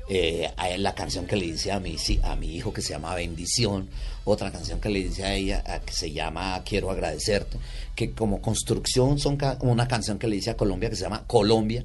Eh, 0.09 0.49
hay 0.55 0.77
la 0.77 0.95
canción 0.95 1.25
que 1.25 1.35
le 1.35 1.47
dice 1.47 1.71
a 1.71 1.79
mi, 1.79 1.97
a 2.23 2.35
mi 2.35 2.55
hijo 2.55 2.71
que 2.71 2.81
se 2.81 2.89
llama 2.89 3.13
Bendición. 3.15 3.89
Otra 4.23 4.51
canción 4.51 4.79
que 4.79 4.89
le 4.89 5.03
dice 5.03 5.25
a 5.25 5.33
ella 5.33 5.63
a- 5.65 5.79
que 5.79 5.91
se 5.93 6.11
llama 6.11 6.61
Quiero 6.63 6.89
agradecerte. 6.91 7.57
Que 7.95 8.11
como 8.11 8.41
construcción 8.41 9.19
son 9.19 9.35
ca- 9.37 9.57
una 9.61 9.87
canción 9.87 10.17
que 10.19 10.27
le 10.27 10.35
dice 10.37 10.51
a 10.51 10.57
Colombia 10.57 10.89
que 10.89 10.95
se 10.95 11.03
llama 11.03 11.23
Colombia. 11.27 11.83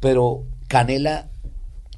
Pero 0.00 0.44
Canela 0.68 1.28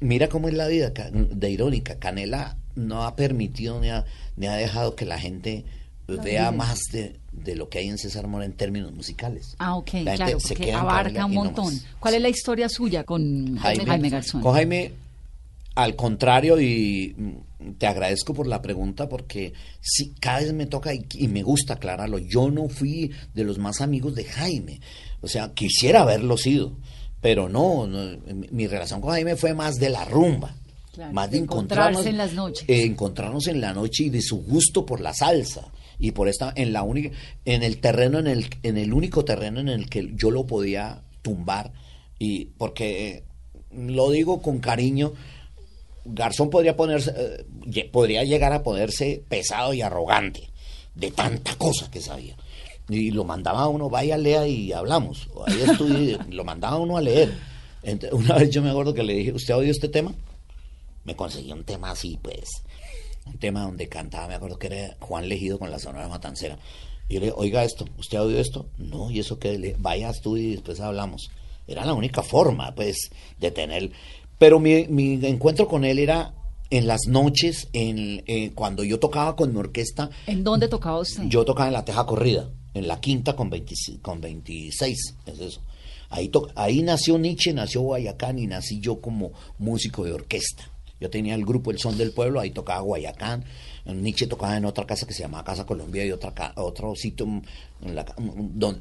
mira 0.01 0.29
cómo 0.29 0.47
es 0.47 0.53
la 0.55 0.67
vida 0.67 0.89
de 1.11 1.49
irónica. 1.51 1.95
Canela 1.99 2.57
no 2.75 3.03
ha 3.03 3.15
permitido 3.15 3.79
ni 3.79 3.89
ha, 3.89 4.05
ni 4.35 4.47
ha 4.47 4.53
dejado 4.55 4.95
que 4.95 5.05
la 5.05 5.19
gente 5.19 5.65
vea 6.07 6.51
más 6.51 6.79
de, 6.93 7.17
de 7.33 7.55
lo 7.55 7.67
que 7.69 7.79
hay 7.79 7.87
en 7.89 7.97
César 7.97 8.27
Mora 8.27 8.45
en 8.45 8.53
términos 8.53 8.93
musicales. 8.93 9.55
Ah, 9.59 9.75
ok, 9.75 9.93
La 9.93 9.97
gente 9.99 10.15
claro, 10.15 10.39
se 10.39 10.47
porque 10.49 10.65
queda 10.65 10.79
abarca 10.79 11.25
un 11.25 11.33
no 11.33 11.43
montón. 11.43 11.73
¿Cuál 11.99 12.13
es 12.15 12.21
la 12.21 12.29
historia 12.29 12.69
suya 12.69 13.03
con 13.03 13.57
Jaime, 13.57 13.85
Jaime, 13.85 14.09
Garzón? 14.09 14.41
Con 14.41 14.53
Jaime, 14.53 14.93
al 15.77 15.95
contrario, 15.95 16.59
y 16.59 17.15
te 17.77 17.85
agradezco 17.85 18.33
por 18.33 18.47
la 18.47 18.63
pregunta 18.63 19.07
porque 19.07 19.53
sí, 19.79 20.15
cada 20.19 20.39
vez 20.39 20.51
me 20.51 20.65
toca 20.65 20.91
y, 20.91 21.05
y 21.13 21.27
me 21.27 21.43
gusta 21.43 21.75
aclararlo. 21.75 22.17
Yo 22.17 22.49
no 22.49 22.67
fui 22.67 23.11
de 23.35 23.43
los 23.43 23.59
más 23.59 23.79
amigos 23.79 24.15
de 24.15 24.25
Jaime. 24.25 24.81
O 25.21 25.27
sea, 25.27 25.53
quisiera 25.53 26.01
haberlo 26.01 26.35
sido, 26.35 26.77
pero 27.21 27.47
no, 27.47 27.85
no, 27.85 28.17
mi, 28.51 28.65
relación 28.65 29.01
con 29.01 29.11
Jaime 29.11 29.35
fue 29.35 29.53
más 29.53 29.75
de 29.75 29.89
la 29.89 30.03
rumba. 30.03 30.55
Claro, 30.93 31.13
más 31.13 31.29
de 31.29 31.37
encontrarnos 31.37 32.07
en 32.07 32.17
las 32.17 32.33
noches. 32.33 32.67
eh, 32.67 32.83
encontrarnos 32.83 33.45
en 33.45 33.61
la 33.61 33.71
noche 33.71 34.05
y 34.05 34.09
de 34.09 34.23
su 34.23 34.37
gusto 34.37 34.83
por 34.83 34.99
la 34.99 35.13
salsa 35.13 35.71
y 35.99 36.09
por 36.09 36.27
esta 36.27 36.53
en 36.55 36.73
la 36.73 36.81
única 36.81 37.11
en 37.45 37.61
el 37.61 37.77
terreno 37.77 38.17
en 38.17 38.25
el 38.25 38.47
en 38.63 38.77
el 38.79 38.91
único 38.91 39.23
terreno 39.23 39.59
en 39.59 39.69
el 39.69 39.91
que 39.91 40.11
yo 40.15 40.31
lo 40.31 40.47
podía 40.47 41.03
tumbar 41.21 41.71
y 42.17 42.45
porque 42.45 43.09
eh, 43.09 43.23
lo 43.71 44.09
digo 44.09 44.41
con 44.41 44.57
cariño 44.57 45.13
Garzón 46.07 46.49
podría 46.49 46.75
ponerse 46.75 47.13
eh, 47.15 47.89
podría 47.91 48.23
llegar 48.23 48.53
a 48.53 48.63
ponerse 48.63 49.23
pesado 49.27 49.73
y 49.73 49.81
arrogante 49.81 50.49
de 50.95 51.11
tanta 51.11 51.55
cosa 51.55 51.89
que 51.91 52.01
sabía 52.01 52.35
y 52.89 53.11
lo 53.11 53.23
mandaba 53.23 53.63
a 53.63 53.67
uno 53.67 53.89
vaya 53.89 54.17
lea 54.17 54.47
y 54.47 54.71
hablamos 54.71 55.27
ahí 55.45 55.61
estudie, 55.61 56.17
lo 56.29 56.43
mandaba 56.43 56.77
a 56.77 56.79
uno 56.79 56.97
a 56.97 57.01
leer 57.01 57.33
una 58.11 58.35
vez 58.35 58.49
yo 58.49 58.61
me 58.61 58.69
acuerdo 58.69 58.93
que 58.93 59.03
le 59.03 59.13
dije 59.13 59.33
usted 59.33 59.53
ha 59.53 59.57
oído 59.57 59.71
este 59.71 59.89
tema 59.89 60.13
me 61.07 61.15
conseguí 61.15 61.53
un 61.53 61.63
tema 61.63 61.91
así, 61.91 62.19
pues, 62.21 62.49
un 63.25 63.37
tema 63.39 63.61
donde 63.61 63.87
cantaba, 63.87 64.27
me 64.27 64.35
acuerdo 64.35 64.59
que 64.59 64.67
era 64.67 64.97
Juan 64.99 65.29
Legido 65.29 65.57
con 65.57 65.71
la 65.71 65.79
Sonora 65.79 66.09
Matancera. 66.09 66.59
Y 67.07 67.13
yo 67.13 67.19
le 67.21 67.27
dije, 67.27 67.37
oiga 67.37 67.63
esto, 67.63 67.85
¿usted 67.97 68.17
ha 68.17 68.23
oído 68.23 68.39
esto? 68.41 68.67
No, 68.77 69.09
¿y 69.09 69.19
eso 69.19 69.39
qué? 69.39 69.57
Le, 69.57 69.75
vaya 69.79 70.09
a 70.09 70.11
estudio 70.11 70.43
y 70.43 70.51
después 70.51 70.81
hablamos. 70.81 71.31
Era 71.65 71.85
la 71.85 71.93
única 71.93 72.21
forma, 72.21 72.75
pues, 72.75 73.09
de 73.39 73.51
tener... 73.51 73.91
Pero 74.37 74.59
mi, 74.59 74.87
mi 74.87 75.13
encuentro 75.25 75.67
con 75.67 75.83
él 75.85 75.99
era 75.99 76.33
en 76.69 76.85
las 76.87 77.07
noches, 77.07 77.69
en, 77.73 78.23
eh, 78.27 78.51
cuando 78.53 78.83
yo 78.83 78.99
tocaba 78.99 79.35
con 79.35 79.53
mi 79.53 79.59
orquesta, 79.59 80.09
¿En 80.27 80.43
dónde 80.43 80.67
tocaba 80.67 80.99
usted? 80.99 81.23
yo 81.27 81.45
tocaba 81.45 81.67
en 81.67 81.73
la 81.73 81.85
Teja 81.85 82.05
Corrida, 82.05 82.49
en 82.73 82.87
la 82.87 82.99
quinta 82.99 83.35
con, 83.35 83.49
26 83.49 83.99
con 84.01 84.19
26, 84.21 85.15
es 85.25 85.39
eso. 85.39 85.61
Ahí, 86.09 86.29
to- 86.29 86.49
ahí 86.55 86.81
nació 86.83 87.17
Nietzsche, 87.17 87.53
nació 87.53 87.81
Guayacán 87.81 88.37
y 88.39 88.47
nací 88.47 88.79
yo 88.79 89.01
como 89.01 89.31
músico 89.57 90.03
de 90.03 90.13
orquesta. 90.13 90.69
Yo 90.99 91.09
tenía 91.09 91.35
el 91.35 91.45
grupo 91.45 91.69
El 91.71 91.79
Son 91.79 91.97
del 91.97 92.11
Pueblo, 92.11 92.39
ahí 92.39 92.49
tocaba 92.51 92.81
Guayacán, 92.81 93.43
Nietzsche 93.85 94.27
tocaba 94.27 94.57
en 94.57 94.65
otra 94.65 94.85
casa 94.85 95.05
que 95.07 95.13
se 95.13 95.21
llamaba 95.21 95.43
Casa 95.45 95.65
Colombia 95.65 96.03
y 96.05 96.11
otra 96.11 96.53
otro 96.57 96.93
sitio 96.95 97.25
en 97.81 97.95
la 97.95 98.03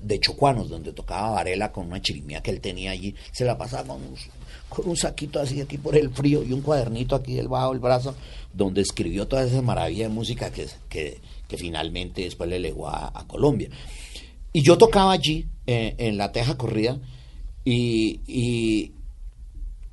de 0.02 0.18
Chocuanos, 0.20 0.68
donde 0.68 0.92
tocaba 0.92 1.30
Varela 1.30 1.70
con 1.72 1.86
una 1.86 2.00
chirimía 2.02 2.42
que 2.42 2.50
él 2.50 2.60
tenía 2.60 2.90
allí. 2.90 3.14
Se 3.32 3.44
la 3.44 3.56
pasaba 3.58 3.86
con 3.86 4.02
un, 4.02 4.14
con 4.68 4.88
un 4.88 4.96
saquito 4.96 5.40
así 5.40 5.60
aquí 5.60 5.78
por 5.78 5.96
el 5.96 6.10
frío 6.10 6.42
y 6.42 6.52
un 6.52 6.60
cuadernito 6.62 7.14
aquí 7.14 7.34
debajo 7.34 7.70
del 7.72 7.80
brazo, 7.80 8.14
donde 8.52 8.80
escribió 8.82 9.26
toda 9.28 9.44
esa 9.44 9.62
maravilla 9.62 10.08
de 10.08 10.14
música 10.14 10.50
que, 10.50 10.66
que, 10.88 11.20
finalmente 11.56 12.22
después 12.22 12.50
le 12.50 12.58
legó 12.58 12.88
a, 12.88 13.24
Colombia. 13.26 13.68
Y 14.52 14.62
yo 14.62 14.76
tocaba 14.78 15.12
allí, 15.12 15.46
eh, 15.66 15.94
en 15.98 16.16
la 16.16 16.32
teja 16.32 16.56
corrida, 16.56 16.98
y, 17.64 18.20
y- 18.26 18.92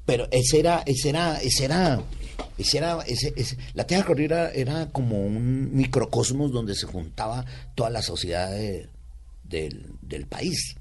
pero 0.05 0.27
ese 0.31 0.59
era, 0.59 0.83
ese 0.85 1.09
era, 1.09 1.37
ese 1.41 1.65
era, 1.65 2.03
ese 2.57 2.77
era, 2.77 2.99
la 3.73 3.87
teja 3.87 4.03
corrida 4.05 4.51
era 4.51 4.89
como 4.91 5.25
un 5.25 5.73
microcosmos 5.75 6.51
donde 6.51 6.75
se 6.75 6.87
juntaba 6.87 7.45
toda 7.75 7.89
la 7.89 8.01
sociedad 8.01 8.51
de- 8.51 8.87
del, 9.43 9.85
del 10.01 10.25
país. 10.25 10.75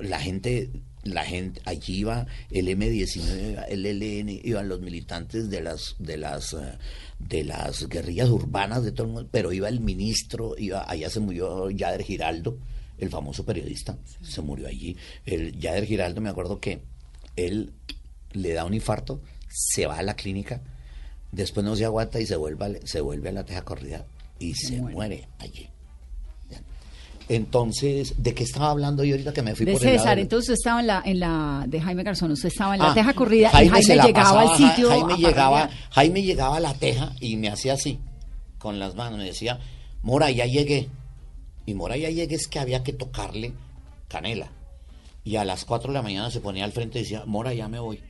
La 0.00 0.18
gente, 0.20 0.70
la 1.04 1.24
gente, 1.24 1.60
allí 1.64 1.98
iba 1.98 2.26
el 2.50 2.68
M19, 2.68 3.64
el 3.68 3.86
ELN, 3.86 4.40
iban 4.42 4.68
los 4.68 4.80
militantes 4.80 5.48
de 5.50 5.60
las, 5.60 5.96
de 5.98 6.16
las, 6.16 6.52
eh, 6.54 6.78
de 7.18 7.44
las 7.44 7.88
guerrillas 7.88 8.28
urbanas 8.28 8.84
de 8.84 8.92
todo 8.92 9.06
el 9.06 9.12
mundo, 9.12 9.28
pero 9.30 9.52
iba 9.52 9.68
el 9.68 9.80
ministro, 9.80 10.54
iba, 10.58 10.88
allá 10.88 11.08
se 11.10 11.20
murió 11.20 11.70
Yader 11.70 12.02
Giraldo, 12.02 12.58
el 12.98 13.10
famoso 13.10 13.44
periodista, 13.44 13.96
se 14.22 14.42
murió 14.42 14.66
allí. 14.66 14.96
El 15.24 15.58
Yader 15.58 15.86
Giraldo, 15.86 16.20
me 16.20 16.30
acuerdo 16.30 16.60
que 16.60 16.82
él 17.36 17.72
le 18.32 18.52
da 18.52 18.64
un 18.64 18.74
infarto, 18.74 19.20
se 19.48 19.86
va 19.86 19.98
a 19.98 20.02
la 20.02 20.16
clínica, 20.16 20.60
después 21.32 21.64
no 21.64 21.76
se 21.76 21.84
aguanta 21.84 22.20
y 22.20 22.26
se 22.26 22.36
vuelve, 22.36 22.80
se 22.84 23.00
vuelve 23.00 23.28
a 23.28 23.32
la 23.32 23.44
teja 23.44 23.62
corrida 23.62 24.04
y 24.38 24.54
se 24.54 24.80
muere 24.80 25.28
allí. 25.38 25.68
Entonces, 27.28 28.14
¿de 28.22 28.34
qué 28.34 28.42
estaba 28.44 28.70
hablando 28.70 29.04
yo 29.04 29.14
ahorita 29.14 29.32
que 29.32 29.42
me 29.42 29.54
fui 29.54 29.66
De 29.66 29.72
por 29.72 29.82
el 29.82 29.86
lado 29.88 29.98
César, 29.98 30.18
entonces 30.18 30.50
usted 30.50 30.54
estaba 30.54 30.80
en 30.80 30.86
la, 30.86 31.02
en 31.04 31.20
la 31.20 31.64
de 31.68 31.80
Jaime 31.80 32.02
Garzón, 32.02 32.30
usted 32.32 32.48
estaba 32.48 32.74
en 32.74 32.80
la 32.80 32.90
Ah, 32.92 32.94
teja 32.94 33.12
corrida 33.12 33.50
Jaime 33.50 33.66
y 33.66 33.68
Jaime 33.68 33.84
se 33.84 33.96
la 33.96 34.06
llegaba 34.06 34.40
al 34.42 34.56
sitio. 34.56 34.88
Jaime 34.88 35.16
llegaba. 35.16 35.70
Jaime 35.90 36.22
llegaba 36.22 36.56
a 36.56 36.60
la 36.60 36.74
teja 36.74 37.12
y 37.20 37.36
me 37.36 37.48
hacía 37.50 37.74
así, 37.74 37.98
con 38.58 38.78
las 38.78 38.94
manos, 38.94 39.18
me 39.18 39.24
decía, 39.24 39.58
Mora, 40.02 40.30
ya 40.30 40.46
llegué. 40.46 40.88
Y 41.66 41.74
Mora, 41.74 41.96
ya 41.98 42.08
llegué 42.08 42.34
es 42.34 42.48
que 42.48 42.58
había 42.58 42.82
que 42.82 42.94
tocarle 42.94 43.52
canela. 44.08 44.50
Y 45.22 45.36
a 45.36 45.44
las 45.44 45.66
4 45.66 45.88
de 45.88 45.94
la 45.94 46.02
mañana 46.02 46.30
se 46.30 46.40
ponía 46.40 46.64
al 46.64 46.72
frente 46.72 46.98
y 46.98 47.02
decía, 47.02 47.24
Mora, 47.26 47.52
ya 47.52 47.68
me 47.68 47.78
voy. 47.78 48.00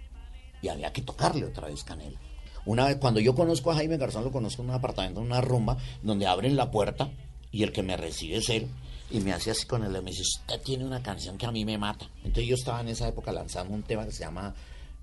Y 0.62 0.68
había 0.68 0.92
que 0.92 1.02
tocarle 1.02 1.44
otra 1.44 1.66
vez 1.66 1.82
canela. 1.82 2.18
Una 2.66 2.86
vez, 2.86 2.96
cuando 2.96 3.18
yo 3.18 3.34
conozco 3.34 3.72
a 3.72 3.74
Jaime 3.74 3.96
Garzón, 3.96 4.22
lo 4.24 4.30
conozco 4.30 4.62
en 4.62 4.68
un 4.68 4.74
apartamento, 4.76 5.20
en 5.20 5.26
una 5.26 5.40
rumba, 5.40 5.76
donde 6.02 6.26
abren 6.28 6.54
la 6.54 6.70
puerta 6.70 7.10
y 7.50 7.64
el 7.64 7.72
que 7.72 7.82
me 7.82 7.96
recibe 7.96 8.36
es 8.36 8.48
él. 8.50 8.68
Y 9.10 9.20
me 9.20 9.32
hace 9.32 9.50
así 9.50 9.66
con 9.66 9.82
él, 9.84 9.90
me 10.02 10.10
dice, 10.10 10.22
usted 10.22 10.60
tiene 10.62 10.84
una 10.84 11.02
canción 11.02 11.38
que 11.38 11.46
a 11.46 11.50
mí 11.50 11.64
me 11.64 11.78
mata. 11.78 12.06
Entonces 12.18 12.46
yo 12.46 12.54
estaba 12.56 12.80
en 12.82 12.88
esa 12.88 13.08
época 13.08 13.32
lanzando 13.32 13.72
un 13.74 13.82
tema 13.82 14.04
que 14.04 14.12
se 14.12 14.20
llama 14.24 14.54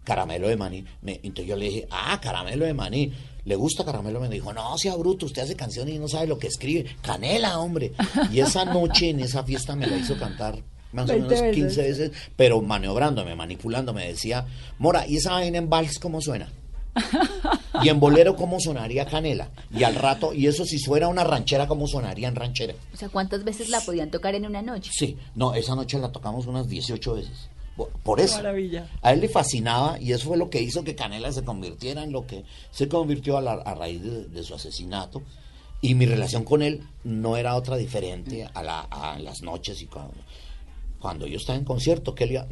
Caramelo 0.03 0.47
de 0.47 0.55
Maní. 0.55 0.85
Me- 1.01 1.19
entonces 1.23 1.47
yo 1.47 1.55
le 1.55 1.65
dije, 1.65 1.87
ah, 1.89 2.19
Caramelo 2.21 2.65
de 2.65 2.73
Maní. 2.73 3.11
¿Le 3.45 3.55
gusta 3.55 3.83
Caramelo? 3.83 4.19
Me 4.19 4.29
dijo, 4.29 4.53
no, 4.53 4.77
sea 4.77 4.95
bruto, 4.95 5.25
usted 5.25 5.41
hace 5.43 5.55
canciones 5.55 5.95
y 5.95 5.99
no 5.99 6.07
sabe 6.07 6.27
lo 6.27 6.37
que 6.37 6.47
escribe. 6.47 6.85
Canela, 7.01 7.59
hombre. 7.59 7.93
Y 8.31 8.39
esa 8.39 8.65
noche 8.65 9.09
en 9.09 9.19
esa 9.21 9.43
fiesta 9.43 9.75
me 9.75 9.87
la 9.87 9.97
hizo 9.97 10.17
cantar 10.19 10.59
más 10.91 11.05
o 11.09 11.13
20 11.13 11.27
menos 11.27 11.41
veces. 11.41 11.55
15 11.55 11.81
veces, 11.81 12.11
pero 12.35 12.61
maniobrándome, 12.61 13.35
manipulándome. 13.35 14.07
Decía, 14.07 14.45
Mora, 14.79 15.07
¿y 15.07 15.17
esa 15.17 15.31
vaina 15.33 15.57
en 15.57 15.69
vals 15.69 15.97
cómo 15.99 16.21
suena? 16.21 16.51
Y 17.83 17.89
en 17.89 17.99
bolero, 17.99 18.35
¿cómo 18.35 18.59
sonaría 18.59 19.05
canela? 19.05 19.49
Y 19.75 19.83
al 19.83 19.95
rato, 19.95 20.33
y 20.33 20.47
eso 20.47 20.63
si 20.65 20.79
fuera 20.79 21.07
una 21.09 21.23
ranchera, 21.25 21.67
¿cómo 21.67 21.87
sonaría 21.87 22.27
en 22.29 22.35
ranchera? 22.35 22.73
O 22.93 22.97
sea, 22.97 23.09
¿cuántas 23.09 23.43
veces 23.43 23.69
la 23.69 23.81
podían 23.81 24.09
tocar 24.11 24.33
en 24.33 24.45
una 24.45 24.61
noche? 24.61 24.91
Sí, 24.93 25.17
no, 25.35 25.53
esa 25.53 25.75
noche 25.75 25.99
la 25.99 26.11
tocamos 26.11 26.47
unas 26.47 26.67
18 26.69 27.13
veces. 27.15 27.49
Por- 28.03 28.21
eso. 28.21 28.37
maravilla. 28.37 28.87
A 29.01 29.11
él 29.11 29.19
le 29.19 29.27
fascinaba 29.27 29.99
y 29.99 30.13
eso 30.13 30.27
fue 30.29 30.37
lo 30.37 30.49
que 30.49 30.61
hizo 30.61 30.85
que 30.85 30.95
Canela 30.95 31.33
se 31.33 31.43
convirtiera 31.43 32.03
en 32.03 32.13
lo 32.13 32.25
que 32.25 32.45
se 32.71 32.87
convirtió 32.87 33.37
a, 33.37 33.41
la- 33.41 33.53
a 33.55 33.75
raíz 33.75 34.01
de, 34.01 34.23
de 34.27 34.43
su 34.43 34.55
asesinato. 34.55 35.21
Y 35.81 35.93
mi 35.95 36.05
relación 36.05 36.45
con 36.45 36.61
él 36.61 36.81
no 37.03 37.35
era 37.35 37.55
otra 37.55 37.75
diferente 37.75 38.47
a, 38.53 38.63
la- 38.63 38.79
a 38.89 39.19
las 39.19 39.41
noches 39.41 39.81
y 39.81 39.87
cuando, 39.87 40.13
cuando 40.99 41.27
yo 41.27 41.35
estaba 41.37 41.59
en 41.59 41.65
concierto, 41.65 42.15
que 42.15 42.23
él 42.23 42.31
iba- 42.31 42.47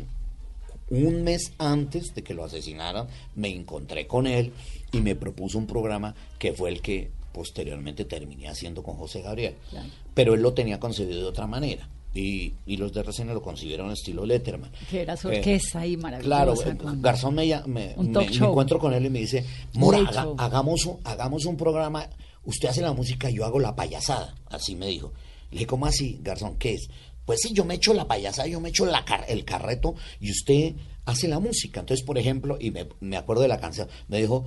un 0.94 1.24
mes 1.24 1.54
antes 1.58 2.14
de 2.16 2.24
que 2.24 2.34
lo 2.34 2.44
asesinaran, 2.44 3.08
me 3.36 3.50
encontré 3.50 4.08
con 4.08 4.28
él 4.28 4.52
y 4.91 5.00
me 5.02 5.16
propuso 5.16 5.58
un 5.58 5.68
programa 5.68 6.14
que 6.39 6.54
fue 6.54 6.70
el 6.70 6.82
que 6.82 7.10
posteriormente 7.32 8.06
terminé 8.06 8.48
haciendo 8.48 8.84
con 8.84 8.96
José 8.96 9.22
Gabriel. 9.22 9.56
Claro. 9.70 9.89
Pero 10.14 10.34
él 10.36 10.41
lo 10.41 10.54
tenía 10.54 10.80
concebido 10.80 11.20
de 11.22 11.26
otra 11.28 11.48
manera. 11.48 11.89
Y, 12.16 12.54
y 12.68 12.78
los 12.78 12.94
de 12.94 13.00
RCN 13.02 13.34
lo 13.34 13.41
concibieron 13.41 13.89
estilo 13.89 14.24
Letterman. 14.24 14.72
Que 14.91 15.02
era 15.02 15.18
su 15.18 15.32
Eh, 15.32 15.38
orquesta 15.39 15.80
ahí 15.80 15.98
maravillosa. 15.98 16.28
Claro, 16.28 16.54
eh, 16.64 16.78
con- 16.78 17.02
Garzón 17.02 17.34
me, 17.34 17.48
me, 17.66 17.96
Un 17.98 18.12
me- 18.12 18.20
me 18.30 18.36
encuentro 18.46 18.78
con 18.78 18.94
él 18.94 19.08
y 19.08 19.10
me 19.10 19.20
dice, 19.20 19.44
Mora, 19.74 19.98
haga- 19.98 20.28
hagamos, 20.38 20.86
un, 20.86 21.00
hagamos 21.06 21.46
un 21.46 21.58
programa, 21.58 22.08
usted 22.46 22.70
hace 22.70 22.82
la 22.84 22.94
música 22.94 23.32
y 23.32 23.36
yo 23.38 23.46
hago 23.46 23.60
la 23.60 23.76
payasada, 23.76 24.36
así 24.52 24.76
me 24.76 24.86
dijo. 24.89 25.12
Le 25.50 25.54
dije, 25.58 25.66
¿cómo 25.66 25.88
así, 25.88 26.20
Garzón? 26.22 26.56
¿Qué 26.58 26.76
es? 26.76 26.88
Pues 27.26 27.40
sí, 27.42 27.54
yo 27.54 27.66
me 27.66 27.76
echo 27.76 27.94
la 27.94 28.08
payasada, 28.08 28.48
yo 28.48 28.60
me 28.60 28.70
echo 28.70 28.86
el 29.28 29.46
carreto 29.46 29.96
y 30.20 30.32
usted 30.32 30.76
hace 31.06 31.28
la 31.28 31.40
música. 31.40 31.80
Entonces, 31.80 32.06
por 32.06 32.18
ejemplo, 32.18 32.58
y 32.60 32.72
me, 33.00 33.18
acuerdo 33.18 33.42
de 33.42 33.48
la 33.48 33.60
canción, 33.60 33.88
me 34.08 34.20
dijo, 34.20 34.46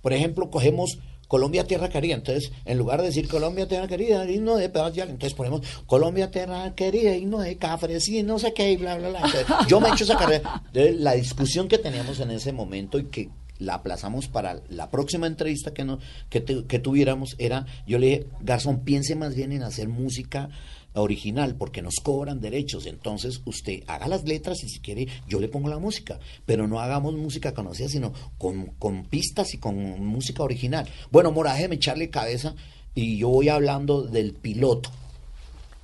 por 0.00 0.12
ejemplo, 0.12 0.50
cogemos 0.50 0.98
Colombia 1.28 1.66
Tierra 1.66 1.88
Querida. 1.88 2.14
Entonces, 2.14 2.52
en 2.64 2.78
lugar 2.78 3.00
de 3.00 3.06
decir 3.06 3.28
Colombia 3.28 3.66
Tierra 3.66 3.88
Querida, 3.88 4.30
himno 4.30 4.56
de 4.56 4.68
paz, 4.68 4.92
ya, 4.94 5.04
entonces 5.04 5.34
ponemos 5.34 5.62
Colombia 5.86 6.30
Tierra 6.30 6.74
Querida, 6.74 7.16
himno 7.16 7.40
de 7.40 7.56
cafres 7.56 8.08
y 8.08 8.22
no 8.22 8.38
sé 8.38 8.52
qué, 8.52 8.72
y 8.72 8.76
bla, 8.76 8.96
bla, 8.98 9.08
bla. 9.08 9.66
Yo 9.68 9.80
me 9.80 9.88
echo 9.88 10.04
esa 10.04 10.16
carrera. 10.16 10.62
Entonces, 10.66 11.00
la 11.00 11.14
discusión 11.14 11.68
que 11.68 11.78
teníamos 11.78 12.20
en 12.20 12.30
ese 12.30 12.52
momento 12.52 12.98
y 12.98 13.04
que 13.04 13.30
la 13.58 13.74
aplazamos 13.74 14.26
para 14.26 14.60
la 14.70 14.90
próxima 14.90 15.28
entrevista 15.28 15.72
que, 15.72 15.84
no, 15.84 16.00
que, 16.28 16.42
que 16.42 16.78
tuviéramos 16.80 17.36
era, 17.38 17.64
yo 17.86 17.98
le 17.98 18.06
dije, 18.06 18.26
Garzón, 18.40 18.80
piense 18.80 19.14
más 19.14 19.36
bien 19.36 19.52
en 19.52 19.62
hacer 19.62 19.88
música 19.88 20.50
original 20.94 21.56
porque 21.56 21.82
nos 21.82 21.96
cobran 22.02 22.40
derechos. 22.40 22.86
Entonces 22.86 23.40
usted 23.44 23.82
haga 23.86 24.08
las 24.08 24.24
letras 24.24 24.62
y 24.64 24.68
si 24.68 24.80
quiere 24.80 25.08
yo 25.28 25.40
le 25.40 25.48
pongo 25.48 25.68
la 25.68 25.78
música, 25.78 26.18
pero 26.46 26.66
no 26.66 26.80
hagamos 26.80 27.14
música 27.14 27.54
conocida, 27.54 27.88
sino 27.88 28.12
con, 28.38 28.66
con 28.78 29.04
pistas 29.04 29.54
y 29.54 29.58
con 29.58 30.04
música 30.04 30.42
original. 30.42 30.88
Bueno, 31.10 31.32
Mora, 31.32 31.54
déjeme 31.54 31.76
echarle 31.76 32.10
cabeza 32.10 32.54
y 32.94 33.18
yo 33.18 33.28
voy 33.28 33.48
hablando 33.48 34.02
del 34.02 34.34
piloto. 34.34 34.90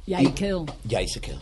Y 0.07 0.15
ahí 0.15 0.29
quedó. 0.29 0.65
Y 0.89 0.95
ahí 0.95 1.09
se 1.09 1.21
quedó. 1.21 1.41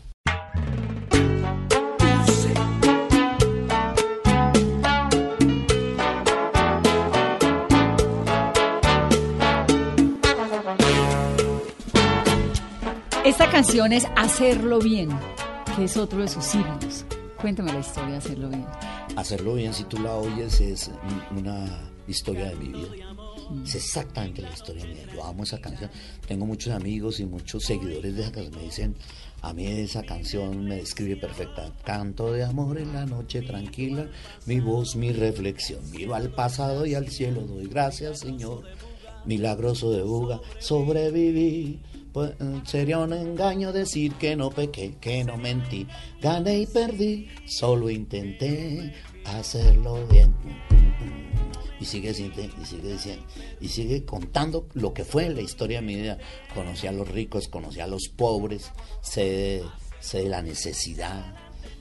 Esta 13.27 13.51
canción 13.51 13.93
es 13.93 14.07
Hacerlo 14.17 14.79
Bien, 14.79 15.09
que 15.75 15.85
es 15.85 15.97
otro 15.97 16.21
de 16.21 16.29
sus 16.29 16.45
signos. 16.45 17.05
Cuéntame 17.41 17.73
la 17.73 17.81
historia 17.81 18.13
de 18.13 18.17
Hacerlo 18.19 18.49
Bien. 18.49 18.65
Hacerlo 19.17 19.55
bien, 19.55 19.75
si 19.75 19.85
tú 19.85 19.99
la 19.99 20.15
oyes, 20.15 20.61
es 20.61 20.89
un- 21.33 21.39
una 21.39 21.91
historia 22.07 22.47
de 22.51 22.57
mi 22.57 22.69
vida. 22.69 22.89
Es 23.65 23.75
exactamente 23.75 24.43
la 24.43 24.51
historia 24.53 24.85
mía. 24.87 25.05
Yo 25.13 25.25
amo 25.25 25.43
esa 25.45 25.61
canción. 25.61 25.91
Tengo 26.27 26.47
muchos 26.47 26.73
amigos 26.73 27.19
y 27.21 27.27
muchos 27.27 27.65
seguidores 27.65 28.15
de 28.15 28.23
esa 28.23 28.33
canción. 28.33 28.55
Me 28.57 28.63
dicen, 28.63 28.97
a 29.43 29.53
mí 29.53 29.67
esa 29.67 30.03
canción 30.05 30.65
me 30.65 30.77
describe 30.77 31.17
perfecta. 31.17 31.73
Canto 31.85 32.33
de 32.33 32.45
amor 32.45 32.79
en 32.79 32.93
la 32.93 33.07
noche 33.07 33.43
tranquila, 33.43 34.09
mi 34.47 34.61
voz, 34.61 34.97
mi 34.97 35.13
reflexión. 35.13 35.81
Miro 35.91 36.15
al 36.15 36.31
pasado 36.31 36.87
y 36.87 36.95
al 36.95 37.09
cielo, 37.09 37.43
doy 37.43 37.67
gracias, 37.67 38.21
Señor. 38.21 38.63
Milagroso 39.25 39.91
de 39.91 40.03
buga, 40.03 40.41
sobreviví. 40.61 41.81
Pues, 42.17 42.33
sería 42.65 42.99
un 42.99 43.13
engaño 43.13 43.75
decir 43.75 44.15
que 44.15 44.37
no 44.37 44.49
pequé, 44.49 44.95
que 44.99 45.23
no 45.23 45.37
mentí. 45.37 45.87
Gané 46.23 46.61
y 46.61 46.67
perdí, 46.67 47.29
solo 47.45 47.91
intenté 47.91 48.91
hacerlo 49.27 50.07
bien. 50.07 50.35
Y 51.79 51.85
sigue, 51.85 52.13
y 52.13 52.31
diciendo, 52.31 53.27
y 53.61 53.69
sigue 53.69 54.07
contando 54.07 54.67
lo 54.73 54.95
que 54.95 55.05
fue 55.05 55.29
la 55.29 55.43
historia 55.43 55.83
de 55.83 55.87
mi 55.87 55.97
vida. 55.97 56.17
Conocí 56.55 56.87
a 56.87 56.93
los 56.93 57.07
ricos, 57.07 57.49
conocí 57.49 57.81
a 57.81 57.87
los 57.87 58.09
pobres, 58.09 58.73
sé, 59.03 59.61
sé 60.01 60.23
de 60.23 60.31
la 60.31 60.41
necesidad. 60.41 61.37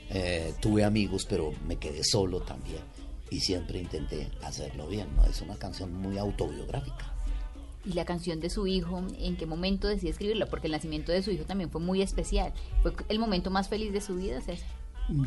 Eh, 0.10 0.54
tuve 0.60 0.84
amigos, 0.84 1.26
pero 1.30 1.54
me 1.66 1.78
quedé 1.78 2.04
solo 2.04 2.42
también. 2.42 2.82
Y 3.30 3.40
siempre 3.40 3.80
intenté 3.80 4.30
hacerlo 4.44 4.86
bien. 4.88 5.08
¿no? 5.16 5.24
Es 5.28 5.40
una 5.40 5.56
canción 5.56 5.94
muy 5.94 6.18
autobiográfica. 6.18 7.15
Y 7.88 7.94
la 7.94 8.04
canción 8.06 8.40
de 8.40 8.50
su 8.50 8.66
hijo, 8.68 9.04
¿en 9.20 9.36
qué 9.38 9.46
momento 9.46 9.88
decide 9.88 10.10
escribirla? 10.12 10.48
Porque 10.48 10.68
el 10.68 10.72
nacimiento 10.72 11.12
de 11.12 11.22
su 11.22 11.32
hijo 11.32 11.44
también 11.46 11.70
fue 11.70 11.80
muy 11.82 12.02
especial. 12.02 12.52
¿Fue 12.82 12.94
el 13.10 13.20
momento 13.20 13.52
más 13.52 13.70
feliz 13.70 13.94
de 13.94 14.02
su 14.02 14.16
vida, 14.16 14.42
César? 14.42 14.68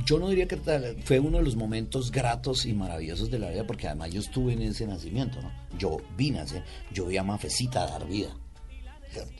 Yo 0.04 0.18
no 0.18 0.28
diría 0.28 0.48
que 0.48 0.56
tal- 0.56 0.96
fue 1.04 1.20
uno 1.20 1.38
de 1.38 1.44
los 1.44 1.54
momentos 1.54 2.10
gratos 2.10 2.66
y 2.66 2.72
maravillosos 2.74 3.30
de 3.30 3.38
la 3.38 3.48
vida, 3.50 3.64
porque 3.64 3.86
además 3.86 4.10
yo 4.12 4.20
estuve 4.20 4.54
en 4.54 4.62
ese 4.62 4.88
nacimiento, 4.88 5.40
¿no? 5.40 5.52
Yo 5.78 5.98
vi 6.16 6.32
nacer, 6.32 6.64
yo 6.92 7.06
vi 7.06 7.16
a 7.16 7.22
Mafecita 7.22 7.86
dar 7.86 8.04
vida. 8.08 8.34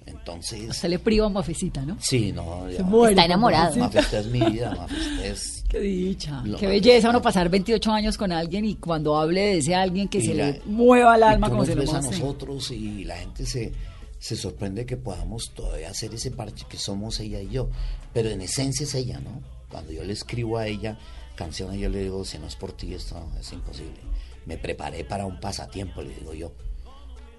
Entonces, 0.07 0.71
Usted 0.71 0.89
le 0.89 0.99
priva 0.99 1.27
a 1.27 1.29
Mafecita, 1.29 1.83
¿no? 1.83 1.97
sí, 2.01 2.33
no, 2.33 2.69
ya- 2.71 2.83
muere 2.85 3.12
Está 3.12 3.25
enamorado. 3.25 3.77
Mafecita 3.77 4.21
es 4.21 4.27
mi 4.27 4.41
vida, 4.41 4.75
Mafecita 4.75 5.27
es... 5.27 5.58
Qué 5.69 5.81
dicha, 5.81 6.43
qué 6.57 6.66
belleza 6.66 7.11
uno 7.11 7.21
pasar 7.23 7.51
28 7.51 7.93
años 7.93 8.16
con 8.16 8.33
alguien 8.33 8.64
y 8.64 8.77
cuando 8.77 9.19
hable 9.19 9.41
de 9.43 9.59
ese 9.59 9.75
alguien 9.75 10.09
que 10.09 10.21
se 10.23 10.35
la- 10.35 10.51
le 10.53 10.62
mueva 10.64 11.16
el 11.16 11.23
alma 11.23 11.51
como 11.51 11.64
se 11.66 11.75
lo 11.75 11.83
a 11.83 12.01
nosotros 12.23 12.71
y 12.71 13.05
la 13.05 13.16
gente 13.19 13.45
se, 13.45 13.73
se 14.19 14.35
sorprende 14.37 14.87
que 14.87 14.97
podamos 14.97 15.53
todavía 15.55 15.91
hacer 15.91 16.14
ese 16.14 16.31
parche 16.31 16.64
que 16.69 16.79
somos 16.79 17.21
ella 17.21 17.43
y 17.43 17.51
yo. 17.51 17.69
Pero 18.14 18.31
en 18.31 18.41
esencia 18.41 18.85
es 18.85 18.95
ella, 18.95 19.21
¿no? 19.21 19.43
Cuando 19.71 19.93
yo 19.93 20.03
le 20.05 20.14
escribo 20.14 20.57
a 20.57 20.66
ella 20.66 20.99
canciones, 21.37 21.79
yo 21.79 21.91
le 21.91 22.03
digo, 22.03 22.25
si 22.25 22.39
no 22.39 22.47
es 22.47 22.57
por 22.57 22.73
ti, 22.73 22.95
esto 22.95 23.31
es 23.39 23.53
imposible. 23.53 24.01
Me 24.47 24.57
preparé 24.57 25.05
para 25.05 25.27
un 25.27 25.39
pasatiempo, 25.39 26.01
le 26.01 26.14
digo 26.14 26.33
yo. 26.33 26.53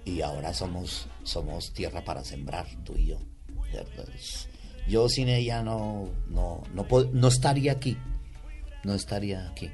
Y 0.05 0.21
ahora 0.21 0.53
somos, 0.53 1.07
somos 1.23 1.73
tierra 1.73 2.03
para 2.05 2.23
sembrar, 2.23 2.67
tú 2.85 2.93
y 2.95 3.07
yo. 3.07 3.17
Yo 4.87 5.09
sin 5.09 5.27
ella 5.29 5.61
no, 5.63 6.07
no, 6.29 6.63
no, 6.73 6.85
no 7.11 7.27
estaría 7.27 7.71
aquí. 7.73 7.97
No 8.83 8.93
estaría 8.93 9.47
aquí. 9.49 9.69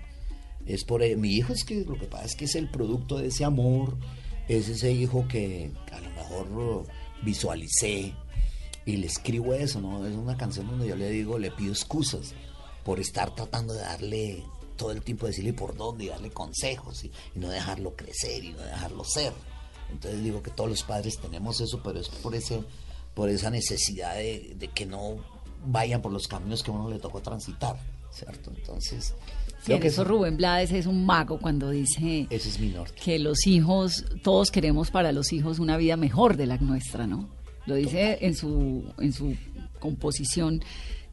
Es 0.66 0.84
por 0.84 1.03
e- 1.03 1.16
mi 1.16 1.34
hijo 1.34 1.53
es 1.53 1.64
que 1.64 1.86
lo 1.86 1.97
que 1.97 2.08
pasa 2.08 2.26
es 2.26 2.36
que 2.36 2.45
es 2.45 2.56
el 2.56 2.70
producto 2.70 3.18
de 3.18 3.28
ese 3.28 3.45
amor, 3.45 3.97
es 4.47 4.68
ese 4.70 4.91
hijo 4.91 5.28
que 5.28 5.72
a 5.91 5.99
lo 5.99 6.10
mejor 6.12 6.51
uh, 6.51 6.86
visualicé 7.24 8.14
y 8.86 8.97
le 8.97 9.08
escribo 9.08 9.53
eso, 9.53 9.82
¿no? 9.82 10.06
Es 10.06 10.16
una 10.16 10.38
canción 10.38 10.68
donde 10.68 10.88
yo 10.88 10.95
le 10.95 11.10
digo, 11.10 11.38
le 11.39 11.51
pido 11.51 11.72
excusas 11.72 12.34
por 12.84 12.99
estar 12.99 13.34
tratando 13.34 13.74
de 13.74 13.82
darle 13.82 14.43
todo 14.78 14.91
el 14.91 15.01
tiempo 15.01 15.26
decirle 15.26 15.53
por 15.53 15.76
dónde 15.76 16.06
y 16.06 16.08
darle 16.10 16.32
consejos 16.32 17.03
y, 17.03 17.12
y 17.34 17.39
no 17.39 17.49
dejarlo 17.49 17.95
crecer 17.95 18.43
y 18.43 18.51
no 18.51 18.62
dejarlo 18.62 19.03
ser. 19.03 19.34
Entonces 19.91 20.24
digo 20.24 20.43
que 20.43 20.51
todos 20.51 20.70
los 20.70 20.84
padres 20.84 21.18
tenemos 21.20 21.62
eso, 21.62 21.82
pero 21.84 21.99
es 21.99 22.10
por 22.10 22.36
ese, 22.36 22.62
por 23.14 23.30
esa 23.30 23.49
necesidad 23.49 24.16
de, 24.16 24.56
de 24.58 24.68
que 24.68 24.86
no 24.86 25.18
vayan 25.66 26.01
por 26.01 26.12
los 26.12 26.28
caminos 26.28 26.62
que 26.64 26.72
a 26.72 26.74
uno 26.74 26.89
le 26.89 26.99
tocó 26.99 27.22
transitar, 27.22 27.80
¿cierto? 28.16 28.51
Entonces, 28.55 29.13
Sí, 29.59 29.66
creo 29.72 29.80
que 29.80 29.88
eso 29.88 30.01
eso- 30.03 30.09
Rubén 30.11 30.38
Blades 30.38 30.72
es 30.72 30.86
un 30.86 31.05
mago 31.05 31.39
cuando 31.39 31.70
dice 31.72 32.28
ese 32.30 32.49
es 32.49 32.59
mi 32.59 32.70
norte. 32.70 32.93
que 33.03 33.18
los 33.20 33.45
hijos, 33.47 34.05
todos 34.24 34.51
queremos 34.51 34.91
para 34.91 35.11
los 35.11 35.34
hijos 35.34 35.59
una 35.59 35.76
vida 35.78 35.97
mejor 35.97 36.38
de 36.38 36.45
la 36.45 36.57
nuestra, 36.57 37.07
¿no? 37.07 37.28
Lo 37.66 37.76
dice 37.76 38.20
en 38.22 38.36
su, 38.36 38.84
en 38.99 39.11
su 39.11 39.36
composición 39.80 40.61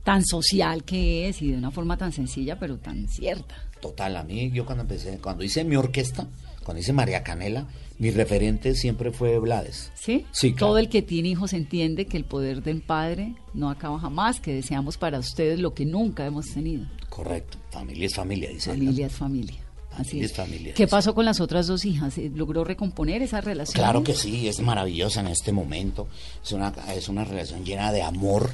tan 0.05 0.25
social 0.25 0.85
que 0.85 1.29
es 1.29 1.41
y 1.43 1.51
de 1.53 1.57
una 1.59 1.71
forma 1.71 1.97
tan 1.97 2.13
sencilla 2.13 2.59
pero 2.59 2.77
tan 2.79 3.09
cierta. 3.09 3.55
Total, 3.81 4.17
a 4.17 4.23
mí 4.25 4.51
yo 4.53 4.65
cuando 4.67 4.83
empecé, 4.83 5.19
cuando 5.19 5.45
hice 5.45 5.65
mi 5.65 5.77
orquesta, 5.77 6.27
cuando 6.65 6.81
hice 6.81 6.93
María 6.93 7.23
Canela, 7.23 7.67
mi 7.99 8.11
referente 8.11 8.75
siempre 8.75 9.13
fue 9.13 9.39
Blades. 9.39 9.93
¿Sí? 9.95 10.27
Sí, 10.33 10.53
claro. 10.53 10.69
Todo 10.69 10.79
el 10.79 10.89
que 10.89 11.03
tiene 11.03 11.29
hijos 11.29 11.53
entiende 11.53 12.07
que 12.07 12.17
el 12.17 12.25
poder 12.25 12.63
del 12.63 12.83
padre 12.83 13.35
no 13.55 13.71
acaba 13.71 13.99
jamás, 13.99 14.41
que 14.41 14.53
deseamos 14.53 14.97
para 14.97 15.19
ustedes 15.19 15.61
lo 15.61 15.75
que 15.75 15.85
nunca 15.85 16.27
hemos 16.27 16.47
tenido. 16.53 16.87
Correcto, 17.09 17.59
familia 17.71 18.07
es 18.07 18.15
familia, 18.15 18.51
dice. 18.51 18.71
Familia 18.71 19.07
es 19.07 19.13
familia. 19.13 19.59
Así 19.97 20.21
es. 20.21 20.33
familia, 20.33 20.73
¿Qué 20.75 20.87
pasó 20.87 21.15
con 21.15 21.25
las 21.25 21.41
otras 21.41 21.67
dos 21.67 21.85
hijas? 21.85 22.17
¿Eh, 22.17 22.31
¿Logró 22.35 22.65
recomponer 22.65 23.23
esa 23.23 23.41
relación? 23.41 23.75
Claro 23.75 24.03
que 24.03 24.15
sí, 24.15 24.49
es 24.49 24.61
maravillosa 24.61 25.21
en 25.21 25.27
este 25.27 25.53
momento. 25.53 26.09
Es 26.43 26.53
una, 26.53 26.73
es 26.95 27.09
una 27.09 27.25
relación 27.25 27.65
llena 27.65 27.93
de 27.93 28.03
amor, 28.03 28.51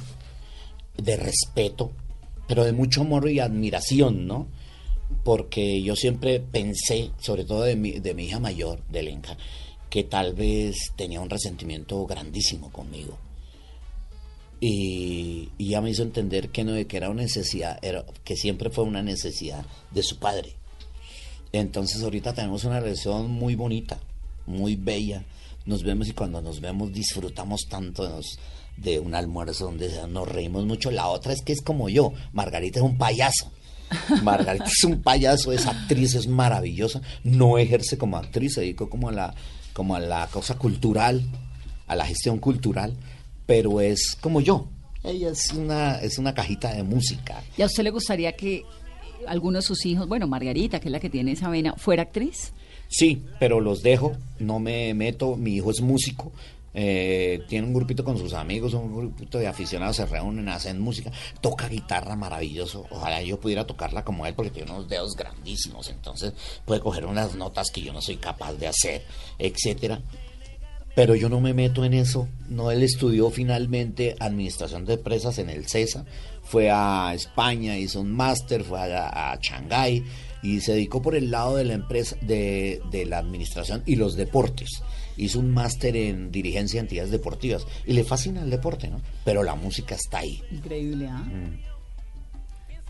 de 0.97 1.15
respeto, 1.15 1.91
pero 2.47 2.65
de 2.65 2.73
mucho 2.73 3.01
amor 3.01 3.29
y 3.29 3.39
admiración, 3.39 4.27
¿no? 4.27 4.47
Porque 5.23 5.81
yo 5.81 5.95
siempre 5.95 6.39
pensé, 6.39 7.11
sobre 7.19 7.43
todo 7.45 7.63
de 7.63 7.75
mi, 7.75 7.91
de 7.93 8.13
mi 8.13 8.25
hija 8.25 8.39
mayor, 8.39 8.81
de 8.89 9.03
Lenka, 9.03 9.37
que 9.89 10.03
tal 10.03 10.33
vez 10.33 10.75
tenía 10.95 11.19
un 11.19 11.29
resentimiento 11.29 12.05
grandísimo 12.05 12.71
conmigo. 12.71 13.17
Y, 14.61 15.49
ya 15.57 15.81
me 15.81 15.89
hizo 15.89 16.03
entender 16.03 16.49
que 16.49 16.63
no, 16.63 16.73
que 16.87 16.97
era 16.97 17.09
una 17.09 17.23
necesidad, 17.23 17.79
era, 17.81 18.05
que 18.23 18.35
siempre 18.35 18.69
fue 18.69 18.83
una 18.83 19.01
necesidad 19.01 19.65
de 19.91 20.03
su 20.03 20.17
padre. 20.17 20.53
Entonces 21.51 22.03
ahorita 22.03 22.33
tenemos 22.33 22.63
una 22.65 22.79
relación 22.79 23.31
muy 23.31 23.55
bonita, 23.55 23.99
muy 24.45 24.75
bella. 24.75 25.23
Nos 25.65 25.83
vemos 25.83 26.07
y 26.07 26.13
cuando 26.13 26.41
nos 26.41 26.59
vemos 26.61 26.91
disfrutamos 26.93 27.61
tanto 27.69 28.03
de, 28.03 28.09
nos- 28.09 28.39
de 28.77 28.99
un 28.99 29.15
almuerzo 29.15 29.65
donde 29.65 29.89
nos 30.07 30.27
reímos 30.27 30.65
mucho. 30.65 30.91
La 30.91 31.07
otra 31.07 31.33
es 31.33 31.41
que 31.41 31.53
es 31.53 31.61
como 31.61 31.89
yo. 31.89 32.13
Margarita 32.33 32.79
es 32.79 32.85
un 32.85 32.97
payaso. 32.97 33.51
Margarita 34.23 34.65
es 34.65 34.83
un 34.83 35.01
payaso, 35.01 35.51
es 35.51 35.65
actriz, 35.65 36.15
es 36.15 36.27
maravillosa. 36.27 37.01
No 37.23 37.57
ejerce 37.57 37.97
como 37.97 38.17
actriz, 38.17 38.53
se 38.55 38.61
dedicó 38.61 38.89
como 38.89 39.09
a 39.09 39.11
la, 39.11 39.35
como 39.73 39.95
a 39.95 39.99
la 39.99 40.27
cosa 40.27 40.57
cultural, 40.57 41.23
a 41.87 41.95
la 41.95 42.05
gestión 42.05 42.39
cultural, 42.39 42.95
pero 43.45 43.81
es 43.81 44.17
como 44.19 44.41
yo. 44.41 44.67
Ella 45.03 45.29
es 45.29 45.53
una, 45.53 45.95
es 45.99 46.17
una 46.17 46.33
cajita 46.33 46.73
de 46.73 46.83
música. 46.83 47.41
¿Y 47.57 47.61
a 47.61 47.65
usted 47.65 47.83
le 47.83 47.91
gustaría 47.91 48.33
que 48.33 48.63
alguno 49.27 49.59
de 49.59 49.61
sus 49.61 49.85
hijos, 49.85 50.07
bueno, 50.07 50.27
Margarita, 50.27 50.79
que 50.79 50.89
es 50.89 50.91
la 50.91 50.99
que 50.99 51.09
tiene 51.09 51.31
esa 51.31 51.49
vena, 51.49 51.73
fuera 51.77 52.03
actriz? 52.03 52.53
Sí, 52.89 53.23
pero 53.39 53.59
los 53.59 53.81
dejo, 53.81 54.13
no 54.39 54.59
me 54.59 54.93
meto, 54.93 55.35
mi 55.35 55.55
hijo 55.55 55.71
es 55.71 55.81
músico, 55.81 56.31
eh, 56.73 57.43
tiene 57.47 57.67
un 57.67 57.73
grupito 57.73 58.03
con 58.03 58.17
sus 58.17 58.33
amigos, 58.33 58.73
un 58.73 58.95
grupito 58.95 59.37
de 59.37 59.47
aficionados, 59.47 59.95
se 59.95 60.05
reúnen, 60.05 60.49
hacen 60.49 60.79
música, 60.79 61.11
toca 61.41 61.67
guitarra 61.67 62.15
maravilloso, 62.15 62.85
ojalá 62.89 63.21
yo 63.21 63.39
pudiera 63.39 63.65
tocarla 63.65 64.03
como 64.03 64.25
él 64.25 64.33
porque 64.33 64.51
tiene 64.51 64.71
unos 64.71 64.87
dedos 64.87 65.15
grandísimos, 65.15 65.89
entonces 65.89 66.33
puede 66.65 66.81
coger 66.81 67.05
unas 67.05 67.35
notas 67.35 67.71
que 67.71 67.81
yo 67.81 67.93
no 67.93 68.01
soy 68.01 68.17
capaz 68.17 68.53
de 68.53 68.67
hacer, 68.67 69.03
etcétera. 69.37 70.01
Pero 70.95 71.15
yo 71.15 71.29
no 71.29 71.39
me 71.39 71.53
meto 71.53 71.85
en 71.85 71.93
eso. 71.93 72.27
No, 72.49 72.71
él 72.71 72.83
estudió 72.83 73.29
finalmente 73.29 74.15
administración 74.19 74.85
de 74.85 74.95
empresas 74.95 75.37
en 75.37 75.49
el 75.49 75.67
CESA, 75.67 76.03
fue 76.43 76.69
a 76.71 77.13
España, 77.13 77.77
hizo 77.77 78.01
un 78.01 78.11
máster, 78.11 78.63
fue 78.63 78.79
a, 78.79 79.31
a 79.31 79.37
Shanghái 79.39 80.03
y 80.41 80.61
se 80.61 80.73
dedicó 80.73 81.01
por 81.01 81.15
el 81.15 81.31
lado 81.31 81.55
de 81.55 81.65
la 81.65 81.73
empresa, 81.73 82.15
de, 82.21 82.81
de 82.91 83.05
la 83.05 83.19
administración 83.19 83.83
y 83.85 83.95
los 83.95 84.15
deportes. 84.15 84.81
Hizo 85.19 85.39
un 85.39 85.51
máster 85.51 85.95
en 85.95 86.31
dirigencia 86.31 86.79
de 86.79 86.85
entidades 86.85 87.11
deportivas 87.11 87.65
y 87.85 87.93
le 87.93 88.03
fascina 88.03 88.41
el 88.41 88.49
deporte, 88.49 88.87
¿no? 88.87 89.01
Pero 89.25 89.43
la 89.43 89.55
música 89.55 89.95
está 89.95 90.19
ahí. 90.19 90.41
Increíble, 90.51 91.07
¿ah? 91.07 91.23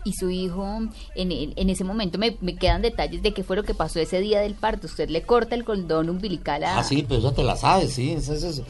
Y 0.04 0.14
su 0.14 0.30
hijo, 0.30 0.78
en, 1.14 1.70
ese 1.70 1.84
momento 1.84 2.16
me, 2.16 2.36
me 2.40 2.56
quedan 2.56 2.80
detalles 2.80 3.22
de 3.22 3.34
qué 3.34 3.44
fue 3.44 3.56
lo 3.56 3.64
que 3.64 3.74
pasó 3.74 4.00
ese 4.00 4.20
día 4.20 4.40
del 4.40 4.54
parto. 4.54 4.86
Usted 4.86 5.10
le 5.10 5.22
corta 5.22 5.54
el 5.54 5.64
cordón 5.64 6.08
umbilical 6.08 6.64
a... 6.64 6.78
Ah, 6.78 6.84
sí, 6.84 7.04
pero 7.06 7.20
eso 7.20 7.32
te 7.32 7.42
la 7.42 7.56
sabes, 7.56 7.92
sí, 7.92 8.12
eso 8.12 8.32
es 8.32 8.42
eso. 8.42 8.64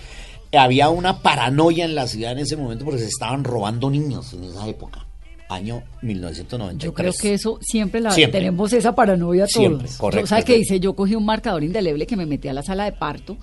Había 0.53 0.89
una 0.89 1.23
paranoia 1.23 1.85
en 1.85 1.95
la 1.95 2.09
ciudad 2.09 2.33
en 2.33 2.39
ese 2.39 2.57
momento 2.57 2.85
porque 2.85 3.01
se 3.01 3.07
estaban 3.07 3.45
robando 3.45 3.89
niños 3.91 4.33
en 4.33 4.43
esa 4.45 4.67
época, 4.67 5.07
año 5.51 5.83
1993. 6.03 6.83
Yo 6.85 6.95
creo 6.95 7.13
que 7.13 7.35
eso 7.35 7.59
siempre 7.61 8.01
la 8.01 8.11
Siempre. 8.13 8.41
tenemos 8.41 8.73
esa 8.73 8.95
paranoia 8.95 9.47
todos. 9.47 9.53
Siempre, 9.53 9.89
correcto. 9.99 10.23
Yo, 10.23 10.27
¿Sabe 10.29 10.45
qué 10.45 10.57
hice? 10.59 10.81
Yo 10.81 10.95
cogí 10.95 11.15
un 11.15 11.25
marcador 11.25 11.63
indeleble 11.65 12.07
que 12.07 12.17
me 12.17 12.25
metí 12.25 12.49
a 12.49 12.53
la 12.53 12.63
sala 12.63 12.85
de 12.85 12.93
parto 12.93 13.37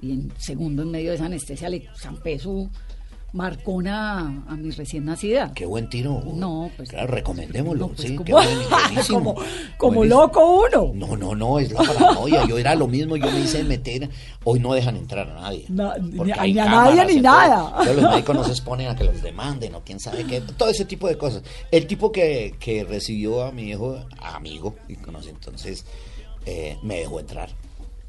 y 0.00 0.12
en 0.12 0.32
segundo 0.38 0.82
en 0.82 0.90
medio 0.90 1.10
de 1.10 1.16
esa 1.16 1.26
anestesia 1.26 1.68
le 1.68 1.86
zampé 2.00 2.38
su 2.38 2.70
marcona 3.32 4.42
a, 4.48 4.56
mi 4.56 4.70
recién 4.70 5.04
nacida. 5.04 5.52
Qué 5.54 5.66
buen 5.66 5.88
tiro. 5.88 6.22
No, 6.34 6.70
pues- 6.76 6.88
Claro, 6.90 7.08
recomendémoslo, 7.08 7.88
No, 7.88 7.94
pues, 7.94 8.08
sí. 8.08 8.14
como- 8.16 8.24
qué 8.24 8.32
buen- 8.32 8.48
buenísimo. 8.70 9.34
como, 9.76 10.04
loco 10.04 10.62
uno. 10.66 10.92
No, 10.94 11.16
no, 11.16 11.34
no, 11.34 11.58
es 11.58 11.70
la 11.72 11.82
paranoia. 11.82 12.46
Yo 12.46 12.58
era 12.58 12.74
lo 12.74 12.86
mismo, 12.86 13.16
yo 13.16 13.30
me 13.30 13.40
hice 13.40 13.62
meter. 13.64 14.08
Hoy 14.44 14.60
no 14.60 14.72
dejan 14.74 14.96
entrar 14.96 15.28
a 15.30 15.34
nadie. 15.40 15.66
Na- 15.68 15.96
ni 15.98 16.32
hay 16.32 16.52
ni 16.54 16.58
a 16.60 16.64
nadie 16.66 17.04
ni 17.06 17.12
todo. 17.14 17.22
nada. 17.22 17.68
Entonces 17.80 18.02
los 18.02 18.10
médicos 18.12 18.36
no 18.36 18.44
se 18.44 18.50
exponen 18.50 18.88
a 18.88 18.96
que 18.96 19.04
los 19.04 19.22
demanden 19.22 19.74
o 19.74 19.82
quién 19.84 20.00
sabe 20.00 20.24
qué. 20.24 20.40
Todo 20.40 20.68
ese 20.70 20.84
tipo 20.84 21.06
de 21.08 21.18
cosas. 21.18 21.42
El 21.70 21.86
tipo 21.86 22.10
que, 22.12 22.54
que 22.58 22.84
recibió 22.84 23.44
a 23.44 23.52
mi 23.52 23.64
hijo, 23.70 23.98
amigo, 24.20 24.74
y 24.88 24.96
conoce 24.96 25.30
entonces, 25.30 25.84
eh, 26.46 26.78
me 26.82 26.96
dejó 27.00 27.20
entrar. 27.20 27.50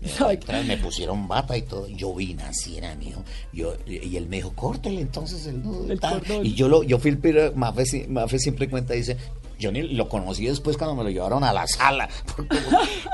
Me, 0.02 0.34
entrar, 0.34 0.64
me 0.66 0.78
pusieron 0.78 1.28
bata 1.28 1.58
y 1.58 1.64
todo. 1.64 1.88
Yo 1.88 2.14
vi 2.14 2.34
nacer 2.34 2.86
a 2.86 2.96
mi 2.96 3.10
hijo. 3.10 3.24
Yo, 3.52 3.74
y 3.86 4.16
él 4.16 4.28
me 4.28 4.38
dijo, 4.38 4.54
córtale 4.54 5.02
entonces 5.02 5.46
el 5.46 5.62
nudo. 5.64 5.92
El 5.92 6.00
tal". 6.00 6.20
cordón. 6.20 6.46
Y 6.46 6.54
yo 6.54 6.70
lo, 6.70 6.84
yo 6.84 7.00
fui 7.00 7.12
el 7.12 7.18
primero, 7.18 7.52
Mafe, 7.56 8.08
Mafe 8.08 8.40
siempre 8.40 8.70
cuenta, 8.70 8.94
dice, 8.94 9.18
yo 9.60 9.72
ni 9.74 9.82
lo 9.82 10.08
conocí 10.08 10.46
después 10.46 10.78
cuando 10.78 10.96
me 10.96 11.04
lo 11.04 11.10
llevaron 11.10 11.44
a 11.44 11.52
la 11.52 11.68
sala, 11.68 12.08
porque, 12.36 12.58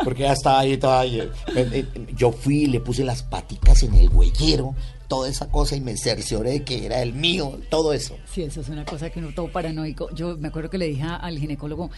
porque 0.03 0.23
ya 0.23 0.33
estaba 0.33 0.59
ahí 0.59 0.77
todavía. 0.77 1.23
Eh, 1.55 1.69
eh, 1.95 2.05
Yo 2.15 2.31
fui 2.31 2.63
y 2.63 2.67
le 2.67 2.79
puse 2.79 3.03
las 3.03 3.23
paticas 3.23 3.81
en 3.81 3.95
el 3.95 4.09
huellero, 4.09 4.75
toda 5.07 5.27
esa 5.27 5.49
cosa, 5.49 5.75
y 5.75 5.81
me 5.81 5.97
cercioré 5.97 6.51
de 6.51 6.63
que 6.63 6.85
era 6.85 7.01
el 7.01 7.13
mío, 7.13 7.59
todo 7.69 7.93
eso. 7.93 8.15
Sí, 8.31 8.43
eso 8.43 8.61
es 8.61 8.69
una 8.69 8.85
cosa 8.85 9.09
que 9.09 9.21
no 9.21 9.33
todo 9.33 9.51
paranoico. 9.51 10.13
Yo 10.13 10.37
me 10.37 10.49
acuerdo 10.49 10.69
que 10.69 10.77
le 10.77 10.87
dije 10.87 11.03
al 11.03 11.39
ginecólogo, 11.39 11.89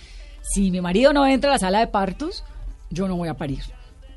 si 0.43 0.71
mi 0.71 0.79
marido 0.79 1.11
no 1.11 1.27
entra 1.27 1.49
a 1.49 1.53
la 1.55 1.59
sala 1.59 1.79
de 1.79 1.87
partos, 1.87 2.45
yo 2.89 3.09
no 3.09 3.17
voy 3.17 3.27
a 3.27 3.33
parir. 3.35 3.59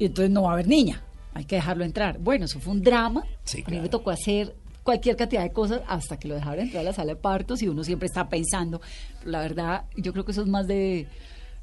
Y 0.01 0.07
entonces 0.07 0.31
no 0.31 0.43
va 0.43 0.51
a 0.51 0.53
haber 0.55 0.67
niña. 0.67 1.05
Hay 1.35 1.45
que 1.45 1.55
dejarlo 1.57 1.85
entrar. 1.85 2.19
Bueno, 2.19 2.47
eso 2.47 2.59
fue 2.59 2.73
un 2.73 2.83
drama. 2.83 3.23
Sí, 3.45 3.63
a 3.65 3.71
mí 3.71 3.79
me 3.79 3.89
tocó 3.89 4.11
hacer 4.11 4.57
cualquier 4.83 5.15
cantidad 5.15 5.43
de 5.43 5.53
cosas 5.53 5.83
hasta 5.87 6.19
que 6.19 6.27
lo 6.27 6.35
dejaron 6.35 6.65
entrar 6.65 6.81
a 6.81 6.85
la 6.85 6.93
sala 6.93 7.15
de 7.15 7.17
partos 7.21 7.63
y 7.63 7.69
uno 7.69 7.85
siempre 7.85 8.07
está 8.07 8.29
pensando. 8.29 8.81
La 9.25 9.41
verdad, 9.41 9.85
yo 9.97 10.13
creo 10.13 10.25
que 10.25 10.33
eso 10.33 10.41
es 10.43 10.49
más 10.49 10.67
de, 10.67 11.07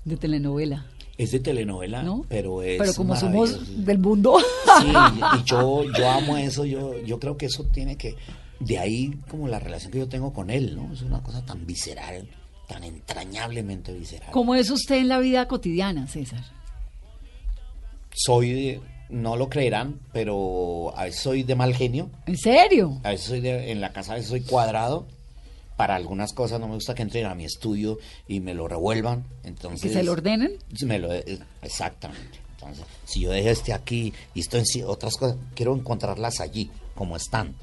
de 0.05 0.17
telenovela, 0.17 0.85
Es 1.17 1.31
de 1.31 1.39
telenovela, 1.39 2.03
¿no? 2.03 2.25
pero 2.29 2.61
es 2.61 2.77
Pero 2.79 2.93
como 2.93 3.15
somos 3.15 3.83
del 3.83 3.97
mundo. 3.97 4.37
Sí, 4.79 4.93
y 5.39 5.43
yo, 5.43 5.83
yo 5.91 6.09
amo 6.09 6.37
eso, 6.37 6.63
yo, 6.63 6.97
yo 7.03 7.19
creo 7.19 7.35
que 7.37 7.47
eso 7.47 7.63
tiene 7.73 7.97
que, 7.97 8.15
de 8.59 8.77
ahí 8.77 9.19
como 9.27 9.47
la 9.47 9.57
relación 9.59 9.91
que 9.91 9.97
yo 9.97 10.07
tengo 10.07 10.31
con 10.31 10.51
él, 10.51 10.75
¿no? 10.75 10.93
Es 10.93 11.01
una 11.01 11.23
cosa 11.23 11.43
tan 11.43 11.65
visceral, 11.65 12.29
tan 12.67 12.83
entrañablemente 12.83 13.91
visceral. 13.93 14.29
¿Cómo 14.31 14.53
es 14.53 14.69
usted 14.69 14.97
en 14.97 15.07
la 15.07 15.17
vida 15.19 15.47
cotidiana, 15.47 16.05
César? 16.07 16.43
Soy, 18.19 18.81
no 19.09 19.35
lo 19.37 19.47
creerán, 19.47 19.99
pero 20.11 20.91
a 20.97 21.03
veces 21.05 21.21
soy 21.21 21.43
de 21.43 21.55
mal 21.55 21.75
genio, 21.75 22.09
¿En 22.25 22.35
serio? 22.37 22.99
a 23.03 23.09
veces 23.11 23.27
soy 23.27 23.41
de, 23.41 23.71
en 23.71 23.79
la 23.79 23.93
casa 23.93 24.13
a 24.13 24.15
veces 24.15 24.29
soy 24.29 24.41
cuadrado, 24.41 25.05
para 25.75 25.95
algunas 25.95 26.33
cosas 26.33 26.59
no 26.59 26.67
me 26.67 26.73
gusta 26.73 26.95
que 26.95 27.03
entren 27.03 27.27
a 27.27 27.35
mi 27.35 27.45
estudio 27.45 27.99
y 28.27 28.39
me 28.39 28.55
lo 28.55 28.67
revuelvan, 28.67 29.23
entonces... 29.43 29.81
¿Que 29.91 29.95
se 29.97 30.03
lo 30.03 30.13
ordenen? 30.13 30.53
Me 30.83 30.97
lo- 30.97 31.13
eh, 31.13 31.37
exactamente. 31.61 32.39
Entonces, 32.55 32.85
si 33.05 33.19
yo 33.21 33.29
dejo 33.29 33.49
este 33.49 33.71
aquí 33.73 34.11
y 34.33 34.39
esto 34.39 34.57
en 34.57 34.63
otras 34.87 35.13
cosas, 35.15 35.37
quiero 35.53 35.75
encontrarlas 35.75 36.39
allí, 36.39 36.71
como 36.95 37.15
están, 37.15 37.53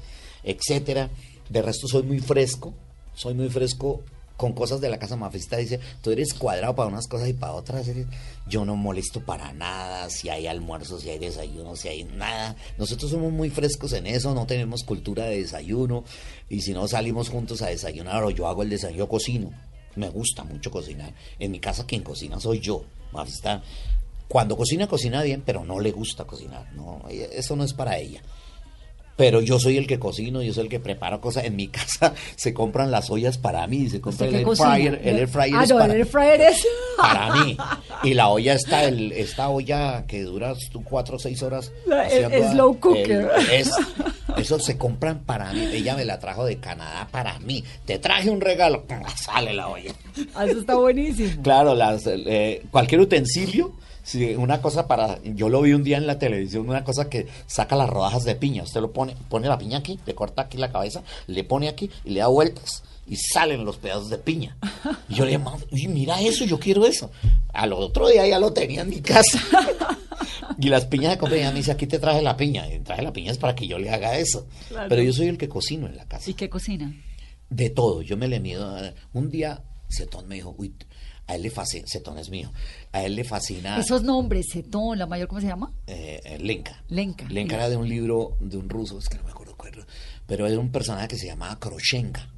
etcétera. 0.43 1.09
De 1.49 1.61
resto, 1.61 1.87
soy 1.89 2.03
muy 2.03 2.19
fresco, 2.19 2.73
soy 3.13 3.33
muy 3.33 3.49
fresco 3.49 4.01
con 4.37 4.53
cosas 4.53 4.81
de 4.81 4.89
la 4.89 4.99
casa 4.99 5.15
mafista. 5.15 5.57
Dice, 5.57 5.79
tú 6.01 6.11
eres 6.11 6.33
cuadrado 6.33 6.75
para 6.75 6.89
unas 6.89 7.07
cosas 7.07 7.29
y 7.29 7.33
para 7.33 7.53
otras. 7.53 7.89
Yo 8.47 8.65
no 8.65 8.75
molesto 8.75 9.21
para 9.21 9.53
nada, 9.53 10.09
si 10.09 10.29
hay 10.29 10.47
almuerzos, 10.47 11.01
si 11.01 11.09
hay 11.09 11.19
desayuno, 11.19 11.75
si 11.75 11.87
hay 11.87 12.03
nada. 12.03 12.55
Nosotros 12.77 13.11
somos 13.11 13.31
muy 13.31 13.49
frescos 13.49 13.93
en 13.93 14.07
eso, 14.07 14.33
no 14.33 14.45
tenemos 14.45 14.83
cultura 14.83 15.25
de 15.25 15.37
desayuno. 15.37 16.03
Y 16.49 16.61
si 16.61 16.73
no 16.73 16.87
salimos 16.87 17.29
juntos 17.29 17.61
a 17.61 17.67
desayunar 17.67 18.23
o 18.23 18.29
yo 18.29 18.47
hago 18.47 18.63
el 18.63 18.69
desayuno, 18.69 18.99
yo 18.99 19.09
cocino. 19.09 19.51
Me 19.95 20.09
gusta 20.09 20.43
mucho 20.43 20.71
cocinar. 20.71 21.13
En 21.39 21.51
mi 21.51 21.59
casa 21.59 21.85
quien 21.85 22.03
cocina 22.03 22.39
soy 22.39 22.59
yo. 22.59 22.83
Mafista, 23.13 23.63
cuando 24.27 24.57
cocina, 24.57 24.87
cocina 24.87 25.21
bien, 25.23 25.43
pero 25.45 25.63
no 25.63 25.79
le 25.79 25.91
gusta 25.91 26.25
cocinar. 26.25 26.71
No, 26.73 27.03
eso 27.09 27.55
no 27.55 27.63
es 27.63 27.73
para 27.73 27.97
ella. 27.97 28.21
Pero 29.17 29.39
yo 29.41 29.59
soy 29.59 29.77
el 29.77 29.87
que 29.87 29.97
cocino, 29.97 30.41
yo 30.41 30.53
soy 30.53 30.63
el 30.65 30.69
que 30.69 30.79
preparo 30.79 31.21
cosas. 31.21 31.45
En 31.45 31.55
mi 31.55 31.67
casa 31.67 32.13
se 32.35 32.53
compran 32.53 32.91
las 32.91 33.09
ollas 33.09 33.37
para 33.37 33.65
mí, 33.67 33.89
se 33.89 34.01
compra 34.01 34.25
¿Usted 34.25 34.27
el 34.27 34.35
air 34.35 34.43
cocina? 34.45 34.69
fryer. 34.71 35.01
El 35.03 35.17
air 35.19 35.27
fryer 35.27 35.55
ah, 35.55 35.63
es 35.63 35.69
no, 35.69 35.75
para, 35.77 35.93
el 35.93 35.99
air 36.01 36.05
fryer 36.07 36.41
es... 36.41 36.67
para 36.97 37.35
mí. 37.35 37.57
Y 38.03 38.13
la 38.13 38.27
olla 38.29 38.53
está, 38.53 38.83
el, 38.83 39.11
esta 39.13 39.49
olla 39.49 40.05
que 40.05 40.23
dura 40.23 40.53
tú 40.71 40.83
cuatro 40.83 41.15
o 41.15 41.19
seis 41.19 41.41
horas. 41.43 41.71
El- 41.85 41.93
haciendo, 41.93 42.51
slow 42.51 42.73
el- 42.73 42.79
cooker. 42.79 43.31
es, 43.53 43.71
eso 44.37 44.59
se 44.59 44.77
compran 44.77 45.19
para 45.23 45.53
mí. 45.53 45.61
Ella 45.71 45.95
me 45.95 46.03
la 46.03 46.19
trajo 46.19 46.43
de 46.45 46.57
Canadá 46.57 47.07
para 47.09 47.39
mí. 47.39 47.63
Te 47.85 47.99
traje 47.99 48.29
un 48.29 48.41
regalo, 48.41 48.83
sale 49.15 49.53
la 49.53 49.69
olla. 49.69 49.93
Ah, 50.33 50.45
Eso 50.45 50.59
está 50.59 50.75
buenísimo. 50.75 51.41
Claro, 51.41 51.73
las, 51.73 52.03
eh, 52.07 52.63
cualquier 52.71 52.99
utensilio, 53.01 53.73
si 54.05 54.35
una 54.35 54.61
cosa 54.61 54.87
para, 54.87 55.19
yo 55.23 55.49
lo 55.49 55.61
vi 55.63 55.73
un 55.73 55.83
día 55.83 55.97
en 55.97 56.05
la 56.05 56.19
televisión, 56.19 56.69
una 56.69 56.83
cosa 56.83 57.09
que 57.09 57.25
saca 57.47 57.75
las 57.75 57.89
rodajas 57.89 58.23
de 58.23 58.35
piña, 58.35 58.61
usted 58.61 58.79
lo 58.79 58.93
pone, 58.93 59.15
pone 59.29 59.47
la 59.47 59.57
piña 59.57 59.79
aquí, 59.79 59.99
le 60.05 60.13
corta 60.13 60.43
aquí 60.43 60.57
la 60.57 60.71
cabeza, 60.71 61.01
le 61.25 61.43
pone 61.43 61.67
aquí 61.67 61.89
y 62.03 62.11
le 62.11 62.19
da 62.19 62.27
vueltas 62.27 62.83
y 63.07 63.15
salen 63.15 63.65
los 63.65 63.77
pedazos 63.77 64.09
de 64.11 64.19
piña. 64.19 64.57
Y 65.09 65.15
yo 65.15 65.25
le 65.25 65.31
dije, 65.31 65.43
"Mam, 65.43 65.59
uy, 65.71 65.87
mira 65.87 66.21
eso, 66.21 66.45
yo 66.45 66.59
quiero 66.59 66.85
eso. 66.85 67.09
Al 67.51 67.73
otro 67.73 68.07
día 68.07 68.27
ya 68.27 68.37
lo 68.39 68.53
tenía 68.53 68.81
en 68.81 68.89
mi 68.89 69.01
casa. 69.01 69.39
Y 70.57 70.69
las 70.69 70.85
piñas 70.85 71.19
de 71.19 71.39
ella 71.39 71.51
me 71.51 71.57
dice, 71.57 71.71
aquí 71.71 71.87
te 71.87 71.99
traje 71.99 72.21
la 72.21 72.37
piña. 72.37 72.71
Y 72.71 72.79
traje 72.79 73.01
la 73.01 73.11
piña 73.11 73.31
es 73.31 73.37
para 73.37 73.55
que 73.55 73.67
yo 73.67 73.77
le 73.77 73.89
haga 73.89 74.17
eso. 74.17 74.47
Claro. 74.69 74.87
Pero 74.89 75.01
yo 75.01 75.11
soy 75.11 75.27
el 75.27 75.37
que 75.37 75.49
cocino 75.49 75.87
en 75.87 75.97
la 75.97 76.05
casa. 76.05 76.29
¿Y 76.29 76.33
qué 76.33 76.49
cocina? 76.49 76.93
De 77.49 77.69
todo, 77.69 78.01
yo 78.01 78.15
me 78.15 78.27
le 78.27 78.39
mido. 78.39 78.75
Un 79.13 79.29
día, 79.29 79.63
Cetón 79.89 80.27
me 80.27 80.35
dijo, 80.35 80.55
uy, 80.57 80.73
a 81.27 81.35
él 81.35 81.41
le 81.41 81.49
fascina, 81.49 81.85
Cetón 81.87 82.17
es 82.17 82.29
mío, 82.29 82.51
a 82.91 83.03
él 83.03 83.15
le 83.15 83.23
fascina 83.23 83.79
Esos 83.79 84.03
nombres, 84.03 84.47
Cetón, 84.51 84.99
la 84.99 85.07
mayor, 85.07 85.27
¿cómo 85.27 85.41
se 85.41 85.47
llama? 85.47 85.71
eh, 85.87 86.19
eh, 86.23 86.39
Lenka. 86.39 86.83
Lenka. 86.89 87.25
Lenka 87.29 87.55
era 87.55 87.69
de 87.69 87.77
un 87.77 87.87
libro 87.89 88.37
de 88.39 88.57
un 88.57 88.69
ruso, 88.69 88.99
es 88.99 89.09
que 89.09 89.17
no 89.17 89.23
me 89.23 89.31
acuerdo 89.31 89.55
cuál, 89.57 89.73
era, 89.73 89.85
pero 90.27 90.45
era 90.47 90.59
un 90.59 90.71
personaje 90.71 91.07
que 91.07 91.17
se 91.17 91.27
llamaba 91.27 91.59
Kroshenka. 91.59 92.29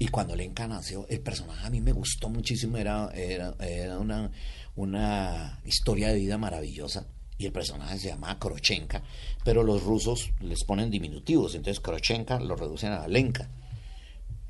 Y 0.00 0.08
cuando 0.08 0.36
Lenka 0.36 0.68
nació, 0.68 1.06
el 1.08 1.20
personaje 1.20 1.66
a 1.66 1.70
mí 1.70 1.80
me 1.80 1.90
gustó 1.92 2.28
muchísimo, 2.28 2.76
era, 2.76 3.10
era, 3.14 3.54
era 3.58 3.98
una, 3.98 4.30
una 4.76 5.60
historia 5.64 6.08
de 6.08 6.14
vida 6.16 6.38
maravillosa. 6.38 7.06
Y 7.36 7.46
el 7.46 7.52
personaje 7.52 7.98
se 7.98 8.08
llamaba 8.08 8.38
Krochenka, 8.38 9.02
pero 9.44 9.62
los 9.62 9.82
rusos 9.84 10.30
les 10.40 10.64
ponen 10.64 10.90
diminutivos, 10.90 11.54
entonces 11.54 11.80
Krochenka 11.80 12.40
lo 12.40 12.56
reducen 12.56 12.90
a 12.92 13.06
Lenka. 13.06 13.48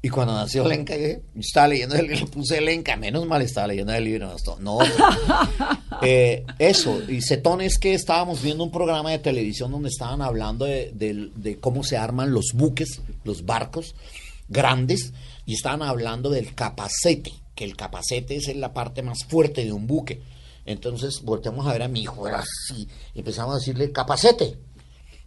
Y 0.01 0.11
cuando 0.11 0.33
nació 0.33 0.65
Lenka, 0.67 0.97
yo 0.97 1.17
estaba 1.41 1.67
leyendo 1.69 1.97
el 1.97 2.03
libro, 2.07 2.21
le 2.21 2.27
puse 2.31 2.61
Lenka, 2.61 2.97
menos 2.97 3.27
mal 3.27 3.43
estaba 3.43 3.67
leyendo 3.67 3.93
el 3.93 4.05
libro, 4.05 4.33
no. 4.61 4.79
Eh, 6.01 6.47
eso, 6.61 7.03
y 7.09 7.21
Cetón 7.23 7.61
es 7.61 7.77
que 7.79 7.93
estábamos 7.95 8.41
viendo 8.41 8.63
un 8.63 8.71
programa 8.71 9.11
de 9.11 9.19
televisión 9.19 9.73
donde 9.73 9.89
estaban 9.89 10.23
hablando 10.23 10.65
de, 10.65 10.93
de- 10.95 11.31
de 11.35 11.59
cómo 11.59 11.83
se 11.83 11.97
arman 11.97 12.33
los 12.33 12.53
buques, 12.55 13.01
los 13.25 13.45
barcos 13.45 13.97
grandes, 14.49 15.13
y 15.45 15.55
estaban 15.55 15.83
hablando 15.83 16.31
del 16.31 16.55
capacete, 16.55 17.33
que 17.57 17.65
el 17.65 17.75
capacete 17.77 18.37
es 18.37 18.55
la 18.55 18.73
parte 18.73 19.03
más 19.03 19.25
fuerte 19.29 19.65
de 19.65 19.73
un 19.73 19.89
buque. 19.89 20.23
Entonces 20.67 21.23
volteamos 21.25 21.67
a 21.67 21.73
ver 21.73 21.83
a 21.83 21.89
mi 21.89 22.03
hijo, 22.03 22.29
era 22.29 22.39
así, 22.41 22.87
y 23.15 23.19
empezamos 23.19 23.57
a 23.57 23.59
decirle 23.59 23.91
capacete. 23.91 24.57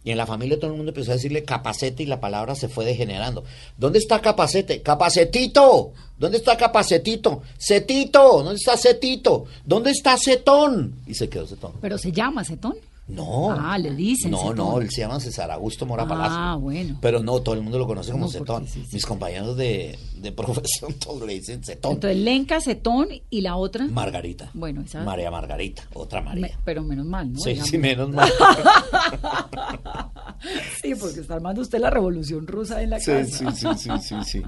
Y 0.04 0.10
en 0.10 0.18
la 0.18 0.26
familia 0.26 0.58
todo 0.58 0.70
el 0.70 0.76
mundo 0.76 0.90
empezó 0.90 1.12
a 1.12 1.14
decirle 1.14 1.44
capacete 1.44 2.02
y 2.02 2.06
la 2.06 2.20
palabra 2.20 2.54
se 2.54 2.68
fue 2.68 2.84
degenerando. 2.84 3.44
¿Dónde 3.76 3.98
está 3.98 4.20
capacete? 4.20 4.82
Capacetito. 4.82 5.92
¿Dónde 6.18 6.38
está 6.38 6.56
capacetito? 6.56 7.42
Cetito. 7.58 8.42
¿Dónde 8.42 8.56
está 8.56 8.76
cetito? 8.76 9.46
¿Dónde 9.64 9.90
está 9.92 10.16
cetón? 10.18 10.96
Y 11.06 11.14
se 11.14 11.28
quedó 11.28 11.46
cetón. 11.46 11.72
¿Pero 11.80 11.98
se 11.98 12.10
llama 12.10 12.44
Cetón? 12.44 12.74
No. 13.14 13.50
Ah, 13.50 13.78
le 13.78 13.94
dicen 13.94 14.30
No, 14.30 14.52
no, 14.54 14.78
él 14.80 14.90
se 14.90 15.02
llama 15.02 15.20
César 15.20 15.50
Augusto 15.50 15.86
Mora 15.86 16.04
Ah, 16.04 16.08
Palacio. 16.08 16.60
bueno. 16.60 16.98
Pero 17.00 17.22
no, 17.22 17.40
todo 17.40 17.54
el 17.54 17.62
mundo 17.62 17.78
lo 17.78 17.86
conoce 17.86 18.12
como 18.12 18.26
No, 18.26 18.30
Cetón. 18.30 18.66
sí, 18.66 18.82
sí. 18.88 18.94
Mis 18.94 19.06
compañeros 19.06 19.56
de, 19.56 19.98
de 20.16 20.32
profesión 20.32 20.92
todos 20.94 21.26
le 21.26 21.34
dicen 21.34 21.62
Cetón. 21.64 21.92
Entonces, 21.92 22.18
Lenca, 22.18 22.60
Cetón 22.60 23.08
y 23.30 23.40
la 23.40 23.56
otra. 23.56 23.86
Margarita. 23.86 24.50
Bueno, 24.54 24.82
esa- 24.82 25.02
María 25.04 25.30
Margarita, 25.30 25.84
otra 25.94 26.20
María. 26.22 26.42
Me- 26.48 26.54
pero 26.64 26.82
menos 26.82 27.06
mal, 27.06 27.32
¿no? 27.32 27.38
sí, 27.38 27.50
Digamos. 27.50 27.70
sí, 27.70 27.78
menos 27.78 28.10
mal. 28.14 28.30
Sí, 30.82 30.94
porque 30.94 31.20
está 31.20 31.34
armando 31.34 31.62
usted 31.62 31.78
la 31.78 31.90
revolución 31.90 32.46
rusa 32.46 32.82
en 32.82 32.90
la 32.90 32.98
sí, 32.98 33.12
casa. 33.12 33.52
sí, 33.52 33.56
sí, 33.56 33.68
sí, 33.76 33.90
sí, 34.00 34.14
sí. 34.24 34.42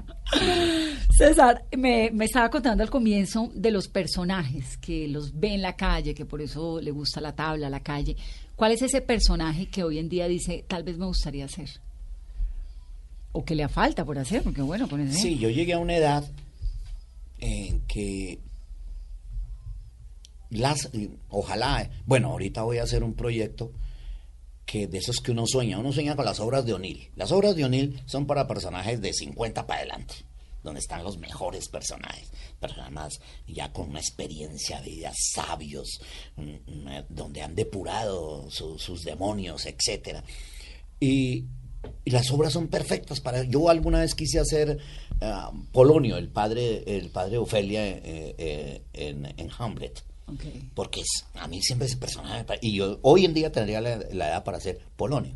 César, 1.17 1.63
me, 1.77 2.11
me 2.11 2.25
estaba 2.25 2.49
contando 2.49 2.83
al 2.83 2.89
comienzo 2.89 3.49
de 3.53 3.71
los 3.71 3.87
personajes 3.87 4.77
que 4.77 5.07
los 5.07 5.39
ve 5.39 5.53
en 5.53 5.61
la 5.61 5.75
calle, 5.75 6.13
que 6.13 6.25
por 6.25 6.41
eso 6.41 6.81
le 6.81 6.91
gusta 6.91 7.21
la 7.21 7.33
tabla, 7.33 7.69
la 7.69 7.79
calle. 7.79 8.17
¿Cuál 8.55 8.73
es 8.73 8.81
ese 8.81 9.01
personaje 9.01 9.67
que 9.67 9.83
hoy 9.83 9.99
en 9.99 10.09
día 10.09 10.27
dice, 10.27 10.65
tal 10.67 10.83
vez 10.83 10.97
me 10.97 11.05
gustaría 11.05 11.45
hacer? 11.45 11.69
O 13.31 13.43
que 13.43 13.55
le 13.55 13.67
falta 13.67 14.05
por 14.05 14.17
hacer, 14.17 14.43
porque 14.43 14.61
bueno, 14.61 14.87
con 14.87 15.01
ese... 15.01 15.19
Sí, 15.19 15.37
yo 15.37 15.49
llegué 15.49 15.73
a 15.73 15.79
una 15.79 15.95
edad 15.95 16.23
en 17.39 17.81
que 17.81 18.39
las 20.49 20.89
ojalá, 21.29 21.89
bueno, 22.05 22.29
ahorita 22.31 22.63
voy 22.63 22.77
a 22.77 22.83
hacer 22.83 23.03
un 23.03 23.13
proyecto 23.13 23.71
que 24.65 24.87
de 24.87 24.97
esos 24.97 25.17
que 25.17 25.31
uno 25.31 25.45
sueña, 25.45 25.77
uno 25.79 25.91
sueña 25.91 26.15
con 26.15 26.25
las 26.25 26.39
obras 26.39 26.65
de 26.65 26.73
O'Neill. 26.73 27.11
Las 27.15 27.31
obras 27.31 27.55
de 27.55 27.65
O'Neill 27.65 28.01
son 28.05 28.25
para 28.25 28.47
personajes 28.47 28.99
de 29.01 29.13
50 29.13 29.67
para 29.67 29.79
adelante, 29.81 30.15
donde 30.63 30.79
están 30.79 31.03
los 31.03 31.17
mejores 31.19 31.69
personajes, 31.69 32.31
personas 32.59 33.19
ya 33.47 33.71
con 33.71 33.89
una 33.89 33.99
experiencia 33.99 34.81
de 34.81 34.89
vida, 34.89 35.11
sabios, 35.15 35.99
mm, 36.35 36.41
mm, 36.65 36.89
donde 37.09 37.41
han 37.43 37.53
depurado 37.55 38.49
su- 38.49 38.79
sus 38.79 39.03
demonios, 39.03 39.65
etcétera. 39.67 40.23
Y, 40.99 41.45
las 42.05 42.31
obras 42.31 42.51
son 42.53 42.67
perfectas 42.67 43.21
para 43.21 43.43
yo 43.43 43.69
alguna 43.69 43.99
vez 43.99 44.15
quise 44.15 44.39
hacer 44.39 44.79
ah, 45.21 45.51
Polonio 45.71 46.17
el 46.17 46.29
padre 46.29 46.83
el 46.87 47.11
padre 47.11 47.37
Ofelia 47.37 47.85
eh, 47.87 48.33
eh, 48.39 48.81
en 48.93 49.49
Hamlet 49.59 50.03
Ok. 50.27 50.41
porque 50.73 51.01
es- 51.01 51.25
a 51.35 51.47
mí 51.47 51.61
siempre 51.61 51.87
ese 51.87 51.97
personaje 51.97 52.45
y 52.61 52.73
yo 52.73 52.99
hoy 53.03 53.25
en 53.25 53.33
día 53.33 53.51
tendría 53.51 53.79
la, 53.81 53.97
la 54.11 54.29
edad 54.29 54.43
para 54.43 54.57
hacer 54.57 54.79
Polonio 54.95 55.35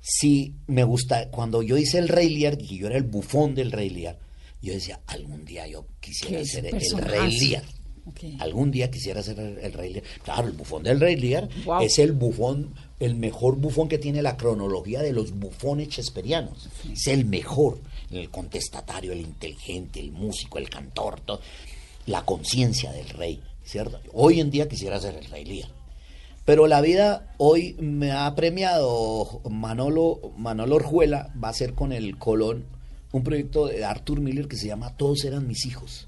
sí 0.00 0.54
me 0.66 0.84
gusta 0.84 1.30
cuando 1.30 1.62
yo 1.62 1.76
hice 1.78 1.98
el 1.98 2.08
Rey 2.08 2.28
Lear 2.36 2.60
y 2.60 2.78
yo 2.78 2.86
era 2.88 2.96
el 2.96 3.04
bufón 3.04 3.54
del 3.54 3.72
Rey 3.72 3.90
Lear 3.90 4.18
yo 4.60 4.72
decía 4.72 5.00
algún 5.06 5.44
día 5.44 5.66
yo 5.66 5.86
quisiera 6.00 6.38
Que 6.38 6.46
ser 6.46 6.64
un 6.74 6.80
el 7.00 7.04
Rey. 7.04 7.38
Lear 7.38 7.64
Ok. 8.06 8.20
Algún 8.38 8.70
día 8.70 8.90
quisiera 8.90 9.22
ser 9.22 9.40
el, 9.40 9.56
el 9.56 9.72
Rey 9.72 9.94
Lear. 9.94 10.04
Claro, 10.22 10.46
el 10.48 10.52
bufón 10.52 10.82
del 10.82 11.00
Rey 11.00 11.16
Lear 11.16 11.48
Guau. 11.64 11.82
es 11.82 11.98
el 11.98 12.12
bufón, 12.12 12.74
el 13.00 13.14
mejor 13.14 13.56
bufón 13.56 13.88
que 13.88 13.96
tiene 13.96 14.20
la 14.20 14.36
cronología 14.36 15.00
de 15.00 15.14
los 15.14 15.30
bufones 15.32 15.88
shakespearianos. 15.88 16.68
Es 16.92 17.06
el 17.06 17.24
mejor, 17.24 17.80
el 18.10 18.28
contestatario, 18.28 19.12
el 19.12 19.20
inteligente, 19.22 20.00
el 20.00 20.12
músico, 20.12 20.58
el 20.58 20.68
cantor, 20.68 21.18
todo. 21.22 21.40
la 22.04 22.26
conciencia 22.26 22.92
del 22.92 23.08
rey, 23.08 23.40
¿cierto? 23.64 24.00
Hoy 24.12 24.40
en 24.40 24.50
día 24.50 24.68
quisiera 24.68 25.00
ser 25.00 25.16
el 25.16 25.30
Rey 25.30 25.44
Lear. 25.44 25.70
Pero 26.44 26.66
la 26.66 26.80
vida 26.82 27.34
hoy 27.38 27.74
me 27.80 28.12
ha 28.12 28.34
premiado 28.34 29.40
Manolo, 29.50 30.34
Manolo 30.36 30.76
Orjuela, 30.76 31.32
va 31.42 31.48
a 31.48 31.54
ser 31.54 31.74
con 31.74 31.92
el 31.92 32.18
Colón 32.18 32.66
un 33.12 33.22
proyecto 33.22 33.66
de 33.66 33.84
Arthur 33.84 34.20
Miller 34.20 34.48
que 34.48 34.56
se 34.56 34.66
llama 34.66 34.96
Todos 34.96 35.24
eran 35.24 35.46
mis 35.46 35.64
hijos. 35.66 36.06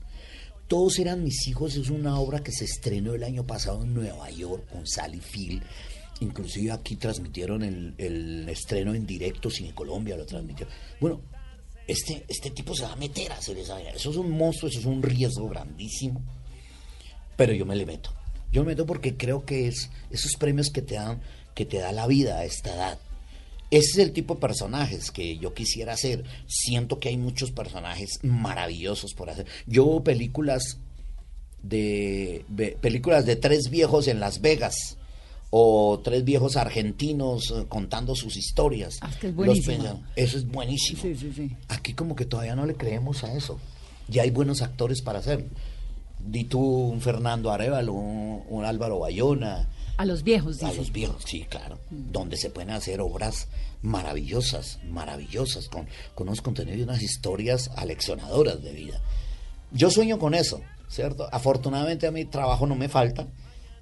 Todos 0.68 0.98
eran 0.98 1.22
mis 1.22 1.46
hijos 1.46 1.76
es 1.76 1.90
una 1.90 2.18
obra 2.18 2.42
que 2.42 2.50
se 2.50 2.64
estrenó 2.64 3.14
el 3.14 3.22
año 3.22 3.46
pasado 3.46 3.84
en 3.84 3.94
Nueva 3.94 4.28
York 4.30 4.68
con 4.70 4.86
Sally 4.86 5.20
Field. 5.20 5.62
Inclusive 6.20 6.72
aquí 6.72 6.96
transmitieron 6.96 7.62
el, 7.62 8.48
estreno 8.48 8.94
en 8.94 9.06
directo, 9.06 9.48
Cine 9.48 9.72
Colombia 9.74 10.16
lo 10.16 10.26
transmitió. 10.26 10.66
Bueno, 11.00 11.20
este, 11.86 12.24
este 12.26 12.50
tipo 12.50 12.74
se 12.74 12.82
va 12.82 12.92
a 12.92 12.96
meter 12.96 13.30
a 13.32 13.36
hacer 13.36 13.56
esa 13.58 13.74
vaina. 13.74 13.90
Eso 13.90 14.10
es 14.10 14.16
un 14.16 14.30
monstruo, 14.30 14.68
eso 14.68 14.80
es 14.80 14.86
un 14.86 15.02
riesgo 15.02 15.48
grandísimo. 15.48 16.20
Pero 17.36 17.52
yo 17.52 17.66
me 17.66 17.76
le 17.76 17.86
meto. 17.86 18.10
Yo 18.52 18.62
me 18.62 18.68
meto 18.72 18.86
porque 18.86 19.16
creo 19.16 19.44
que 19.44 19.68
es 19.68 19.90
esos 20.10 20.32
premios 20.36 20.70
que 20.70 20.82
te 20.82 20.94
dan, 20.94 21.20
que 21.54 21.64
te 21.66 21.78
da 21.78 21.92
la 21.92 22.06
vida 22.06 22.38
a 22.38 22.44
esta 22.44 22.74
edad. 22.74 22.98
Ese 23.70 23.90
es 23.90 23.98
el 23.98 24.12
tipo 24.12 24.34
de 24.34 24.40
personajes 24.40 25.10
que 25.10 25.36
yo 25.38 25.52
quisiera 25.52 25.92
hacer. 25.94 26.24
Siento 26.46 27.00
que 27.00 27.08
hay 27.08 27.16
muchos 27.16 27.50
personajes 27.50 28.20
maravillosos 28.22 29.12
por 29.14 29.28
hacer. 29.28 29.46
Yo 29.66 29.84
veo 29.86 30.04
películas 30.04 30.78
de, 31.62 32.44
de- 32.48 32.76
películas 32.80 33.26
de 33.26 33.36
tres 33.36 33.68
viejos 33.70 34.06
en 34.08 34.20
Las 34.20 34.40
Vegas 34.40 34.96
o 35.50 36.00
tres 36.02 36.24
viejos 36.24 36.56
argentinos 36.56 37.50
eh, 37.56 37.64
contando 37.68 38.14
sus 38.14 38.36
historias. 38.36 38.96
Ah, 39.00 39.10
es 39.10 39.16
que 39.16 39.28
es 39.28 39.34
buenísimo. 39.34 40.04
Eso 40.14 40.36
es 40.38 40.46
buenísimo. 40.46 41.02
Sí, 41.02 41.14
sí, 41.16 41.32
sí. 41.34 41.50
Aquí 41.68 41.92
como 41.94 42.14
que 42.16 42.24
todavía 42.24 42.54
no 42.54 42.66
le 42.66 42.74
creemos 42.74 43.24
a 43.24 43.32
eso. 43.34 43.58
Ya 44.08 44.22
hay 44.22 44.30
buenos 44.30 44.62
actores 44.62 45.02
para 45.02 45.18
hacerlo. 45.18 45.46
Di 46.26 46.44
tú 46.44 46.60
un 46.60 47.00
Fernando 47.00 47.50
Arevalo, 47.50 47.92
un, 47.92 48.42
un 48.48 48.64
Álvaro 48.64 48.98
Bayona, 48.98 49.68
A 49.96 50.04
los 50.04 50.22
viejos, 50.22 50.62
a 50.62 50.66
dice. 50.68 50.78
los 50.78 50.92
viejos, 50.92 51.22
sí, 51.24 51.44
claro. 51.48 51.78
Donde 51.90 52.36
se 52.36 52.50
pueden 52.50 52.70
hacer 52.70 53.00
obras 53.00 53.48
maravillosas, 53.82 54.78
maravillosas, 54.84 55.68
con, 55.68 55.86
con 56.14 56.28
unos 56.28 56.42
contenidos 56.42 56.78
y 56.78 56.82
unas 56.82 57.02
historias 57.02 57.70
aleccionadoras 57.76 58.62
de 58.62 58.72
vida. 58.72 59.00
Yo 59.72 59.90
sueño 59.90 60.18
con 60.18 60.34
eso, 60.34 60.60
¿cierto? 60.88 61.28
Afortunadamente 61.32 62.06
a 62.06 62.10
mi 62.10 62.24
trabajo 62.24 62.66
no 62.66 62.74
me 62.74 62.88
falta. 62.88 63.26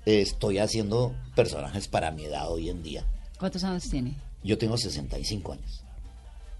Estoy 0.07 0.59
haciendo 0.59 1.15
personajes 1.35 1.89
para 1.89 2.11
mi 2.11 2.25
edad 2.25 2.51
hoy 2.51 2.69
en 2.69 2.83
día. 2.83 3.05
¿Cuántos 3.39 3.65
años 3.65 3.89
tiene? 3.89 4.15
Yo 4.43 4.59
tengo 4.59 4.77
65 4.77 5.53
años. 5.53 5.83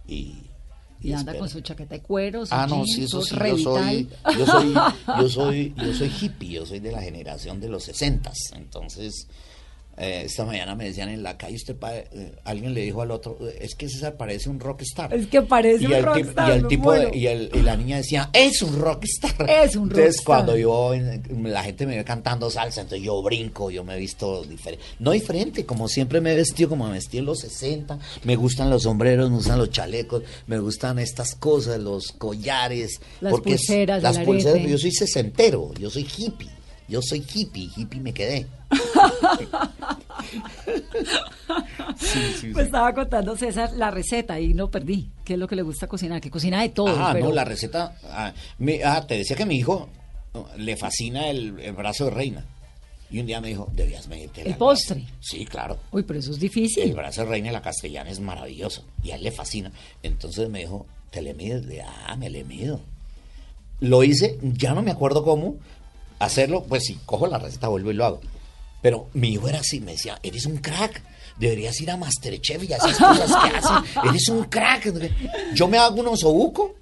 Y, 0.09 0.51
Y 1.01 1.13
anda 1.13 1.37
con 1.37 1.49
su 1.49 1.61
chaqueta 1.61 1.97
de 1.97 2.01
cuero, 2.01 2.47
su 2.47 2.55
Ah, 2.55 2.67
no, 2.67 2.85
sí, 2.87 3.05
eso 3.05 3.21
sí, 3.23 3.35
yo 3.37 3.59
soy, 3.59 4.09
yo 4.39 4.47
soy, 4.47 4.75
yo 5.21 5.29
soy, 5.29 5.75
yo 5.77 5.95
soy 5.95 6.13
hippie, 6.21 6.51
yo 6.51 6.67
soy 6.67 6.81
de 6.81 6.93
la 6.93 7.03
generación 7.03 7.61
de 7.61 7.69
los 7.69 7.85
sesentas, 7.85 8.39
entonces 8.55 9.29
eh, 9.97 10.23
esta 10.27 10.45
mañana 10.45 10.75
me 10.75 10.85
decían 10.87 11.09
en 11.09 11.23
la 11.23 11.37
calle, 11.37 11.57
usted 11.57 11.77
eh, 12.13 12.33
alguien 12.45 12.75
le 12.75 12.81
dijo 12.83 13.03
al 13.03 13.11
otro, 13.11 13.39
es 13.61 13.75
que 13.75 13.89
César 13.89 14.17
parece 14.17 14.49
un 14.49 14.61
rockstar. 14.61 15.13
Es 15.15 15.27
que 15.29 15.43
parece 15.43 15.85
y 15.85 15.87
un 15.87 15.93
el 15.95 16.03
rockstar, 16.05 16.49
y 16.49 16.53
el 16.53 16.67
tipo 16.69 16.93
de- 16.93 17.11
y, 17.17 17.27
el- 17.27 17.51
y 17.55 17.61
la 17.63 17.77
niña 17.77 17.97
decía, 17.99 18.31
es 18.33 18.63
un 18.63 18.79
rockstar. 18.79 19.35
Es 19.49 19.77
un 19.77 19.85
Entonces 19.85 20.05
rockstar. 20.17 20.25
cuando 20.25 20.57
yo, 20.57 20.93
la 21.45 21.63
gente 21.65 21.87
me 21.87 21.97
ve 21.97 22.05
cantando 22.05 22.51
salsa, 22.51 22.81
entonces 22.83 23.05
yo 23.05 23.23
brinco, 23.23 23.71
yo 23.71 23.85
me 23.85 23.95
he 23.95 23.99
visto 23.99 24.43
diferente. 24.45 24.85
No 24.99 25.13
diferente, 25.13 25.65
como 25.67 25.89
siempre 25.89 26.21
me 26.21 26.33
he 26.33 26.37
vestido 26.37 26.69
como 26.71 26.87
me 26.87 26.93
vestí 26.95 27.19
en 27.19 27.27
los 27.27 27.41
60. 27.41 27.99
Me 28.25 28.37
gustan 28.37 28.71
los 28.71 28.83
sombreros, 28.85 29.31
me 29.31 29.37
gustan 29.37 29.59
los 29.59 29.71
chalecos, 29.71 30.23
me 30.47 30.59
gustan 30.59 30.99
estas 30.99 31.35
cosas, 31.35 31.79
los 31.81 32.13
collares. 32.13 33.01
Las 33.21 33.31
porque 33.31 33.51
pulseras, 33.53 34.03
las 34.03 34.19
pulseras, 34.19 34.67
yo 34.69 34.79
soy 34.79 34.93
sesentero, 34.93 35.73
yo 35.79 35.91
soy 35.91 36.07
hippie. 36.17 36.49
Yo 36.89 37.01
soy 37.03 37.25
hippie, 37.33 37.71
hippie 37.77 38.01
me 38.01 38.13
quedé. 38.13 38.47
Sí, 41.97 42.19
sí, 42.41 42.53
sí. 42.55 42.61
estaba 42.61 42.93
contando 42.95 43.37
César 43.37 43.73
la 43.75 43.91
receta 43.91 44.41
y 44.41 44.55
no 44.55 44.71
perdí. 44.71 45.11
¿Qué 45.25 45.35
es 45.35 45.39
lo 45.39 45.47
que 45.47 45.57
le 45.57 45.63
gusta 45.63 45.87
cocinar? 45.87 46.21
Que 46.21 46.31
cocina 46.31 46.63
de 46.63 46.69
todo. 46.71 46.89
Ah, 46.99 47.11
pero 47.13 47.27
no, 47.29 47.33
la 47.35 47.45
receta. 47.45 47.97
ah, 48.05 48.33
mi- 48.59 48.81
ah, 48.83 49.07
te 49.07 49.17
decía 49.19 49.37
que 49.37 49.47
mi 49.47 49.57
hijo 49.57 49.89
oh, 50.33 50.47
le 50.57 50.77
fascina 50.77 51.29
el, 51.29 51.59
el 51.61 51.73
brazo 51.73 52.07
de 52.07 52.11
reina. 52.11 52.45
Y 53.11 53.21
un 53.21 53.27
día 53.27 53.41
me 53.41 53.49
dijo, 53.49 53.69
debías 53.73 54.09
medirte 54.09 54.43
El 54.43 54.57
postre. 54.57 55.05
Sí, 55.21 55.45
claro. 55.47 55.79
Uy, 55.93 56.03
pero 56.03 56.19
eso 56.19 56.31
es 56.31 56.37
El 56.37 56.41
difícil. 56.43 56.93
brazo 56.95 57.23
de 57.23 57.29
reina 57.29 57.49
de 57.49 57.53
la 57.53 57.63
castellana 57.63 58.11
es 58.11 58.19
maravilloso. 58.21 58.83
Y 59.03 59.11
a 59.13 59.17
él 59.17 59.23
le 59.23 59.31
fascina. 59.31 59.71
Entonces 60.03 60.49
me 60.49 60.61
dijo, 60.61 60.87
¿te 61.11 61.23
le 61.23 61.35
mides? 61.35 61.65
Le, 61.67 61.83
ah, 61.83 62.17
me 62.17 62.29
le 62.31 62.45
mido. 62.45 62.81
Lo 63.81 64.03
hice, 64.03 64.39
ya 64.43 64.73
no 64.73 64.83
me 64.83 64.91
acuerdo 64.91 65.23
cómo 65.25 65.57
hacerlo. 66.27 66.65
Pues 66.65 66.85
si 66.85 66.95
cojo 67.07 67.27
la 67.27 67.39
receta, 67.39 67.69
vuelvo 67.69 67.91
y 67.91 67.95
lo 67.95 68.05
hago. 68.05 68.21
Pero 68.83 69.09
mi 69.15 69.31
hijo 69.31 69.49
era 69.49 69.61
así, 69.61 69.81
me 69.81 69.93
decía, 69.93 70.19
eres 70.23 70.47
un 70.47 70.59
crack. 70.59 71.03
Deberías 71.39 71.81
ir 71.81 71.91
a 71.91 71.97
Masterchef 71.97 72.63
y 72.63 72.73
esas 72.73 72.97
cosas 72.97 73.31
que 73.31 73.57
hacen. 73.57 74.09
Eres 74.09 74.29
un 74.29 74.45
crack. 74.45 74.93
Yo 75.55 75.67
me 75.69 75.79
hago 75.79 76.01
un 76.01 76.09
osobuco, 76.09 76.75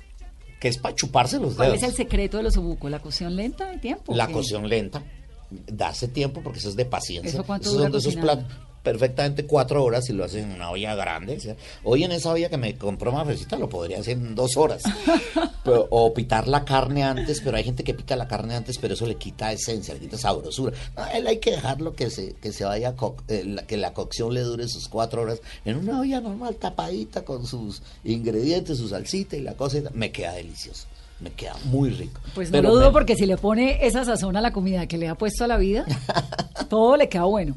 que 0.61 0.68
es 0.68 0.78
para 0.78 0.95
chuparse 0.95 1.38
los 1.38 1.55
¿Cuál 1.55 1.72
dedos. 1.72 1.82
es 1.82 1.88
el 1.90 1.95
secreto 1.97 2.36
de 2.36 2.43
los 2.43 2.57
obucos? 2.57 2.90
¿La 2.90 3.01
cocción 3.01 3.36
lenta 3.36 3.70
de 3.70 3.78
tiempo? 3.78 4.14
La 4.14 4.28
cocción 4.28 4.68
lenta, 4.68 5.03
darse 5.51 6.09
tiempo 6.09 6.40
porque 6.43 6.59
eso 6.59 6.68
es 6.68 6.76
de 6.76 6.84
paciencia. 6.84 7.30
¿Eso 7.30 7.45
cuánto 7.45 7.64
Esos 7.68 7.74
dura 7.78 7.84
son 7.84 7.93
de 7.93 7.99
esos 7.99 8.16
platos 8.16 8.47
perfectamente 8.83 9.47
cuatro 9.47 9.85
horas 9.85 10.05
si 10.07 10.12
lo 10.12 10.24
hacen 10.24 10.45
en 10.51 10.57
una 10.57 10.70
olla 10.70 10.95
grande. 10.95 11.37
o 11.37 11.41
sea, 11.41 11.57
hoy 11.85 12.05
en 12.05 12.12
esa 12.12 12.30
olla 12.33 12.49
que 12.49 12.57
me 12.57 12.74
compró 12.76 13.12
Mafrecita 13.12 13.57
lo 13.57 13.68
podría 13.68 13.99
hacer 14.01 14.16
en 14.16 14.35
dos 14.35 14.57
horas. 14.57 14.83
Pero- 15.64 15.87
o 15.91 16.12
pitar 16.12 16.49
la 16.49 16.64
carne 16.64 17.05
antes, 17.05 17.41
pero 17.41 17.57
hay 17.57 17.62
gente 17.62 17.85
que 17.85 17.95
pica 17.95 18.16
la 18.16 18.26
carne 18.26 18.57
antes, 18.57 18.78
pero 18.78 18.95
eso 18.95 19.07
le 19.07 19.14
quita 19.14 19.53
esencia, 19.53 19.95
le 19.95 20.01
quita 20.01 20.18
sabrosura. 20.18 20.76
No, 20.97 21.07
él 21.07 21.24
hay 21.28 21.39
que 21.39 21.53
dejarlo 21.53 21.95
que 21.95 22.11
se, 22.11 22.33
que 22.35 22.51
se 22.53 22.64
vaya, 22.64 22.97
co- 22.97 23.14
eh, 23.28 23.45
la- 23.47 23.62
que 23.64 23.76
la 23.76 23.93
cocción 23.95 24.35
le 24.35 24.41
dure 24.41 24.66
sus 24.66 24.89
cuatro 24.89 25.22
horas 25.22 25.41
en 25.64 25.76
una 25.76 26.01
olla 26.01 26.20
normal, 26.20 26.57
tapadita, 26.57 27.24
con 27.24 27.47
sus 27.47 27.80
ingredientes, 28.03 28.78
su 28.78 28.89
salsita 28.89 29.37
y 29.37 29.41
la 29.43 29.55
cosa. 29.55 29.78
y. 29.78 29.85
Me 29.95 30.11
queda 30.11 30.33
delicioso. 30.33 30.87
Me 31.20 31.30
queda 31.30 31.55
muy 31.66 31.91
rico. 31.91 32.20
Pues 32.35 32.49
no 32.51 32.59
Pero 32.59 32.68
lo 32.70 32.74
dudo 32.74 32.87
me- 32.89 32.93
porque 32.95 33.14
si 33.14 33.26
le 33.26 33.37
pone 33.37 33.87
esa 33.87 34.05
sazón 34.05 34.37
a 34.37 34.41
la 34.41 34.53
comida 34.53 34.89
que 34.89 34.99
le 34.99 35.09
ha 35.09 35.14
puesto 35.14 35.45
a 35.45 35.47
la 35.47 35.59
vida, 35.59 35.85
todo 36.68 36.97
le 36.97 37.09
queda 37.09 37.24
bueno. 37.24 37.55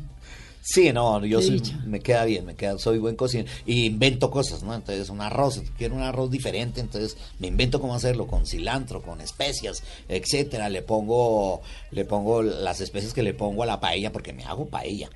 Sí, 0.68 0.92
no, 0.92 1.24
yo 1.24 1.42
soy- 1.44 1.60
me 1.86 2.00
queda 2.00 2.26
bien, 2.26 2.44
me 2.44 2.56
queda, 2.56 2.80
soy 2.80 2.98
buen 2.98 3.16
cocinero. 3.16 3.48
Y 3.68 3.86
invento 3.86 4.32
cosas, 4.32 4.64
¿no? 4.64 4.74
Entonces, 4.74 5.10
un 5.10 5.22
arroz, 5.22 5.62
quiero 5.78 5.94
un 5.94 6.02
arroz 6.02 6.32
diferente, 6.32 6.82
entonces 6.82 7.18
me 7.38 7.46
invento 7.48 7.80
cómo 7.80 7.94
hacerlo, 7.94 8.26
con 8.26 8.48
cilantro, 8.48 9.04
con 9.04 9.22
especias, 9.22 9.84
etcétera. 10.10 10.70
Le 10.70 10.82
pongo, 10.82 11.62
le 11.92 12.04
pongo 12.04 12.42
las 12.42 12.82
especias 12.82 13.14
que 13.14 13.22
le 13.22 13.36
pongo 13.36 13.62
a 13.62 13.68
la 13.68 13.80
paella, 13.80 14.12
porque 14.12 14.34
me 14.34 14.44
hago 14.44 14.66
paella. 14.66 15.08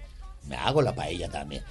Me 0.47 0.55
hago 0.55 0.83
la 0.83 0.93
paella 0.93 1.29
también. 1.29 1.63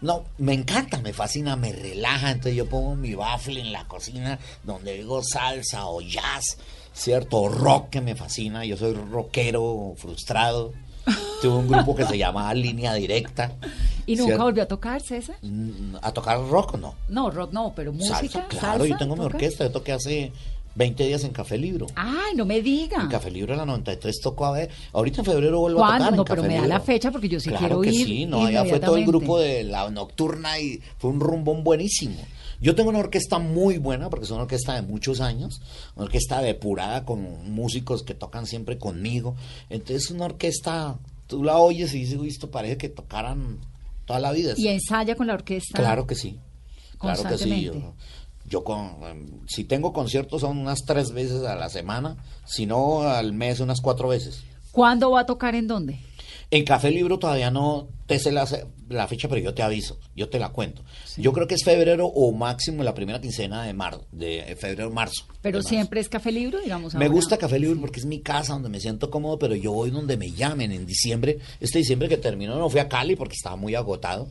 No, 0.00 0.24
me 0.38 0.54
encanta, 0.54 0.98
me 1.00 1.12
fascina, 1.12 1.56
me 1.56 1.72
relaja. 1.72 2.30
Entonces 2.30 2.54
yo 2.54 2.68
pongo 2.68 2.94
mi 2.94 3.14
baffle 3.14 3.60
en 3.60 3.72
la 3.72 3.88
cocina 3.88 4.38
donde 4.62 4.94
digo 4.94 5.22
salsa 5.24 5.86
o 5.86 6.00
jazz, 6.00 6.56
¿cierto? 6.92 7.38
O 7.38 7.48
rock 7.48 7.90
que 7.90 8.00
me 8.00 8.14
fascina. 8.14 8.64
Yo 8.64 8.76
soy 8.76 8.92
rockero 8.94 9.94
frustrado. 9.96 10.72
Tuve 11.42 11.54
un 11.56 11.68
grupo 11.68 11.94
que 11.94 12.04
se 12.06 12.16
llamaba 12.16 12.54
Línea 12.54 12.94
Directa. 12.94 13.52
¿Y 14.06 14.16
nunca 14.16 14.42
volvió 14.42 14.62
a 14.62 14.66
tocar, 14.66 15.00
César? 15.00 15.36
Mm, 15.42 15.96
¿A 16.02 16.12
tocar 16.12 16.38
rock 16.40 16.76
no? 16.78 16.94
No, 17.08 17.30
rock 17.30 17.52
no, 17.52 17.72
pero 17.74 17.92
música. 17.92 18.18
Salsa, 18.18 18.46
claro, 18.46 18.78
salsa, 18.78 18.86
yo 18.86 18.96
tengo 18.96 19.14
mi 19.14 19.22
¿toca? 19.22 19.36
orquesta, 19.36 19.64
yo 19.64 19.70
toqué 19.70 19.92
hace 19.92 20.32
20 20.74 21.06
días 21.06 21.24
en 21.24 21.32
Café 21.32 21.56
Libro. 21.56 21.86
Ay, 21.94 22.34
no 22.34 22.44
me 22.44 22.60
diga. 22.60 23.00
En 23.02 23.08
Café 23.08 23.30
Libro 23.30 23.52
de 23.52 23.58
la 23.58 23.66
93 23.66 24.20
tocó 24.20 24.46
a 24.46 24.52
ver. 24.52 24.70
Ahorita 24.92 25.20
en 25.20 25.24
febrero 25.24 25.60
vuelvo 25.60 25.84
a 25.84 25.96
tocar. 25.98 26.10
en 26.10 26.16
No, 26.16 26.24
pero 26.24 26.42
me 26.42 26.56
da 26.56 26.66
la 26.66 26.80
fecha 26.80 27.10
porque 27.10 27.28
yo 27.28 27.38
sí 27.40 27.48
Claro 27.50 27.80
quiero 27.80 27.80
que 27.80 27.90
ir 27.90 28.06
Sí, 28.06 28.26
no, 28.26 28.44
allá 28.44 28.64
fue 28.64 28.80
todo 28.80 28.96
el 28.96 29.06
grupo 29.06 29.38
de 29.38 29.64
la 29.64 29.88
nocturna 29.90 30.58
y 30.58 30.80
fue 30.98 31.10
un 31.10 31.20
rumbón 31.20 31.62
buenísimo. 31.64 32.16
Yo 32.60 32.74
tengo 32.74 32.90
una 32.90 32.98
orquesta 33.00 33.38
muy 33.38 33.78
buena 33.78 34.10
porque 34.10 34.24
es 34.24 34.30
una 34.30 34.42
orquesta 34.42 34.74
de 34.74 34.82
muchos 34.82 35.20
años, 35.20 35.60
una 35.96 36.06
orquesta 36.06 36.40
depurada 36.40 37.04
con 37.04 37.50
músicos 37.52 38.02
que 38.02 38.14
tocan 38.14 38.46
siempre 38.46 38.78
conmigo. 38.78 39.34
Entonces, 39.70 40.10
una 40.10 40.26
orquesta, 40.26 40.98
tú 41.26 41.42
la 41.44 41.58
oyes 41.58 41.94
y 41.94 42.00
dices, 42.00 42.18
"Uy, 42.18 42.28
esto 42.28 42.50
parece 42.50 42.76
que 42.76 42.88
tocaran 42.88 43.58
toda 44.04 44.20
la 44.20 44.32
vida. 44.32 44.54
Y 44.56 44.68
ensaya 44.68 45.16
con 45.16 45.26
la 45.26 45.34
orquesta. 45.34 45.78
Claro 45.78 46.06
que 46.06 46.14
sí. 46.14 46.38
Claro 46.98 47.22
que 47.24 47.38
sí. 47.38 47.70
Yo, 48.46 48.62
con, 48.62 48.98
em, 49.04 49.26
si 49.48 49.64
tengo 49.64 49.92
conciertos 49.92 50.42
son 50.42 50.58
unas 50.58 50.80
tres 50.84 51.12
veces 51.12 51.44
a 51.44 51.54
la 51.54 51.70
semana, 51.70 52.16
si 52.46 52.66
no 52.66 53.02
al 53.02 53.32
mes 53.32 53.60
unas 53.60 53.80
cuatro 53.80 54.08
veces. 54.08 54.44
¿Cuándo 54.70 55.10
va 55.10 55.20
a 55.20 55.26
tocar 55.26 55.54
en 55.54 55.66
dónde? 55.66 56.00
En 56.50 56.64
Café 56.64 56.90
Libro 56.90 57.18
todavía 57.18 57.50
no 57.50 57.88
te 58.06 58.18
sé 58.18 58.32
la, 58.32 58.46
la 58.88 59.06
fecha, 59.08 59.28
pero 59.28 59.40
yo 59.40 59.54
te 59.54 59.62
aviso, 59.62 59.98
yo 60.14 60.28
te 60.28 60.38
la 60.38 60.50
cuento. 60.50 60.84
Yo 61.16 61.32
creo 61.32 61.46
que 61.46 61.54
es 61.54 61.64
febrero 61.64 62.06
o 62.06 62.32
máximo 62.32 62.82
la 62.82 62.94
primera 62.94 63.20
quincena 63.20 63.64
de 63.64 63.72
marzo, 63.72 64.06
de 64.12 64.56
febrero 64.58 64.90
marzo. 64.90 65.26
Pero 65.42 65.58
marzo. 65.58 65.68
siempre 65.68 66.00
es 66.00 66.08
Café 66.08 66.32
Libro, 66.32 66.60
digamos. 66.60 66.94
Me 66.94 67.08
gusta 67.08 67.38
Café 67.38 67.58
Libre 67.58 67.80
porque 67.80 68.00
es 68.00 68.06
mi 68.06 68.20
casa 68.20 68.52
donde 68.52 68.68
me 68.68 68.80
siento 68.80 69.10
cómodo, 69.10 69.38
pero 69.38 69.54
yo 69.54 69.72
voy 69.72 69.90
donde 69.90 70.16
me 70.16 70.30
llamen 70.30 70.72
en 70.72 70.86
diciembre. 70.86 71.38
Este 71.60 71.78
diciembre 71.78 72.08
que 72.08 72.16
terminó 72.16 72.56
no 72.56 72.68
fui 72.68 72.80
a 72.80 72.88
Cali 72.88 73.16
porque 73.16 73.34
estaba 73.34 73.56
muy 73.56 73.74
agotado. 73.74 74.28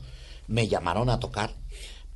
Me 0.47 0.67
llamaron 0.67 1.09
a 1.09 1.19
tocar, 1.19 1.55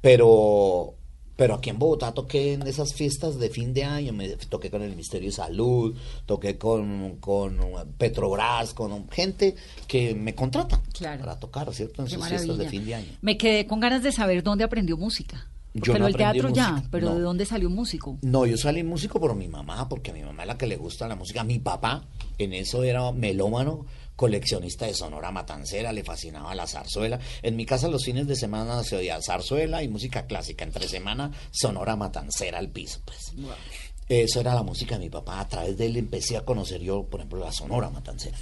pero 0.02 0.96
Pero 1.38 1.54
aquí 1.54 1.70
en 1.70 1.80
Bogotá 1.80 2.12
toqué 2.14 2.54
en 2.54 2.64
esas 2.68 2.94
fiestas 2.94 3.38
de 3.40 3.50
fin 3.50 3.74
de 3.74 3.84
año, 3.86 4.12
me 4.12 4.28
toqué 4.30 4.70
con 4.70 4.82
el 4.82 4.90
Ministerio 4.90 5.30
de 5.30 5.36
Salud, 5.36 5.96
toqué 6.26 6.58
con, 6.58 7.18
con 7.22 7.58
Petrobras, 7.98 8.74
con 8.74 9.10
gente 9.10 9.56
que 9.88 10.14
me 10.16 10.36
contrata 10.36 10.82
Claro. 10.94 11.22
para 11.22 11.40
tocar, 11.40 11.74
¿cierto? 11.74 12.02
En 12.02 12.08
Qué 12.08 12.16
sus 12.16 12.28
fiestas 12.28 12.58
de 12.58 12.68
fin 12.70 12.86
de 12.86 12.96
año. 12.96 13.08
Me 13.22 13.38
quedé 13.38 13.66
con 13.68 13.80
ganas 13.80 14.04
de 14.04 14.12
saber 14.12 14.44
dónde 14.44 14.64
aprendió 14.64 14.98
música. 14.98 15.48
Yo 15.74 15.94
pero 15.94 16.00
no 16.00 16.08
el 16.08 16.16
teatro 16.16 16.50
ya, 16.50 16.84
pero 16.90 17.10
no. 17.10 17.16
¿de 17.16 17.22
dónde 17.22 17.46
salió 17.46 17.70
músico? 17.70 18.18
No, 18.24 18.48
yo 18.48 18.58
salí 18.58 18.82
músico 18.84 19.20
por 19.20 19.36
mi 19.36 19.48
mamá, 19.48 19.88
porque 19.88 20.10
a 20.10 20.14
mi 20.16 20.24
mamá 20.24 20.42
es 20.44 20.48
la 20.48 20.58
que 20.58 20.66
le 20.66 20.76
gusta 20.76 21.08
la 21.08 21.16
música. 21.16 21.44
Mi 21.44 21.60
papá 21.60 22.04
en 22.40 22.54
eso 22.54 22.84
era 22.84 23.12
melómano, 23.12 23.86
coleccionista 24.18 24.88
de 24.88 24.95
sonora 24.95 25.32
matancera, 25.32 25.93
le 25.93 26.03
fascinaba 26.03 26.53
la 26.55 26.68
zarzuela. 26.68 27.20
En 27.43 27.55
mi 27.55 27.65
casa 27.65 27.88
los 27.88 28.03
fines 28.03 28.28
de 28.28 28.36
semana 28.36 28.84
se 28.84 28.97
oía 28.97 29.22
zarzuela 29.22 29.84
y 29.84 29.88
música 29.88 30.26
clásica. 30.26 30.65
Entre 30.65 30.88
semana, 30.89 31.32
sonora 31.51 31.95
matancera 31.95 32.57
al 32.57 32.70
piso, 32.70 32.99
pues. 33.05 33.32
Eso 34.09 34.39
era 34.39 34.55
la 34.55 34.63
música 34.63 34.95
de 34.95 35.05
mi 35.05 35.09
papá. 35.09 35.39
A 35.39 35.47
través 35.47 35.78
de 35.78 35.86
él 35.86 35.97
empecé 35.97 36.36
a 36.36 36.41
conocer 36.41 36.82
yo, 36.82 37.03
por 37.03 37.20
ejemplo, 37.20 37.39
la 37.39 37.51
sonora 37.51 37.89
matancera. 37.89 38.38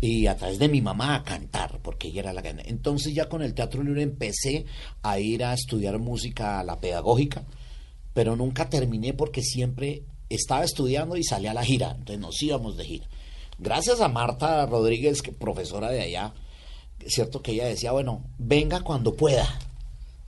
Y 0.00 0.26
a 0.28 0.36
través 0.36 0.58
de 0.58 0.68
mi 0.68 0.80
mamá 0.80 1.16
a 1.16 1.24
cantar, 1.24 1.80
porque 1.82 2.08
ella 2.08 2.20
era 2.20 2.32
la 2.32 2.42
que... 2.42 2.54
Entonces 2.66 3.12
ya 3.12 3.28
con 3.28 3.42
el 3.42 3.52
Teatro 3.52 3.82
Libre 3.82 4.02
empecé 4.02 4.64
a 5.02 5.18
ir 5.18 5.44
a 5.44 5.52
estudiar 5.52 5.98
música, 5.98 6.60
a 6.60 6.64
la 6.64 6.80
pedagógica, 6.80 7.44
pero 8.14 8.36
nunca 8.36 8.70
terminé 8.70 9.12
porque 9.12 9.42
siempre 9.42 10.04
estaba 10.28 10.64
estudiando 10.64 11.16
y 11.16 11.24
salía 11.24 11.50
a 11.50 11.54
la 11.54 11.64
gira. 11.64 11.90
Entonces 11.90 12.20
nos 12.20 12.40
íbamos 12.40 12.76
de 12.76 12.84
gira. 12.84 13.08
Gracias 13.60 14.00
a 14.00 14.08
Marta 14.08 14.66
Rodríguez, 14.66 15.22
que 15.22 15.32
profesora 15.32 15.90
de 15.90 16.00
allá, 16.00 16.32
es 16.98 17.12
cierto 17.14 17.42
que 17.42 17.52
ella 17.52 17.66
decía, 17.66 17.92
bueno, 17.92 18.24
venga 18.38 18.80
cuando 18.80 19.14
pueda 19.14 19.46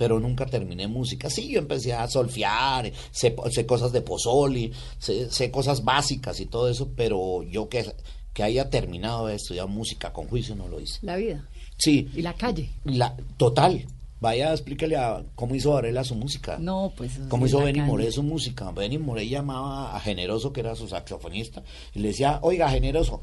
pero 0.03 0.19
nunca 0.19 0.47
terminé 0.47 0.89
música. 0.89 1.31
Sí, 1.31 1.49
yo 1.49 1.61
empecé 1.61 1.93
a 1.93 2.09
solfear, 2.09 2.91
sé, 3.13 3.37
sé 3.53 3.67
cosas 3.67 3.93
de 3.93 4.01
pozoli, 4.01 4.73
sé, 4.99 5.31
sé 5.31 5.53
cosas 5.53 5.85
básicas 5.85 6.41
y 6.41 6.47
todo 6.47 6.69
eso, 6.69 6.91
pero 6.97 7.45
yo 7.45 7.69
que, 7.69 7.95
que 8.33 8.43
haya 8.43 8.69
terminado 8.69 9.29
de 9.29 9.37
estudiar 9.37 9.69
música 9.69 10.13
con 10.13 10.27
juicio 10.27 10.57
no 10.57 10.67
lo 10.67 10.81
hice. 10.81 10.99
La 11.03 11.15
vida. 11.15 11.49
Sí, 11.77 12.11
Y 12.17 12.23
la 12.23 12.35
calle. 12.35 12.71
la, 12.85 13.17
total. 13.37 13.87
Vaya, 14.23 14.53
explíquele 14.53 14.97
a 14.97 15.25
cómo 15.35 15.57
hizo 15.57 15.73
Varela 15.73 16.05
su 16.05 16.15
música. 16.15 16.57
No, 16.61 16.93
pues. 16.97 17.19
¿Cómo 17.29 17.45
hizo 17.47 17.59
Benny. 17.59 17.81
Moré 17.81 18.13
su 18.13 18.23
música? 18.23 18.71
Benny 18.71 18.97
Moré 18.97 19.29
llamaba 19.29 19.97
a 19.97 19.99
Generoso, 19.99 20.53
que 20.53 20.61
era 20.61 20.77
su 20.77 20.87
saxofonista, 20.87 21.65
y 21.93 21.99
le 21.99 22.09
decía, 22.09 22.39
oiga, 22.43 22.71
Generoso, 22.71 23.21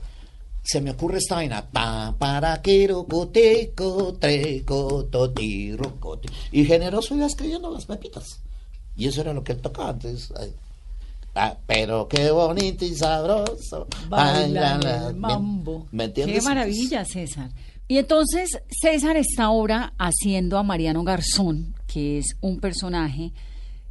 se 0.62 0.82
me 0.82 0.92
ocurre 0.92 1.20
esta 1.20 1.36
vaina. 1.36 1.66
Pa, 1.72 2.14
para, 2.20 2.62
quiero, 2.62 3.06
coteco, 3.06 4.14
treco, 4.20 5.06
toti, 5.06 5.74
rocoti. 5.78 6.28
Y 6.52 6.66
Generoso 6.66 7.16
iba 7.16 7.28
escribiendo 7.28 7.72
las 7.72 7.86
pepitas. 7.86 8.42
Y 8.98 9.08
eso 9.08 9.22
era 9.22 9.34
lo 9.34 9.42
que 9.42 9.54
él 9.54 9.62
tocaba. 9.62 9.98
Ay, 10.38 10.54
ah, 11.36 11.56
pero 11.66 12.10
qué 12.10 12.30
bonito 12.30 12.84
y 12.84 12.94
sabroso. 12.94 13.88
Baila 14.10 14.78
la- 14.78 15.08
el 15.12 15.16
mambo. 15.16 15.88
¿Me 15.94 16.04
entiendes? 16.04 16.40
Qué 16.40 16.42
maravilla, 16.50 17.06
César. 17.06 17.50
Y 17.92 17.98
entonces 17.98 18.62
César 18.70 19.18
está 19.18 19.46
ahora 19.46 19.94
haciendo 19.98 20.60
a 20.60 20.64
Mariano 20.64 21.04
Garzón, 21.04 21.74
que 21.88 22.20
es 22.20 22.38
un 22.40 22.60
personaje 22.60 23.34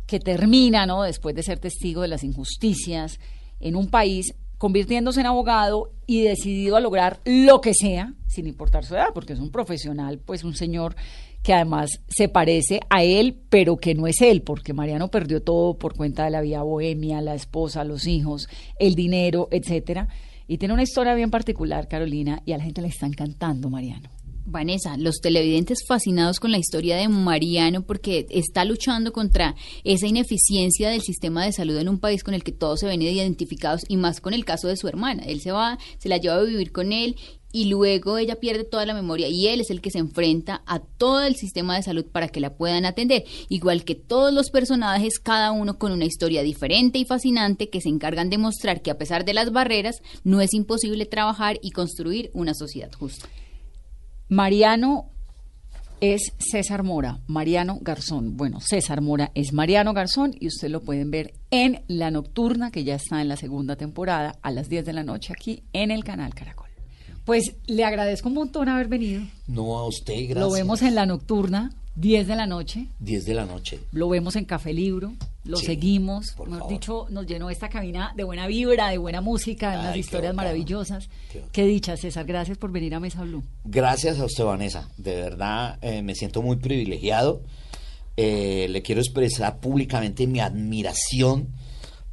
que 0.06 0.20
termina, 0.20 0.86
¿no? 0.86 1.02
Después 1.02 1.34
de 1.34 1.42
ser 1.42 1.58
testigo 1.58 2.02
de 2.02 2.08
las 2.08 2.22
injusticias 2.22 3.18
en 3.58 3.74
un 3.74 3.90
país, 3.90 4.36
convirtiéndose 4.56 5.18
en 5.18 5.26
abogado 5.26 5.90
y 6.06 6.22
decidido 6.22 6.76
a 6.76 6.80
lograr 6.80 7.18
lo 7.24 7.60
que 7.60 7.74
sea, 7.74 8.14
sin 8.28 8.46
importar 8.46 8.84
su 8.84 8.94
edad, 8.94 9.08
porque 9.12 9.32
es 9.32 9.40
un 9.40 9.50
profesional, 9.50 10.20
pues 10.20 10.44
un 10.44 10.54
señor 10.54 10.94
que 11.42 11.52
además 11.52 11.90
se 12.06 12.28
parece 12.28 12.78
a 12.90 13.02
él, 13.02 13.36
pero 13.50 13.78
que 13.78 13.96
no 13.96 14.06
es 14.06 14.20
él, 14.20 14.42
porque 14.42 14.74
Mariano 14.74 15.08
perdió 15.08 15.42
todo 15.42 15.76
por 15.76 15.96
cuenta 15.96 16.24
de 16.24 16.30
la 16.30 16.40
vida 16.40 16.62
bohemia, 16.62 17.20
la 17.20 17.34
esposa, 17.34 17.82
los 17.82 18.06
hijos, 18.06 18.48
el 18.78 18.94
dinero, 18.94 19.48
etcétera. 19.50 20.06
Y 20.48 20.56
tiene 20.58 20.72
una 20.74 20.82
historia 20.82 21.14
bien 21.14 21.30
particular, 21.30 21.88
Carolina, 21.88 22.42
y 22.46 22.52
a 22.52 22.58
la 22.58 22.64
gente 22.64 22.80
le 22.80 22.88
está 22.88 23.06
encantando, 23.06 23.68
Mariano. 23.68 24.08
Vanessa, 24.50 24.96
los 24.96 25.20
televidentes 25.20 25.84
fascinados 25.86 26.40
con 26.40 26.50
la 26.50 26.56
historia 26.56 26.96
de 26.96 27.06
Mariano 27.06 27.82
porque 27.82 28.26
está 28.30 28.64
luchando 28.64 29.12
contra 29.12 29.54
esa 29.84 30.06
ineficiencia 30.06 30.88
del 30.88 31.02
sistema 31.02 31.44
de 31.44 31.52
salud 31.52 31.76
en 31.76 31.90
un 31.90 31.98
país 31.98 32.24
con 32.24 32.32
el 32.32 32.42
que 32.42 32.52
todos 32.52 32.80
se 32.80 32.86
ven 32.86 33.02
identificados 33.02 33.82
y 33.88 33.98
más 33.98 34.22
con 34.22 34.32
el 34.32 34.46
caso 34.46 34.68
de 34.68 34.78
su 34.78 34.88
hermana. 34.88 35.24
Él 35.24 35.42
se 35.42 35.52
va, 35.52 35.78
se 35.98 36.08
la 36.08 36.16
lleva 36.16 36.36
a 36.36 36.42
vivir 36.42 36.72
con 36.72 36.94
él 36.94 37.16
y 37.52 37.66
luego 37.66 38.18
ella 38.18 38.36
pierde 38.36 38.64
toda 38.64 38.86
la 38.86 38.94
memoria 38.94 39.28
y 39.28 39.46
él 39.46 39.60
es 39.60 39.70
el 39.70 39.80
que 39.80 39.90
se 39.90 39.98
enfrenta 39.98 40.62
a 40.66 40.80
todo 40.80 41.22
el 41.22 41.36
sistema 41.36 41.76
de 41.76 41.82
salud 41.82 42.04
para 42.04 42.28
que 42.28 42.40
la 42.40 42.54
puedan 42.54 42.84
atender. 42.84 43.24
Igual 43.48 43.84
que 43.84 43.94
todos 43.94 44.32
los 44.32 44.50
personajes, 44.50 45.18
cada 45.18 45.52
uno 45.52 45.78
con 45.78 45.92
una 45.92 46.04
historia 46.04 46.42
diferente 46.42 46.98
y 46.98 47.04
fascinante 47.04 47.70
que 47.70 47.80
se 47.80 47.88
encargan 47.88 48.30
de 48.30 48.38
mostrar 48.38 48.82
que 48.82 48.90
a 48.90 48.98
pesar 48.98 49.24
de 49.24 49.34
las 49.34 49.50
barreras 49.52 49.96
no 50.24 50.40
es 50.40 50.52
imposible 50.52 51.06
trabajar 51.06 51.58
y 51.62 51.70
construir 51.70 52.30
una 52.34 52.54
sociedad 52.54 52.92
justa. 52.92 53.28
Mariano 54.28 55.10
es 56.00 56.32
César 56.38 56.82
Mora, 56.82 57.20
Mariano 57.26 57.78
Garzón. 57.80 58.36
Bueno, 58.36 58.60
César 58.60 59.00
Mora 59.00 59.32
es 59.34 59.52
Mariano 59.52 59.94
Garzón 59.94 60.34
y 60.38 60.46
ustedes 60.48 60.70
lo 60.70 60.80
pueden 60.80 61.10
ver 61.10 61.32
en 61.50 61.82
La 61.88 62.10
Nocturna, 62.10 62.70
que 62.70 62.84
ya 62.84 62.94
está 62.94 63.20
en 63.20 63.28
la 63.28 63.36
segunda 63.36 63.76
temporada, 63.76 64.38
a 64.42 64.50
las 64.50 64.68
10 64.68 64.84
de 64.84 64.92
la 64.92 65.02
noche 65.02 65.32
aquí 65.32 65.64
en 65.72 65.90
el 65.90 66.04
canal 66.04 66.34
Caracol. 66.34 66.67
Pues 67.28 67.52
le 67.66 67.84
agradezco 67.84 68.28
un 68.28 68.34
montón 68.34 68.68
haber 68.70 68.88
venido. 68.88 69.22
No 69.46 69.78
a 69.78 69.86
usted, 69.86 70.14
gracias. 70.14 70.38
Lo 70.38 70.50
vemos 70.50 70.80
en 70.80 70.94
La 70.94 71.04
Nocturna, 71.04 71.70
10 71.96 72.26
de 72.26 72.34
la 72.36 72.46
noche. 72.46 72.86
10 73.00 73.26
de 73.26 73.34
la 73.34 73.44
noche. 73.44 73.80
Lo 73.92 74.08
vemos 74.08 74.34
en 74.36 74.46
Café 74.46 74.72
Libro, 74.72 75.12
lo 75.44 75.58
Sí, 75.58 75.66
seguimos. 75.66 76.32
por 76.32 76.46
Mejor 76.48 76.60
favor. 76.62 76.72
dicho, 76.72 77.06
nos 77.10 77.26
llenó 77.26 77.50
esta 77.50 77.68
cabina 77.68 78.14
de 78.16 78.24
buena 78.24 78.46
vibra, 78.46 78.88
de 78.88 78.96
buena 78.96 79.20
música, 79.20 79.70
de 79.72 79.76
Ay, 79.76 79.82
unas 79.82 79.96
historias 79.98 80.34
bacano. 80.34 80.48
maravillosas. 80.48 81.10
Qué. 81.30 81.42
Qué 81.52 81.64
dicha, 81.66 81.98
César. 81.98 82.24
Gracias 82.24 82.56
por 82.56 82.72
venir 82.72 82.94
a 82.94 83.00
Mesa 83.00 83.22
Blue. 83.24 83.42
Gracias 83.64 84.18
a 84.20 84.24
usted, 84.24 84.44
Vanessa. 84.44 84.88
De 84.96 85.14
verdad, 85.14 85.78
eh, 85.82 86.00
me 86.02 86.14
siento 86.14 86.40
muy 86.40 86.56
privilegiado. 86.56 87.42
Eh, 88.16 88.68
le 88.70 88.80
quiero 88.80 89.02
expresar 89.02 89.60
públicamente 89.60 90.26
mi 90.26 90.40
admiración 90.40 91.48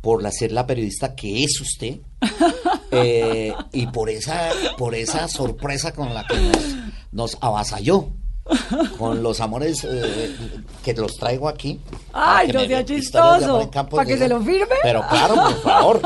por 0.01 0.22
la, 0.22 0.32
ser 0.32 0.51
la 0.51 0.68
periodista 0.68 1.16
que 1.16 1.43
es 1.43 1.59
usted 1.61 1.99
eh, 2.91 3.53
y 3.71 3.88
por 3.88 4.09
esa, 4.09 4.51
por 4.77 4.95
esa 4.95 5.27
sorpresa 5.27 5.93
con 5.93 6.13
la 6.13 6.25
que 6.25 6.36
nos, 6.38 6.75
nos 7.11 7.38
avasalló. 7.41 8.09
Con 8.99 9.23
los 9.23 9.39
amores 9.41 9.83
eh, 9.89 10.36
que 10.83 10.93
los 10.93 11.13
traigo 11.13 11.49
aquí. 11.49 11.79
Ay, 12.13 12.51
no 12.51 12.63
sea 12.65 12.86
chistoso. 12.86 13.71
¿Para 13.71 14.05
que 14.05 14.19
se 14.19 14.29
lo 14.29 14.39
firme? 14.39 14.75
Pero 14.83 15.01
claro, 15.09 15.33
por 15.36 15.61
favor. 15.63 16.01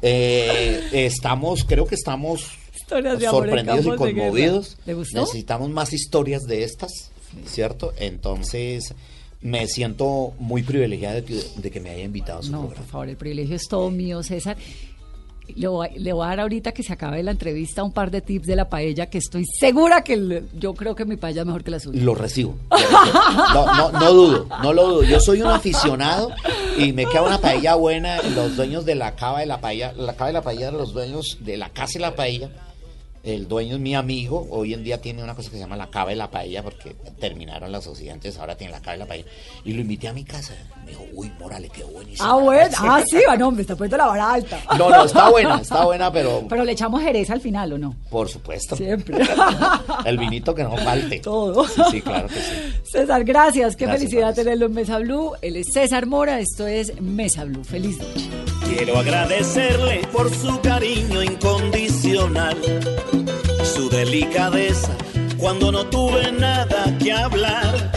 Eh, 0.00 0.88
estamos, 0.92 1.64
creo 1.64 1.84
que 1.84 1.96
estamos 1.96 2.44
Historias 2.76 3.20
sorprendidos 3.22 3.86
y 3.86 3.96
conmovidos. 3.96 4.76
¿Le 4.86 4.94
gustó? 4.94 5.20
Necesitamos 5.20 5.68
más 5.70 5.92
historias 5.92 6.42
de 6.44 6.62
estas, 6.62 7.10
¿cierto? 7.46 7.92
Entonces, 7.98 8.94
me 9.40 9.66
siento 9.66 10.34
muy 10.38 10.62
privilegiado 10.62 11.16
de 11.16 11.24
que, 11.24 11.42
de 11.56 11.70
que 11.72 11.80
me 11.80 11.90
haya 11.90 12.04
invitado 12.04 12.38
a 12.38 12.42
su 12.44 12.52
No, 12.52 12.58
por 12.60 12.68
programa. 12.68 12.90
favor, 12.92 13.08
el 13.08 13.16
privilegio 13.16 13.56
es 13.56 13.66
todo 13.68 13.90
mío, 13.90 14.22
César. 14.22 14.56
Le 15.54 15.68
voy, 15.68 15.88
le 15.96 16.12
voy 16.12 16.24
a 16.24 16.28
dar 16.28 16.40
ahorita 16.40 16.72
que 16.72 16.82
se 16.82 16.92
acabe 16.92 17.22
la 17.22 17.30
entrevista 17.30 17.82
un 17.82 17.92
par 17.92 18.10
de 18.10 18.20
tips 18.20 18.46
de 18.46 18.56
la 18.56 18.68
paella 18.68 19.06
que 19.06 19.18
estoy 19.18 19.44
segura 19.46 20.02
que 20.02 20.42
yo 20.54 20.74
creo 20.74 20.94
que 20.94 21.04
mi 21.04 21.16
paella 21.16 21.40
es 21.42 21.46
mejor 21.46 21.64
que 21.64 21.70
la 21.70 21.80
suya. 21.80 22.00
Lo 22.00 22.08
lo 22.08 22.14
recibo. 22.14 22.56
No, 23.54 23.66
no, 23.76 23.92
no 23.92 24.12
dudo, 24.12 24.48
no 24.62 24.72
lo 24.72 24.88
dudo. 24.88 25.02
Yo 25.04 25.20
soy 25.20 25.42
un 25.42 25.48
aficionado 25.48 26.30
y 26.78 26.92
me 26.92 27.04
queda 27.06 27.22
una 27.22 27.38
paella 27.38 27.74
buena. 27.74 28.22
Los 28.22 28.56
dueños 28.56 28.84
de 28.84 28.94
la 28.94 29.14
cava 29.14 29.40
de 29.40 29.46
la 29.46 29.60
paella, 29.60 29.92
la 29.92 30.14
cava 30.14 30.28
de 30.28 30.32
la 30.32 30.42
paella, 30.42 30.70
los 30.70 30.92
dueños 30.92 31.38
de 31.40 31.56
la 31.56 31.68
casa 31.70 31.94
de 31.94 32.00
la 32.00 32.14
paella. 32.14 32.50
El 33.24 33.46
dueño 33.46 33.74
es 33.74 33.80
mi 33.80 33.94
amigo. 33.94 34.46
Hoy 34.50 34.74
en 34.74 34.84
día 34.84 35.00
tiene 35.00 35.22
una 35.22 35.34
cosa 35.34 35.50
que 35.50 35.56
se 35.56 35.60
llama 35.60 35.76
la 35.76 35.90
cava 35.90 36.10
de 36.10 36.16
la 36.16 36.30
paella 36.30 36.62
porque 36.62 36.94
terminaron 37.20 37.70
las 37.70 37.84
sociedades, 37.84 38.38
ahora 38.38 38.56
tiene 38.56 38.72
la 38.72 38.80
cava 38.80 38.92
de 38.92 38.98
la 38.98 39.06
paella. 39.06 39.26
Y 39.64 39.72
lo 39.74 39.82
invité 39.82 40.08
a 40.08 40.12
mi 40.12 40.24
casa. 40.24 40.54
Me 40.88 40.94
dijo, 40.94 41.04
uy, 41.12 41.30
Mora, 41.38 41.60
le 41.60 41.68
quedó 41.68 41.88
buenísimo. 41.88 42.26
Ah, 42.26 42.34
bueno, 42.36 42.76
ah, 42.78 43.02
sí, 43.06 43.18
ah, 43.28 43.36
no, 43.36 43.50
me 43.50 43.60
está 43.60 43.76
poniendo 43.76 43.98
la 43.98 44.06
vara 44.06 44.32
alta. 44.32 44.58
No, 44.78 44.88
no, 44.88 45.04
está 45.04 45.28
buena, 45.28 45.56
está 45.60 45.84
buena, 45.84 46.10
pero 46.10 46.46
Pero 46.48 46.64
le 46.64 46.72
echamos 46.72 47.02
jerez 47.02 47.28
al 47.30 47.40
final, 47.42 47.74
¿o 47.74 47.78
no? 47.78 47.94
por 48.10 48.28
supuesto. 48.28 48.74
Siempre. 48.74 49.18
El 50.06 50.16
vinito 50.16 50.54
que 50.54 50.62
no 50.64 50.76
falte. 50.78 51.20
Todo. 51.20 51.66
Sí, 51.68 51.82
sí, 51.90 52.00
claro 52.00 52.26
que 52.28 52.34
sí. 52.34 52.72
César, 52.84 53.22
gracias. 53.24 53.76
Qué 53.76 53.84
Gracias, 53.84 54.00
felicidad 54.00 54.22
Vanessa. 54.28 54.42
tenerlo 54.42 54.66
en 54.66 54.72
Mesa 54.72 54.98
Blue. 54.98 55.32
Él 55.42 55.56
es 55.56 55.66
César 55.72 56.06
Mora, 56.06 56.40
esto 56.40 56.66
es 56.66 56.98
Mesa 57.02 57.44
Blue. 57.44 57.62
Feliz 57.64 57.98
noche. 57.98 58.30
Quiero 58.64 58.96
agradecerle 58.98 60.00
por 60.12 60.34
su 60.34 60.58
cariño 60.60 61.22
incondicional, 61.22 62.56
su 63.74 63.88
delicadeza 63.90 64.92
cuando 65.38 65.70
no 65.70 65.86
tuve 65.86 66.32
nada 66.32 66.96
que 66.98 67.12
hablar, 67.12 67.92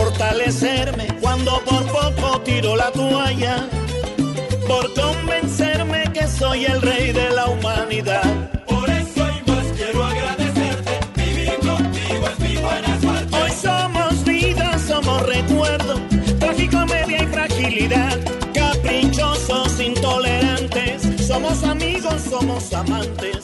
fortalecerme 0.00 1.06
cuando 1.20 1.62
por 1.64 1.84
poco 1.86 2.40
tiro 2.40 2.74
la 2.74 2.90
toalla, 2.90 3.68
por 4.66 4.92
convencerme 4.94 6.04
que 6.14 6.26
soy 6.26 6.64
el 6.64 6.80
rey 6.80 7.12
de 7.12 7.28
la 7.30 7.46
humanidad. 7.46 8.28
Por 8.66 8.88
eso 8.88 9.22
y 9.36 9.50
más 9.50 9.66
quiero 9.76 10.04
agradecerte, 10.04 10.92
vivir 11.16 11.54
contigo 11.58 12.24
es 12.32 12.38
mi 12.40 12.56
buena 12.56 13.00
suerte. 13.00 13.36
Hoy 13.36 13.50
somos 13.66 14.24
vida, 14.24 14.78
somos 14.78 15.22
recuerdo, 15.26 15.94
trágico, 16.38 16.78
media 16.86 17.22
y 17.22 17.26
fragilidad, 17.26 18.18
caprichosos, 18.54 19.80
intolerantes, 19.80 21.26
somos 21.26 21.62
amigos, 21.64 22.16
somos 22.30 22.72
amantes. 22.72 23.36